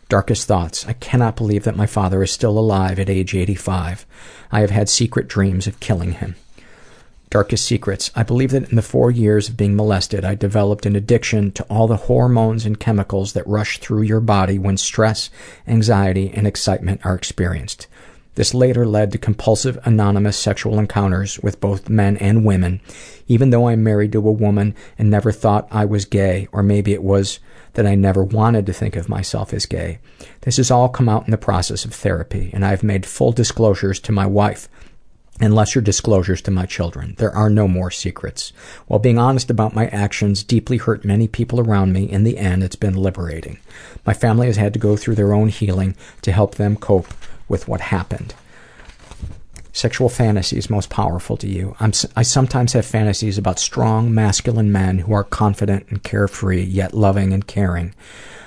[0.07, 0.85] Darkest thoughts.
[0.87, 4.05] I cannot believe that my father is still alive at age 85.
[4.51, 6.35] I have had secret dreams of killing him.
[7.31, 8.11] Darkest secrets.
[8.13, 11.63] I believe that in the four years of being molested, I developed an addiction to
[11.69, 15.29] all the hormones and chemicals that rush through your body when stress,
[15.65, 17.87] anxiety, and excitement are experienced.
[18.35, 22.81] This later led to compulsive anonymous sexual encounters with both men and women,
[23.27, 26.91] even though I'm married to a woman and never thought I was gay, or maybe
[26.91, 27.39] it was
[27.75, 29.99] that I never wanted to think of myself as gay.
[30.41, 34.01] This has all come out in the process of therapy, and I've made full disclosures
[34.01, 34.67] to my wife
[35.41, 37.15] and lesser disclosures to my children.
[37.17, 38.53] There are no more secrets.
[38.87, 42.63] While being honest about my actions deeply hurt many people around me, in the end
[42.63, 43.59] it's been liberating.
[44.05, 47.07] My family has had to go through their own healing to help them cope
[47.49, 48.35] with what happened.
[49.73, 51.75] Sexual fantasies most powerful to you.
[51.79, 56.93] I'm, I sometimes have fantasies about strong, masculine men who are confident and carefree, yet
[56.93, 57.95] loving and caring.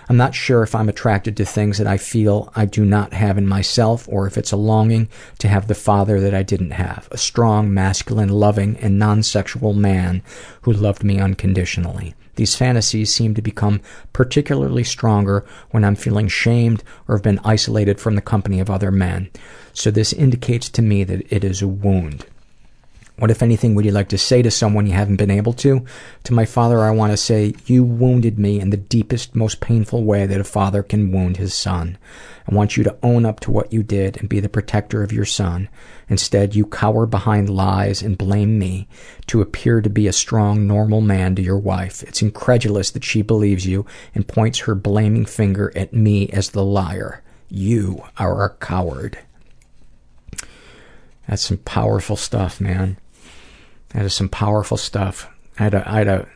[0.09, 3.39] I'm not sure if I'm attracted to things that I feel I do not have
[3.39, 5.09] in myself or if it's a longing
[5.39, 7.09] to have the father that I didn't have.
[7.11, 10.23] A strong, masculine, loving, and non-sexual man
[10.63, 12.15] who loved me unconditionally.
[12.37, 13.81] These fantasies seem to become
[14.13, 18.91] particularly stronger when I'm feeling shamed or have been isolated from the company of other
[18.91, 19.31] men.
[19.73, 22.27] So this indicates to me that it is a wound.
[23.17, 25.85] What, if anything, would you like to say to someone you haven't been able to?
[26.25, 30.03] To my father, I want to say, You wounded me in the deepest, most painful
[30.03, 31.97] way that a father can wound his son.
[32.51, 35.13] I want you to own up to what you did and be the protector of
[35.13, 35.69] your son.
[36.09, 38.89] Instead, you cower behind lies and blame me
[39.29, 42.03] to appear to be a strong, normal man to your wife.
[42.03, 46.65] It's incredulous that she believes you and points her blaming finger at me as the
[46.65, 47.23] liar.
[47.49, 49.21] You are a coward.
[51.29, 52.99] That's some powerful stuff, man.
[53.95, 55.31] That is some powerful stuff.
[55.59, 56.29] I had a, I had a,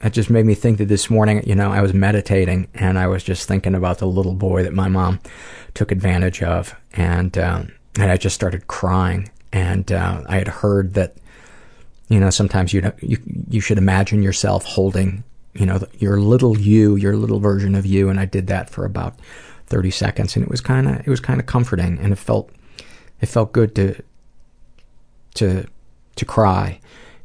[0.00, 3.06] that just made me think that this morning, you know, I was meditating and I
[3.06, 5.20] was just thinking about the little boy that my mom
[5.74, 9.30] took advantage of, and um, and I just started crying.
[9.52, 11.14] And uh, I had heard that,
[12.08, 13.18] you know, sometimes you you
[13.48, 15.22] you should imagine yourself holding,
[15.54, 18.84] you know, your little you, your little version of you, and I did that for
[18.84, 19.14] about
[19.66, 22.50] thirty seconds, and it was kind of it was kind of comforting, and it felt
[23.20, 24.02] it felt good to
[25.34, 25.68] to
[26.16, 26.80] to cry.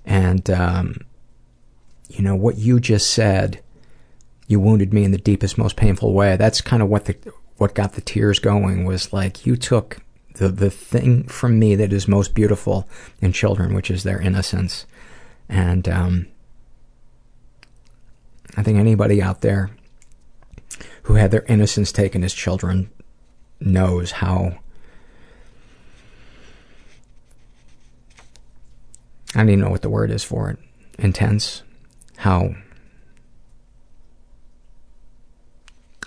[0.06, 1.02] And, um,
[2.10, 3.62] you know, what you just said,
[4.48, 6.38] you wounded me in the deepest, most painful way.
[6.38, 7.18] That's kind of what the,
[7.58, 10.00] what got the tears going was like, you took
[10.36, 12.88] the, the thing from me that is most beautiful
[13.22, 14.86] in children, which is their innocence.
[15.50, 16.28] And, um,
[18.56, 19.70] I think anybody out there
[21.04, 22.90] who had their innocence taken as children
[23.60, 24.60] knows how
[29.38, 30.58] I don't even know what the word is for it.
[30.98, 31.62] Intense.
[32.18, 32.56] How.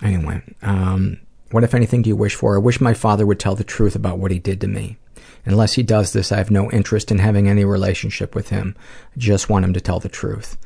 [0.03, 2.55] Anyway, um, what if anything do you wish for?
[2.55, 4.97] I wish my father would tell the truth about what he did to me.
[5.45, 8.75] Unless he does this, I have no interest in having any relationship with him.
[9.15, 10.57] I just want him to tell the truth.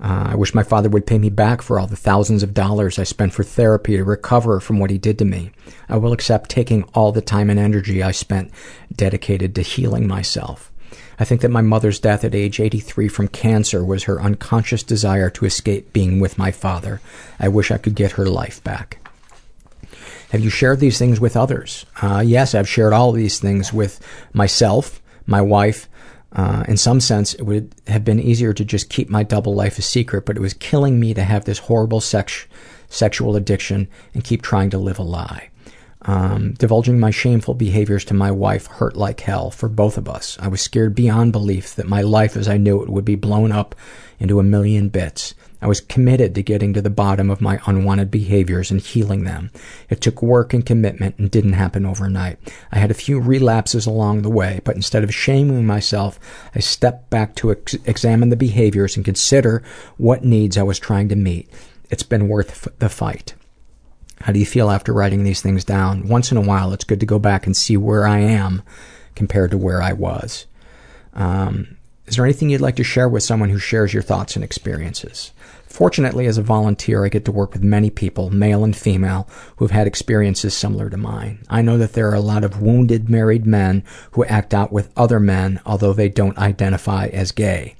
[0.00, 2.98] Uh, I wish my father would pay me back for all the thousands of dollars
[2.98, 5.52] I spent for therapy to recover from what he did to me.
[5.88, 8.50] I will accept taking all the time and energy I spent
[8.92, 10.71] dedicated to healing myself.
[11.18, 15.30] I think that my mother's death at age 83 from cancer was her unconscious desire
[15.30, 17.00] to escape being with my father.
[17.38, 18.98] I wish I could get her life back.
[20.30, 21.84] Have you shared these things with others?
[22.00, 24.00] Uh, yes, I've shared all these things with
[24.32, 25.88] myself, my wife.
[26.32, 29.78] Uh, in some sense, it would have been easier to just keep my double life
[29.78, 32.46] a secret, but it was killing me to have this horrible sex-
[32.88, 35.50] sexual addiction and keep trying to live a lie.
[36.04, 40.36] Um, divulging my shameful behaviors to my wife hurt like hell for both of us.
[40.40, 43.52] I was scared beyond belief that my life as I knew it would be blown
[43.52, 43.76] up
[44.18, 45.34] into a million bits.
[45.60, 49.52] I was committed to getting to the bottom of my unwanted behaviors and healing them.
[49.88, 52.38] It took work and commitment and didn't happen overnight.
[52.72, 56.18] I had a few relapses along the way, but instead of shaming myself,
[56.52, 59.62] I stepped back to ex- examine the behaviors and consider
[59.98, 61.48] what needs I was trying to meet.
[61.90, 63.34] It's been worth f- the fight.
[64.22, 66.08] How do you feel after writing these things down?
[66.08, 68.62] Once in a while, it's good to go back and see where I am
[69.14, 70.46] compared to where I was.
[71.14, 71.76] Um,
[72.06, 75.32] is there anything you'd like to share with someone who shares your thoughts and experiences?
[75.66, 79.26] Fortunately, as a volunteer, I get to work with many people, male and female,
[79.56, 81.38] who have had experiences similar to mine.
[81.48, 84.92] I know that there are a lot of wounded married men who act out with
[84.96, 87.74] other men, although they don't identify as gay.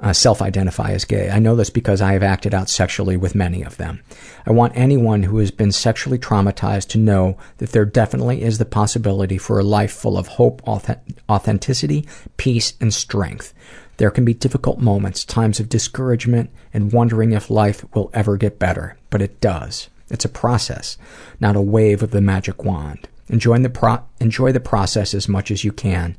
[0.00, 1.28] Uh, self-identify as gay.
[1.28, 4.00] I know this because I have acted out sexually with many of them.
[4.46, 8.64] I want anyone who has been sexually traumatized to know that there definitely is the
[8.64, 12.06] possibility for a life full of hope, auth- authenticity,
[12.36, 13.52] peace, and strength.
[13.96, 18.60] There can be difficult moments, times of discouragement, and wondering if life will ever get
[18.60, 18.96] better.
[19.10, 19.88] But it does.
[20.10, 20.96] It's a process,
[21.40, 23.08] not a wave of the magic wand.
[23.28, 26.16] Enjoy the, pro- enjoy the process as much as you can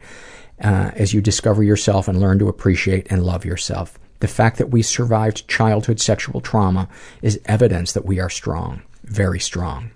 [0.61, 3.98] uh, as you discover yourself and learn to appreciate and love yourself.
[4.19, 6.90] The fact that we survived childhood sexual trauma
[7.22, 9.91] is evidence that we are strong, very strong.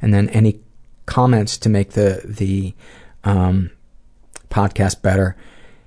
[0.00, 0.60] And then any
[1.04, 2.74] comments to make the the
[3.24, 3.70] um,
[4.48, 5.36] podcast better.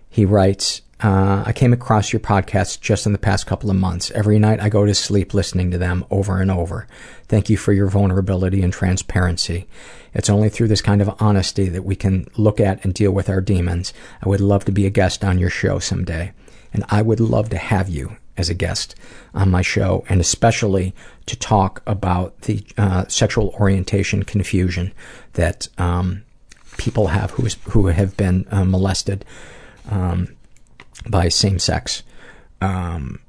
[0.10, 4.10] He writes, uh, I came across your podcast just in the past couple of months.
[4.12, 6.88] Every night I go to sleep listening to them over and over.
[7.28, 9.68] Thank you for your vulnerability and transparency.
[10.14, 13.30] It's only through this kind of honesty that we can look at and deal with
[13.30, 13.94] our demons.
[14.24, 16.32] I would love to be a guest on your show someday.
[16.72, 18.96] And I would love to have you as a guest
[19.34, 24.94] on my show, and especially to talk about the uh, sexual orientation confusion
[25.34, 26.24] that um,
[26.78, 29.26] people have who, is, who have been uh, molested
[29.92, 30.30] um,
[31.08, 32.04] by same sex.
[32.62, 33.20] Um,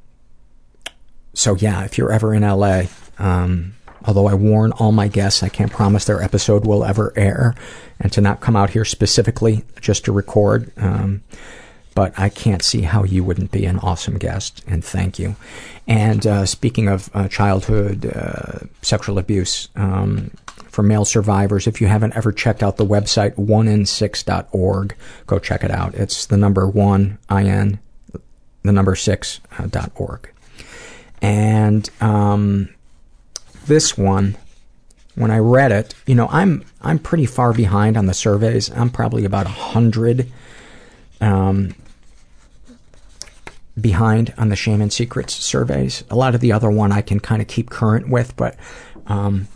[1.32, 2.84] so yeah, if you're ever in LA,
[3.18, 3.74] um,
[4.04, 7.54] although I warn all my guests, I can't promise their episode will ever air,
[8.00, 10.70] and to not come out here specifically just to record.
[10.76, 11.22] Um,
[11.94, 15.36] but I can't see how you wouldn't be an awesome guest, and thank you.
[15.86, 20.32] And uh, speaking of uh, childhood uh, sexual abuse, um,
[20.74, 24.96] for male survivors, if you haven't ever checked out the website onein6.org,
[25.26, 25.94] go check it out.
[25.94, 27.78] It's the number one, in,
[28.64, 30.28] the number six, uh, dot org.
[31.22, 32.74] And um,
[33.66, 34.36] this one,
[35.14, 38.68] when I read it, you know, I'm I'm pretty far behind on the surveys.
[38.72, 40.28] I'm probably about a hundred
[41.20, 41.76] um,
[43.80, 46.02] behind on the shame and secrets surveys.
[46.10, 48.56] A lot of the other one I can kind of keep current with, but
[49.06, 49.46] um,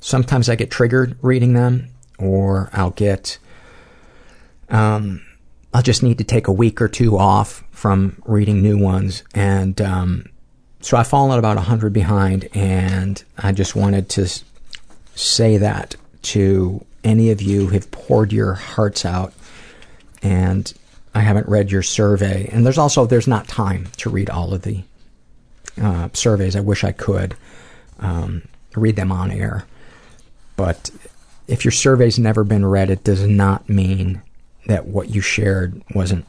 [0.00, 1.88] sometimes I get triggered reading them,
[2.18, 3.38] or I'll get
[4.68, 5.22] um,
[5.72, 9.80] I'll just need to take a week or two off from reading new ones, and
[9.80, 10.26] um,
[10.80, 14.28] so I've fallen about a hundred behind, and I just wanted to
[15.14, 19.32] say that to any of you who've poured your hearts out,
[20.22, 20.72] and
[21.14, 24.62] I haven't read your survey, and there's also there's not time to read all of
[24.62, 24.82] the
[25.80, 26.56] uh, surveys.
[26.56, 27.36] I wish I could
[28.00, 28.42] um,
[28.74, 29.64] read them on air,
[30.58, 30.90] but
[31.46, 34.20] if your survey's never been read, it does not mean
[34.66, 36.26] that what you shared wasn't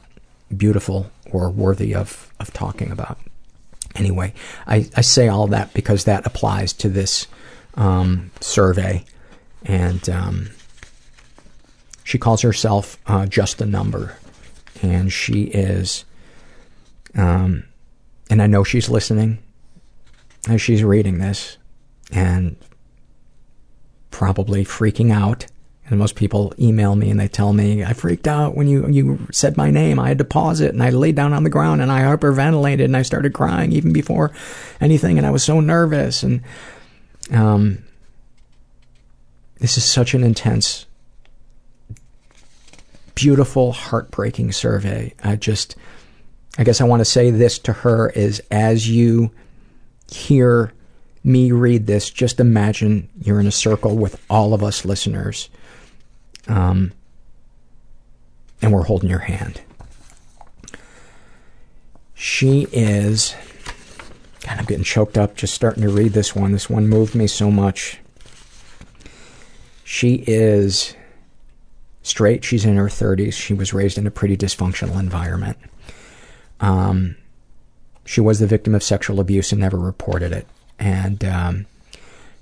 [0.56, 3.18] beautiful or worthy of, of talking about.
[3.96, 4.32] Anyway,
[4.68, 7.26] I, I say all that because that applies to this
[7.74, 9.04] um, survey.
[9.64, 10.50] And um,
[12.04, 14.16] she calls herself uh, just a number.
[14.80, 16.04] And she is,
[17.16, 17.64] um,
[18.30, 19.38] and I know she's listening
[20.48, 21.58] as she's reading this
[22.12, 22.56] and
[24.10, 25.46] probably freaking out.
[25.86, 29.26] And most people email me and they tell me, I freaked out when you, you
[29.32, 29.98] said my name.
[29.98, 32.84] I had to pause it and I laid down on the ground and I hyperventilated
[32.84, 34.30] and I started crying even before
[34.80, 36.22] anything and I was so nervous.
[36.22, 36.42] And,
[37.32, 37.84] um,
[39.58, 40.86] this is such an intense,
[43.14, 45.12] beautiful, heartbreaking survey.
[45.22, 45.76] I just,
[46.56, 49.32] I guess I want to say this to her is as you
[50.10, 50.72] hear
[51.22, 55.48] me read this, just imagine you're in a circle with all of us listeners.
[56.48, 56.92] Um,
[58.62, 59.60] and we're holding your hand.
[62.14, 63.34] She is.
[64.42, 66.52] God, I'm getting choked up just starting to read this one.
[66.52, 67.98] This one moved me so much.
[69.84, 70.94] She is
[72.02, 72.44] straight.
[72.44, 73.32] She's in her 30s.
[73.32, 75.56] She was raised in a pretty dysfunctional environment.
[76.60, 77.16] Um,
[78.04, 80.46] she was the victim of sexual abuse and never reported it.
[80.80, 81.66] And um,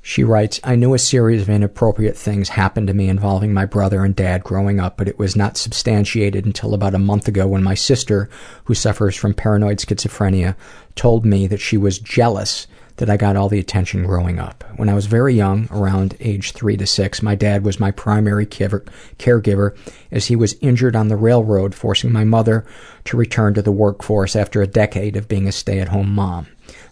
[0.09, 4.07] She writes, I knew a series of inappropriate things happened to me involving my brother
[4.07, 7.63] and dad growing up, but it was not substantiated until about a month ago when
[7.63, 8.31] my sister,
[8.65, 10.57] who suffers from paranoid schizophrenia,
[10.95, 14.65] told me that she was jealous that I got all the attention growing up.
[14.77, 18.47] When I was very young, around age three to six, my dad was my primary
[18.47, 19.77] caregiver, caregiver
[20.11, 22.65] as he was injured on the railroad, forcing my mother
[23.05, 26.47] to return to the workforce after a decade of being a stay at home mom.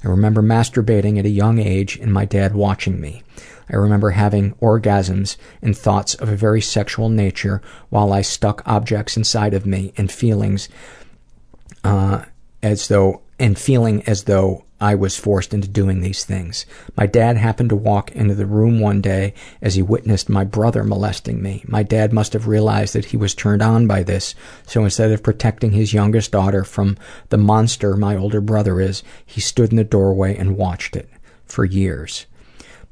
[0.07, 3.25] I remember masturbating at a young age and my dad watching me.
[3.68, 9.17] I remember having orgasms and thoughts of a very sexual nature while I stuck objects
[9.17, 10.68] inside of me and feelings
[11.83, 12.25] uh,
[12.62, 16.67] as though and feeling as though I was forced into doing these things.
[16.97, 19.33] My dad happened to walk into the room one day
[19.63, 21.65] as he witnessed my brother molesting me.
[21.67, 24.35] My dad must have realized that he was turned on by this,
[24.67, 26.99] so instead of protecting his youngest daughter from
[27.31, 31.09] the monster my older brother is, he stood in the doorway and watched it
[31.47, 32.27] for years.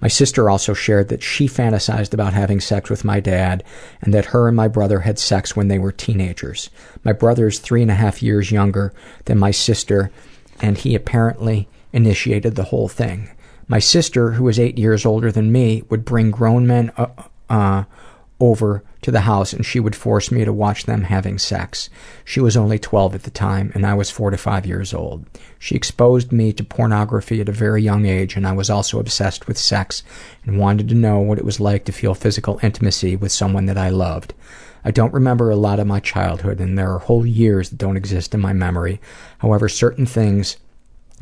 [0.00, 3.62] My sister also shared that she fantasized about having sex with my dad
[4.02, 6.70] and that her and my brother had sex when they were teenagers.
[7.04, 8.92] My brother is three and a half years younger
[9.26, 10.10] than my sister,
[10.60, 13.30] and he apparently initiated the whole thing.
[13.66, 17.06] My sister, who was eight years older than me, would bring grown men uh,
[17.48, 17.84] uh,
[18.40, 21.88] over to the house and she would force me to watch them having sex.
[22.24, 25.24] She was only 12 at the time and I was 4 to 5 years old.
[25.58, 29.46] She exposed me to pornography at a very young age and I was also obsessed
[29.46, 30.02] with sex
[30.44, 33.78] and wanted to know what it was like to feel physical intimacy with someone that
[33.78, 34.34] I loved.
[34.84, 37.96] I don't remember a lot of my childhood and there are whole years that don't
[37.96, 39.00] exist in my memory.
[39.38, 40.56] However, certain things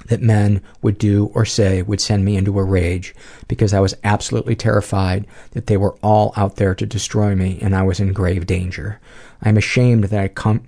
[0.07, 3.15] that men would do or say would send me into a rage
[3.47, 7.75] because I was absolutely terrified that they were all out there to destroy me and
[7.75, 9.01] I was in grave danger.
[9.43, 10.67] I am ashamed that I come,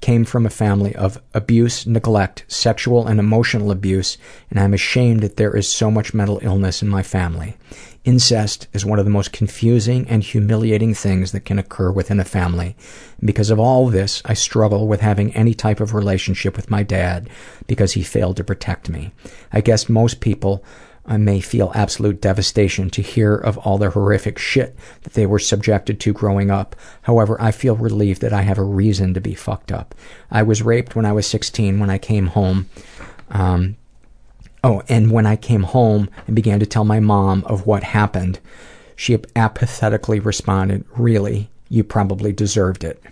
[0.00, 4.16] came from a family of abuse, neglect, sexual and emotional abuse,
[4.50, 7.56] and I'm ashamed that there is so much mental illness in my family.
[8.04, 12.24] Incest is one of the most confusing and humiliating things that can occur within a
[12.24, 12.76] family.
[13.22, 17.28] Because of all this, I struggle with having any type of relationship with my dad
[17.66, 19.12] because he failed to protect me.
[19.52, 20.64] I guess most people
[21.06, 25.38] uh, may feel absolute devastation to hear of all the horrific shit that they were
[25.38, 26.76] subjected to growing up.
[27.02, 29.94] However, I feel relieved that I have a reason to be fucked up.
[30.30, 32.68] I was raped when I was 16 when I came home.
[33.30, 33.76] Um,
[34.64, 38.40] Oh, and when I came home and began to tell my mom of what happened,
[38.96, 41.48] she apathetically responded, Really?
[41.68, 43.02] You probably deserved it.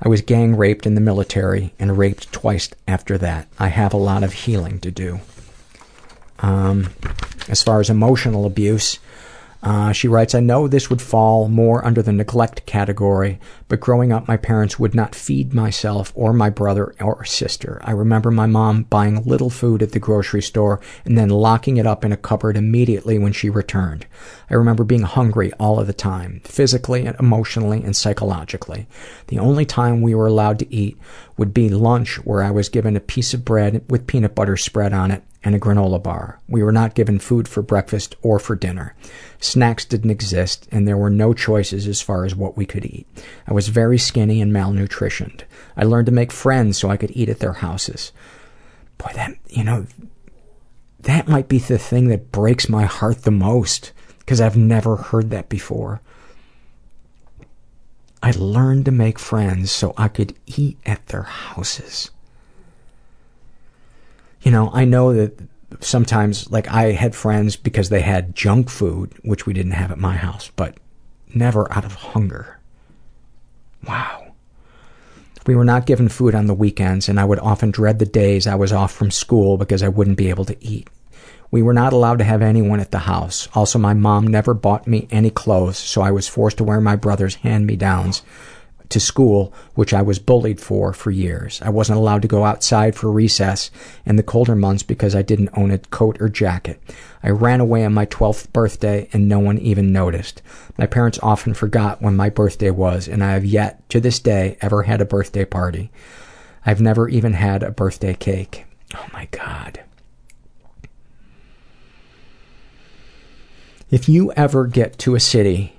[0.00, 3.48] I was gang raped in the military and raped twice after that.
[3.58, 5.20] I have a lot of healing to do.
[6.38, 6.90] Um,
[7.48, 9.00] as far as emotional abuse,
[9.60, 14.12] uh, she writes, I know this would fall more under the neglect category, but growing
[14.12, 17.80] up, my parents would not feed myself or my brother or sister.
[17.82, 21.86] I remember my mom buying little food at the grocery store and then locking it
[21.86, 24.06] up in a cupboard immediately when she returned.
[24.48, 28.86] I remember being hungry all of the time, physically and emotionally and psychologically.
[29.26, 30.96] The only time we were allowed to eat
[31.36, 34.92] would be lunch, where I was given a piece of bread with peanut butter spread
[34.92, 36.40] on it and a granola bar.
[36.48, 38.94] We were not given food for breakfast or for dinner.
[39.40, 43.06] Snacks didn't exist, and there were no choices as far as what we could eat.
[43.46, 45.42] I was very skinny and malnutritioned.
[45.76, 48.12] I learned to make friends so I could eat at their houses.
[48.98, 49.86] Boy, that, you know,
[51.00, 55.30] that might be the thing that breaks my heart the most, because I've never heard
[55.30, 56.00] that before.
[58.20, 62.10] I learned to make friends so I could eat at their houses.
[64.48, 65.38] You know, I know that
[65.80, 69.98] sometimes, like, I had friends because they had junk food, which we didn't have at
[69.98, 70.78] my house, but
[71.34, 72.58] never out of hunger.
[73.86, 74.32] Wow.
[75.46, 78.46] We were not given food on the weekends, and I would often dread the days
[78.46, 80.88] I was off from school because I wouldn't be able to eat.
[81.50, 83.50] We were not allowed to have anyone at the house.
[83.54, 86.96] Also, my mom never bought me any clothes, so I was forced to wear my
[86.96, 88.22] brother's hand me downs
[88.90, 91.60] to school, which I was bullied for for years.
[91.62, 93.70] I wasn't allowed to go outside for recess
[94.06, 96.80] in the colder months because I didn't own a coat or jacket.
[97.22, 100.42] I ran away on my 12th birthday and no one even noticed.
[100.78, 104.56] My parents often forgot when my birthday was, and I have yet, to this day,
[104.60, 105.90] ever had a birthday party.
[106.64, 108.64] I've never even had a birthday cake.
[108.94, 109.82] Oh my god.
[113.90, 115.74] If you ever get to a city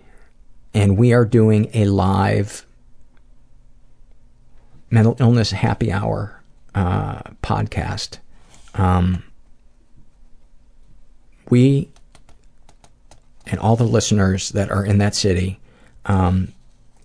[0.74, 2.66] and we are doing a live
[4.90, 6.42] mental illness happy hour
[6.76, 8.18] uh, podcast,
[8.76, 9.24] um,
[11.50, 11.90] we
[13.48, 15.60] and all the listeners that are in that city
[16.06, 16.54] um,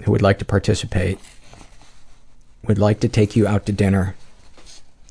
[0.03, 1.19] who would like to participate
[2.67, 4.15] would like to take you out to dinner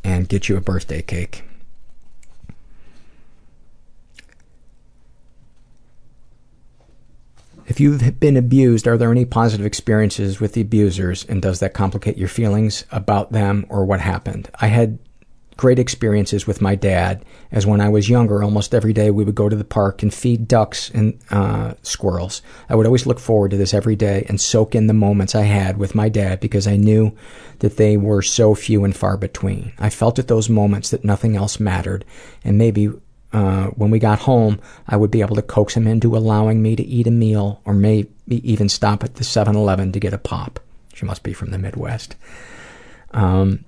[0.03, 1.43] and get you a birthday cake.
[7.65, 11.73] If you've been abused, are there any positive experiences with the abusers, and does that
[11.73, 14.49] complicate your feelings about them or what happened?
[14.59, 14.99] I had
[15.55, 19.35] great experiences with my dad, as when I was younger, almost every day we would
[19.35, 22.41] go to the park and feed ducks and uh, squirrels.
[22.69, 25.43] I would always look forward to this every day and soak in the moments I
[25.43, 27.15] had with my dad because I knew
[27.59, 29.73] that they were so few and far between.
[29.79, 32.03] I felt at those moments that nothing else mattered,
[32.43, 32.91] and maybe
[33.33, 36.75] uh, when we got home, I would be able to coax him into allowing me
[36.75, 40.19] to eat a meal or maybe even stop at the 7 Eleven to get a
[40.19, 40.59] pop.
[40.93, 42.15] She must be from the Midwest.
[43.11, 43.65] Um,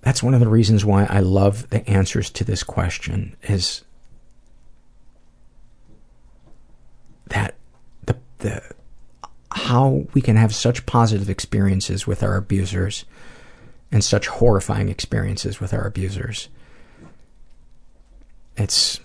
[0.00, 3.82] that's one of the reasons why I love the answers to this question is
[7.28, 7.56] that
[8.04, 8.62] the the
[9.50, 13.04] how we can have such positive experiences with our abusers
[13.92, 16.48] and such horrifying experiences with our abusers.
[18.56, 19.00] It's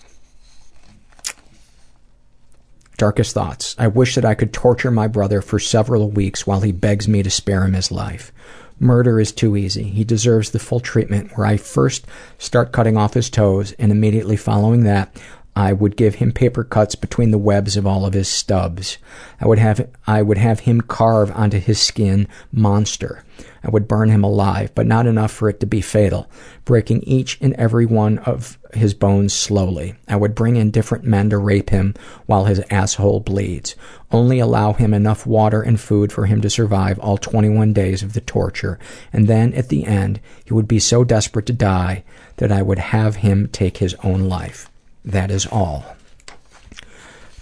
[2.96, 3.74] darkest thoughts.
[3.78, 7.22] I wish that I could torture my brother for several weeks while he begs me
[7.22, 8.32] to spare him his life.
[8.78, 9.84] Murder is too easy.
[9.84, 12.06] He deserves the full treatment where I first
[12.38, 15.20] start cutting off his toes and immediately following that
[15.54, 18.98] I would give him paper cuts between the webs of all of his stubs.
[19.40, 23.24] I would have I would have him carve onto his skin monster.
[23.64, 26.28] I would burn him alive, but not enough for it to be fatal,
[26.64, 29.94] breaking each and every one of his bones slowly.
[30.08, 31.94] I would bring in different men to rape him
[32.26, 33.76] while his asshole bleeds.
[34.10, 38.12] Only allow him enough water and food for him to survive all 21 days of
[38.12, 38.78] the torture,
[39.12, 42.04] and then at the end, he would be so desperate to die
[42.36, 44.68] that I would have him take his own life.
[45.04, 45.96] That is all.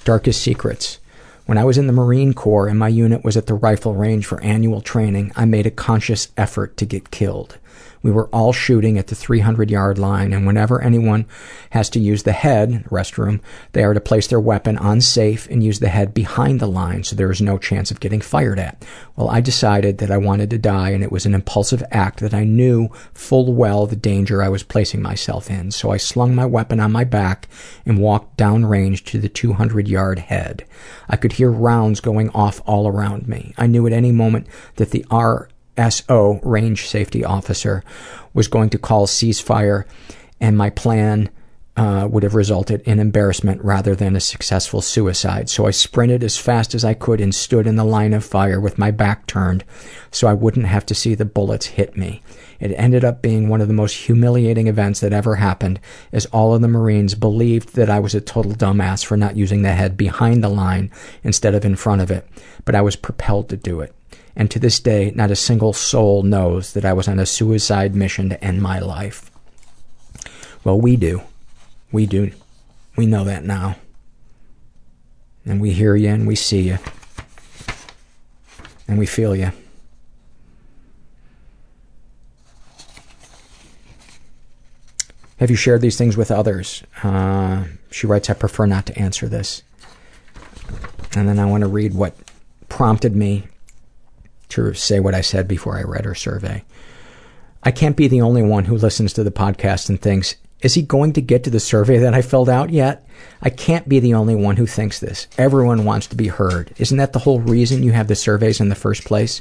[0.05, 1.00] Darkest secrets.
[1.51, 4.25] When I was in the Marine Corps and my unit was at the rifle range
[4.25, 7.59] for annual training, I made a conscious effort to get killed.
[8.03, 11.27] We were all shooting at the 300 yard line, and whenever anyone
[11.71, 13.41] has to use the head, restroom,
[13.73, 17.05] they are to place their weapon on safe and use the head behind the line
[17.05, 18.83] so there is no chance of getting fired at.
[19.17, 22.33] Well, I decided that I wanted to die, and it was an impulsive act that
[22.33, 26.47] I knew full well the danger I was placing myself in, so I slung my
[26.47, 27.49] weapon on my back
[27.85, 30.65] and walked downrange to the 200 yard head.
[31.07, 33.53] I could hear rounds going off all around me.
[33.59, 34.47] I knew at any moment
[34.77, 35.50] that the R
[35.89, 37.83] SO, range safety officer,
[38.35, 39.85] was going to call ceasefire,
[40.41, 41.31] and my plan
[41.77, 45.49] uh, would have resulted in embarrassment rather than a successful suicide.
[45.49, 48.61] So I sprinted as fast as I could and stood in the line of fire
[48.61, 49.65] with my back turned
[50.11, 52.23] so I wouldn't have to see the bullets hit me.
[52.59, 55.81] It ended up being one of the most humiliating events that ever happened,
[56.13, 59.63] as all of the Marines believed that I was a total dumbass for not using
[59.63, 60.91] the head behind the line
[61.23, 62.29] instead of in front of it,
[62.65, 63.95] but I was propelled to do it
[64.37, 67.95] and to this day, not a single soul knows that I was on a suicide
[67.95, 69.31] mission to end my life.
[70.65, 71.23] Well, we do.
[71.93, 72.33] We do.
[72.97, 73.77] We know that now.
[75.45, 76.79] And we hear you and we see you.
[78.87, 79.53] And we feel you.
[85.39, 86.83] Have you shared these things with others?
[87.03, 89.63] Uh, she writes, I prefer not to answer this.
[91.17, 92.15] And then I want to read what
[92.69, 93.49] prompted me
[94.51, 96.63] to say what I said before I read her survey.
[97.63, 100.83] I can't be the only one who listens to the podcast and thinks, is he
[100.83, 103.07] going to get to the survey that I filled out yet?
[103.43, 105.27] I can't be the only one who thinks this.
[105.39, 106.73] Everyone wants to be heard.
[106.79, 109.41] Isn't that the whole reason you have the surveys in the first place?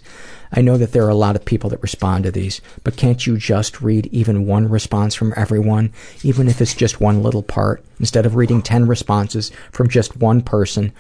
[0.51, 3.25] I know that there are a lot of people that respond to these, but can't
[3.27, 7.83] you just read even one response from everyone, even if it's just one little part,
[7.99, 10.93] instead of reading 10 responses from just one person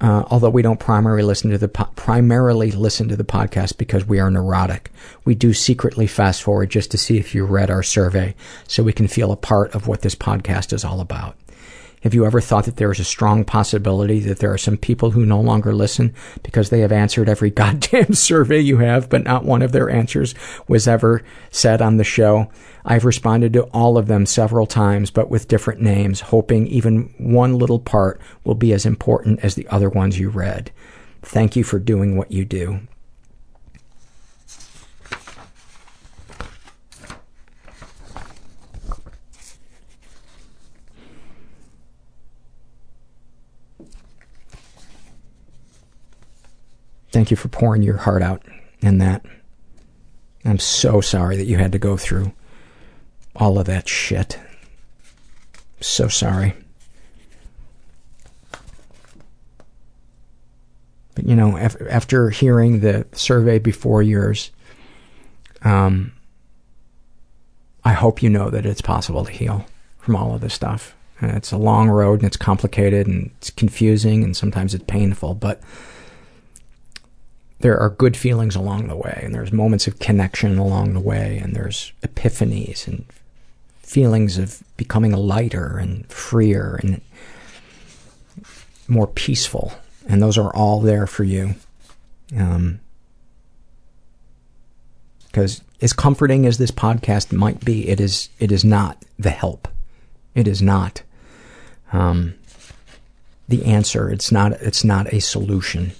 [0.00, 4.06] uh, although we don't primarily listen to the po- primarily listen to the podcast because
[4.06, 4.90] we are neurotic,
[5.24, 8.34] we do secretly fast forward just to see if you read our survey,
[8.66, 11.36] so we can feel a part of what this podcast is all about.
[12.00, 15.10] Have you ever thought that there is a strong possibility that there are some people
[15.10, 19.44] who no longer listen because they have answered every goddamn survey you have, but not
[19.44, 20.34] one of their answers
[20.66, 22.50] was ever said on the show?
[22.86, 27.58] I've responded to all of them several times, but with different names, hoping even one
[27.58, 30.72] little part will be as important as the other ones you read.
[31.20, 32.80] Thank you for doing what you do.
[47.10, 48.42] Thank you for pouring your heart out
[48.80, 49.24] in that.
[50.44, 52.32] I'm so sorry that you had to go through
[53.36, 54.38] all of that shit.
[55.80, 56.54] So sorry.
[61.14, 64.50] But you know, af- after hearing the survey before yours,
[65.62, 66.12] um,
[67.84, 69.66] I hope you know that it's possible to heal
[69.98, 70.94] from all of this stuff.
[71.20, 75.34] And it's a long road and it's complicated and it's confusing and sometimes it's painful,
[75.34, 75.60] but
[77.60, 81.38] there are good feelings along the way and there's moments of connection along the way
[81.38, 83.04] and there's epiphanies and
[83.82, 87.00] feelings of becoming lighter and freer and
[88.88, 89.72] more peaceful.
[90.08, 91.54] And those are all there for you.
[92.36, 92.80] Um,
[95.26, 99.68] because as comforting as this podcast might be it is it is not the help.
[100.34, 101.02] It is not
[101.92, 102.34] um,
[103.48, 104.10] the answer.
[104.10, 105.92] It's not it's not a solution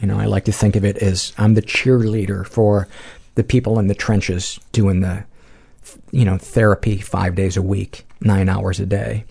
[0.00, 2.88] you know, I like to think of it as I'm the cheerleader for
[3.34, 5.24] the people in the trenches doing the,
[6.10, 9.24] you know, therapy five days a week, nine hours a day.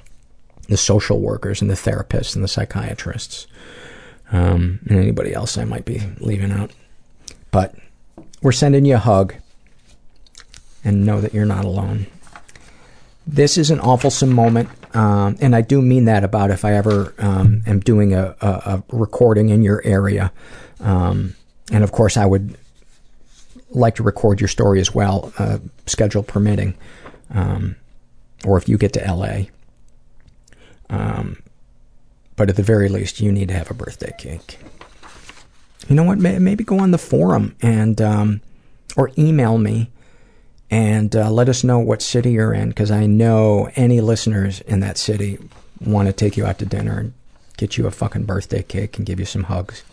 [0.68, 3.48] The social workers and the therapists and the psychiatrists.
[4.32, 6.72] Um, and anybody else I might be leaving out.
[7.52, 7.76] But
[8.42, 9.36] we're sending you a hug
[10.84, 12.08] and know that you're not alone.
[13.28, 17.14] This is an awfulsome moment, um, and I do mean that about if I ever
[17.18, 20.32] um, am doing a, a, a recording in your area.
[20.80, 21.36] Um,
[21.72, 22.58] and of course, I would
[23.70, 26.76] like to record your story as well, uh, schedule permitting,
[27.34, 27.76] um,
[28.44, 29.44] or if you get to LA.
[30.90, 31.42] Um,
[32.36, 34.60] but at the very least, you need to have a birthday cake.
[35.88, 36.20] You know what?
[36.20, 38.42] Maybe go on the forum and um,
[38.98, 39.90] or email me
[40.72, 44.80] and uh, let us know what city you're in because I know any listeners in
[44.80, 45.38] that city
[45.82, 47.14] want to take you out to dinner and
[47.58, 49.84] get you a fucking birthday cake and give you some hugs.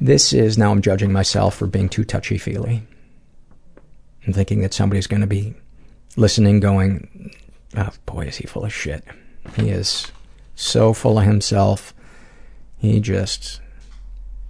[0.00, 2.82] This is now I'm judging myself for being too touchy feely.
[4.26, 5.54] I'm thinking that somebody's going to be
[6.16, 7.32] listening, going,
[7.76, 9.04] oh boy, is he full of shit.
[9.54, 10.10] He is
[10.56, 11.94] so full of himself.
[12.78, 13.60] He just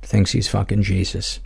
[0.00, 1.40] thinks he's fucking Jesus.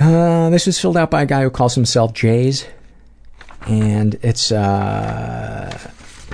[0.00, 2.66] Uh, this is filled out by a guy who calls himself Jays.
[3.66, 5.88] And it's uh,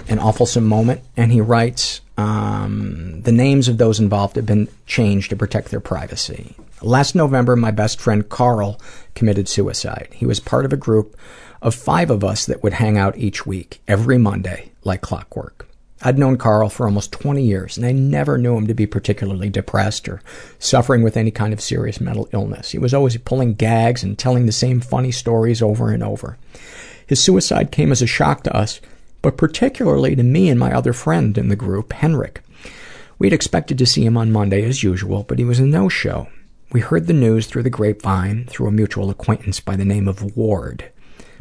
[0.09, 1.01] an awfulsome moment.
[1.17, 5.81] And he writes um, The names of those involved have been changed to protect their
[5.81, 6.55] privacy.
[6.81, 8.81] Last November, my best friend Carl
[9.17, 10.09] committed suicide.
[10.13, 11.17] He was part of a group
[11.61, 15.66] of five of us that would hang out each week, every Monday, like clockwork.
[16.07, 19.51] I'd known Carl for almost 20 years, and I never knew him to be particularly
[19.51, 20.23] depressed or
[20.61, 22.71] suffering with any kind of serious mental illness.
[22.71, 26.39] He was always pulling gags and telling the same funny stories over and over.
[27.09, 28.81] His suicide came as a shock to us,
[29.21, 32.41] but particularly to me and my other friend in the group, Henrik.
[33.19, 36.29] We'd expected to see him on Monday as usual, but he was a no-show.
[36.71, 40.37] We heard the news through the grapevine through a mutual acquaintance by the name of
[40.37, 40.89] Ward.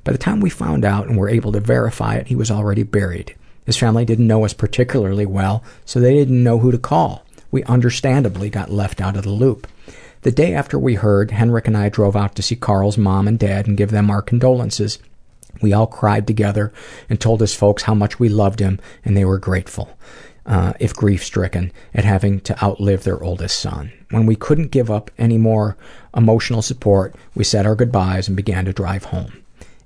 [0.04, 2.82] By the time we found out and were able to verify it, he was already
[2.82, 3.36] buried.
[3.66, 7.26] His family didn't know us particularly well, so they didn't know who to call.
[7.52, 9.68] We understandably got left out of the loop.
[10.22, 13.38] The day after we heard, Henrik and I drove out to see Carl's mom and
[13.38, 15.00] dad and give them our condolences.
[15.62, 16.74] We all cried together
[17.10, 19.98] and told his folks how much we loved him and they were grateful,
[20.46, 23.92] uh, if grief stricken, at having to outlive their oldest son.
[24.10, 25.78] When we couldn't give up any more
[26.16, 29.45] emotional support, we said our goodbyes and began to drive home.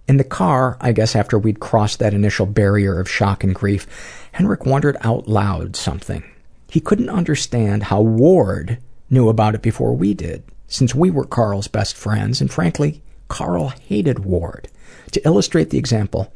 [0.09, 3.85] In the car, I guess after we'd crossed that initial barrier of shock and grief,
[4.31, 6.23] Henrik wondered out loud something.
[6.67, 8.79] He couldn't understand how Ward
[9.11, 13.67] knew about it before we did, since we were Carl's best friends, and frankly, Carl
[13.67, 14.67] hated Ward.
[15.11, 16.33] To illustrate the example,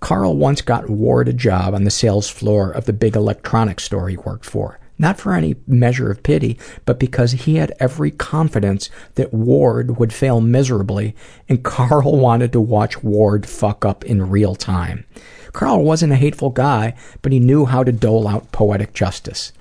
[0.00, 4.10] Carl once got Ward a job on the sales floor of the big electronics store
[4.10, 4.78] he worked for.
[4.98, 10.12] Not for any measure of pity, but because he had every confidence that Ward would
[10.12, 11.14] fail miserably,
[11.48, 15.04] and Carl wanted to watch Ward fuck up in real time.
[15.52, 19.52] Carl wasn't a hateful guy, but he knew how to dole out poetic justice.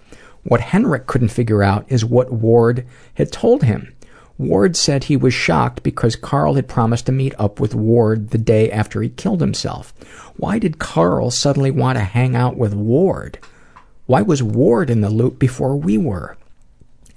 [0.43, 3.93] What Henrik couldn't figure out is what Ward had told him.
[4.37, 8.37] Ward said he was shocked because Carl had promised to meet up with Ward the
[8.37, 9.93] day after he killed himself.
[10.35, 13.39] Why did Carl suddenly want to hang out with Ward?
[14.05, 16.37] Why was Ward in the loop before we were?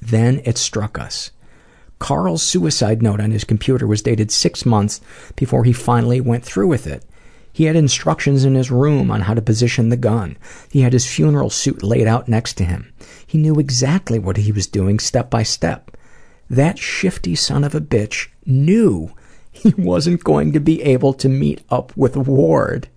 [0.00, 1.30] Then it struck us.
[1.98, 5.00] Carl's suicide note on his computer was dated six months
[5.36, 7.04] before he finally went through with it.
[7.52, 10.38] He had instructions in his room on how to position the gun.
[10.70, 12.92] He had his funeral suit laid out next to him.
[13.26, 15.90] He knew exactly what he was doing step by step.
[16.48, 19.12] That shifty son of a bitch knew
[19.50, 22.88] he wasn't going to be able to meet up with Ward.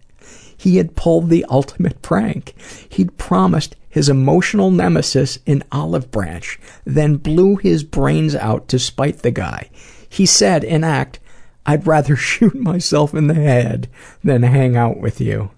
[0.55, 2.53] He had pulled the ultimate prank.
[2.87, 9.19] He'd promised his emotional nemesis an olive branch, then blew his brains out to spite
[9.19, 9.69] the guy.
[10.09, 11.19] He said in act,
[11.65, 13.87] I'd rather shoot myself in the head
[14.23, 15.51] than hang out with you.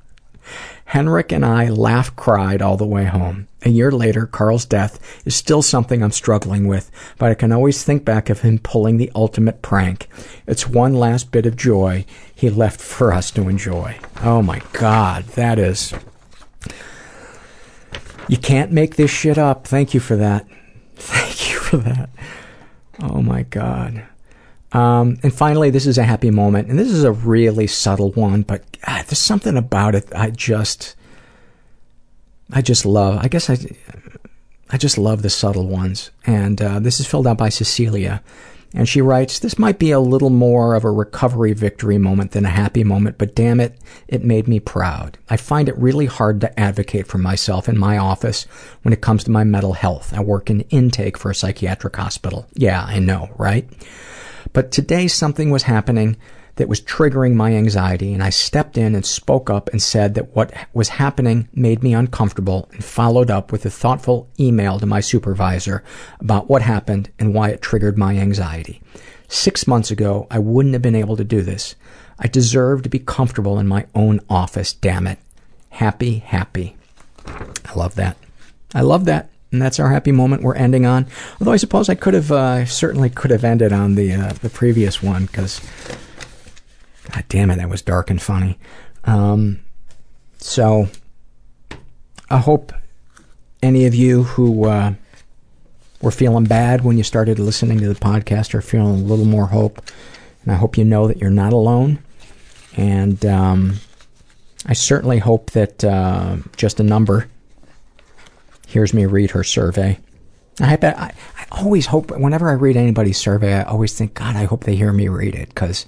[0.85, 3.47] Henrik and I laugh cried all the way home.
[3.63, 7.83] A year later, Carl's death is still something I'm struggling with, but I can always
[7.83, 10.09] think back of him pulling the ultimate prank.
[10.45, 12.05] It's one last bit of joy
[12.35, 13.97] he left for us to enjoy.
[14.21, 15.93] Oh my god, that is.
[18.27, 19.67] You can't make this shit up.
[19.67, 20.47] Thank you for that.
[20.95, 22.09] Thank you for that.
[23.01, 24.05] Oh my god.
[24.71, 28.41] Um, and finally, this is a happy moment, and this is a really subtle one,
[28.41, 30.95] but God, there's something about it I just,
[32.51, 33.19] I just love.
[33.23, 33.57] I guess I,
[34.71, 36.09] I just love the subtle ones.
[36.25, 38.23] And uh, this is filled out by Cecilia,
[38.73, 42.45] and she writes, "This might be a little more of a recovery victory moment than
[42.45, 43.77] a happy moment, but damn it,
[44.07, 45.17] it made me proud.
[45.29, 48.47] I find it really hard to advocate for myself in my office
[48.81, 50.13] when it comes to my mental health.
[50.15, 52.47] I work in intake for a psychiatric hospital.
[52.53, 53.67] Yeah, I know, right?"
[54.51, 56.17] But today something was happening
[56.55, 60.35] that was triggering my anxiety, and I stepped in and spoke up and said that
[60.35, 64.99] what was happening made me uncomfortable and followed up with a thoughtful email to my
[64.99, 65.83] supervisor
[66.19, 68.81] about what happened and why it triggered my anxiety.
[69.27, 71.75] Six months ago, I wouldn't have been able to do this.
[72.19, 75.17] I deserve to be comfortable in my own office, damn it.
[75.69, 76.75] Happy, happy.
[77.25, 78.17] I love that.
[78.75, 79.29] I love that.
[79.51, 81.05] And that's our happy moment we're ending on.
[81.39, 84.49] Although I suppose I could have, uh, certainly could have ended on the uh, the
[84.49, 85.61] previous one because,
[87.13, 88.57] god damn it, that was dark and funny.
[89.03, 89.59] Um,
[90.37, 90.87] so,
[92.29, 92.73] I hope
[93.61, 94.93] any of you who uh,
[96.01, 99.47] were feeling bad when you started listening to the podcast are feeling a little more
[99.47, 99.81] hope.
[100.43, 101.99] And I hope you know that you're not alone.
[102.75, 103.75] And um,
[104.65, 107.29] I certainly hope that uh, just a number
[108.67, 109.99] hears me read her survey.
[110.59, 114.45] I I, I always hope whenever I read anybody's survey, I always think, God, I
[114.45, 115.85] hope they hear me read it because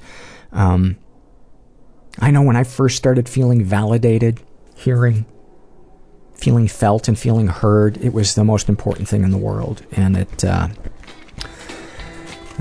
[0.53, 0.95] um,
[2.19, 4.41] I know when I first started feeling validated,
[4.75, 5.25] hearing,
[6.33, 9.85] feeling felt, and feeling heard, it was the most important thing in the world.
[9.93, 10.69] And it, uh,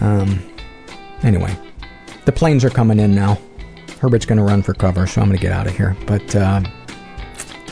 [0.00, 0.42] um,
[1.22, 1.56] anyway,
[2.24, 3.38] the planes are coming in now.
[4.00, 5.96] Herbert's going to run for cover, so I'm going to get out of here.
[6.06, 6.60] But uh,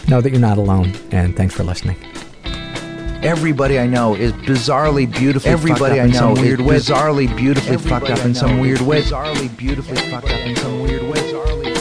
[0.09, 1.97] know that you're not alone, and thanks for listening.
[3.23, 6.61] Everybody I know is bizarrely beautifully Everybody fucked up I in some know is weird
[6.61, 9.03] bizarrely beautifully fucked up in some weird way.
[9.03, 11.72] Bizarrely beautifully fucked up in some weird way.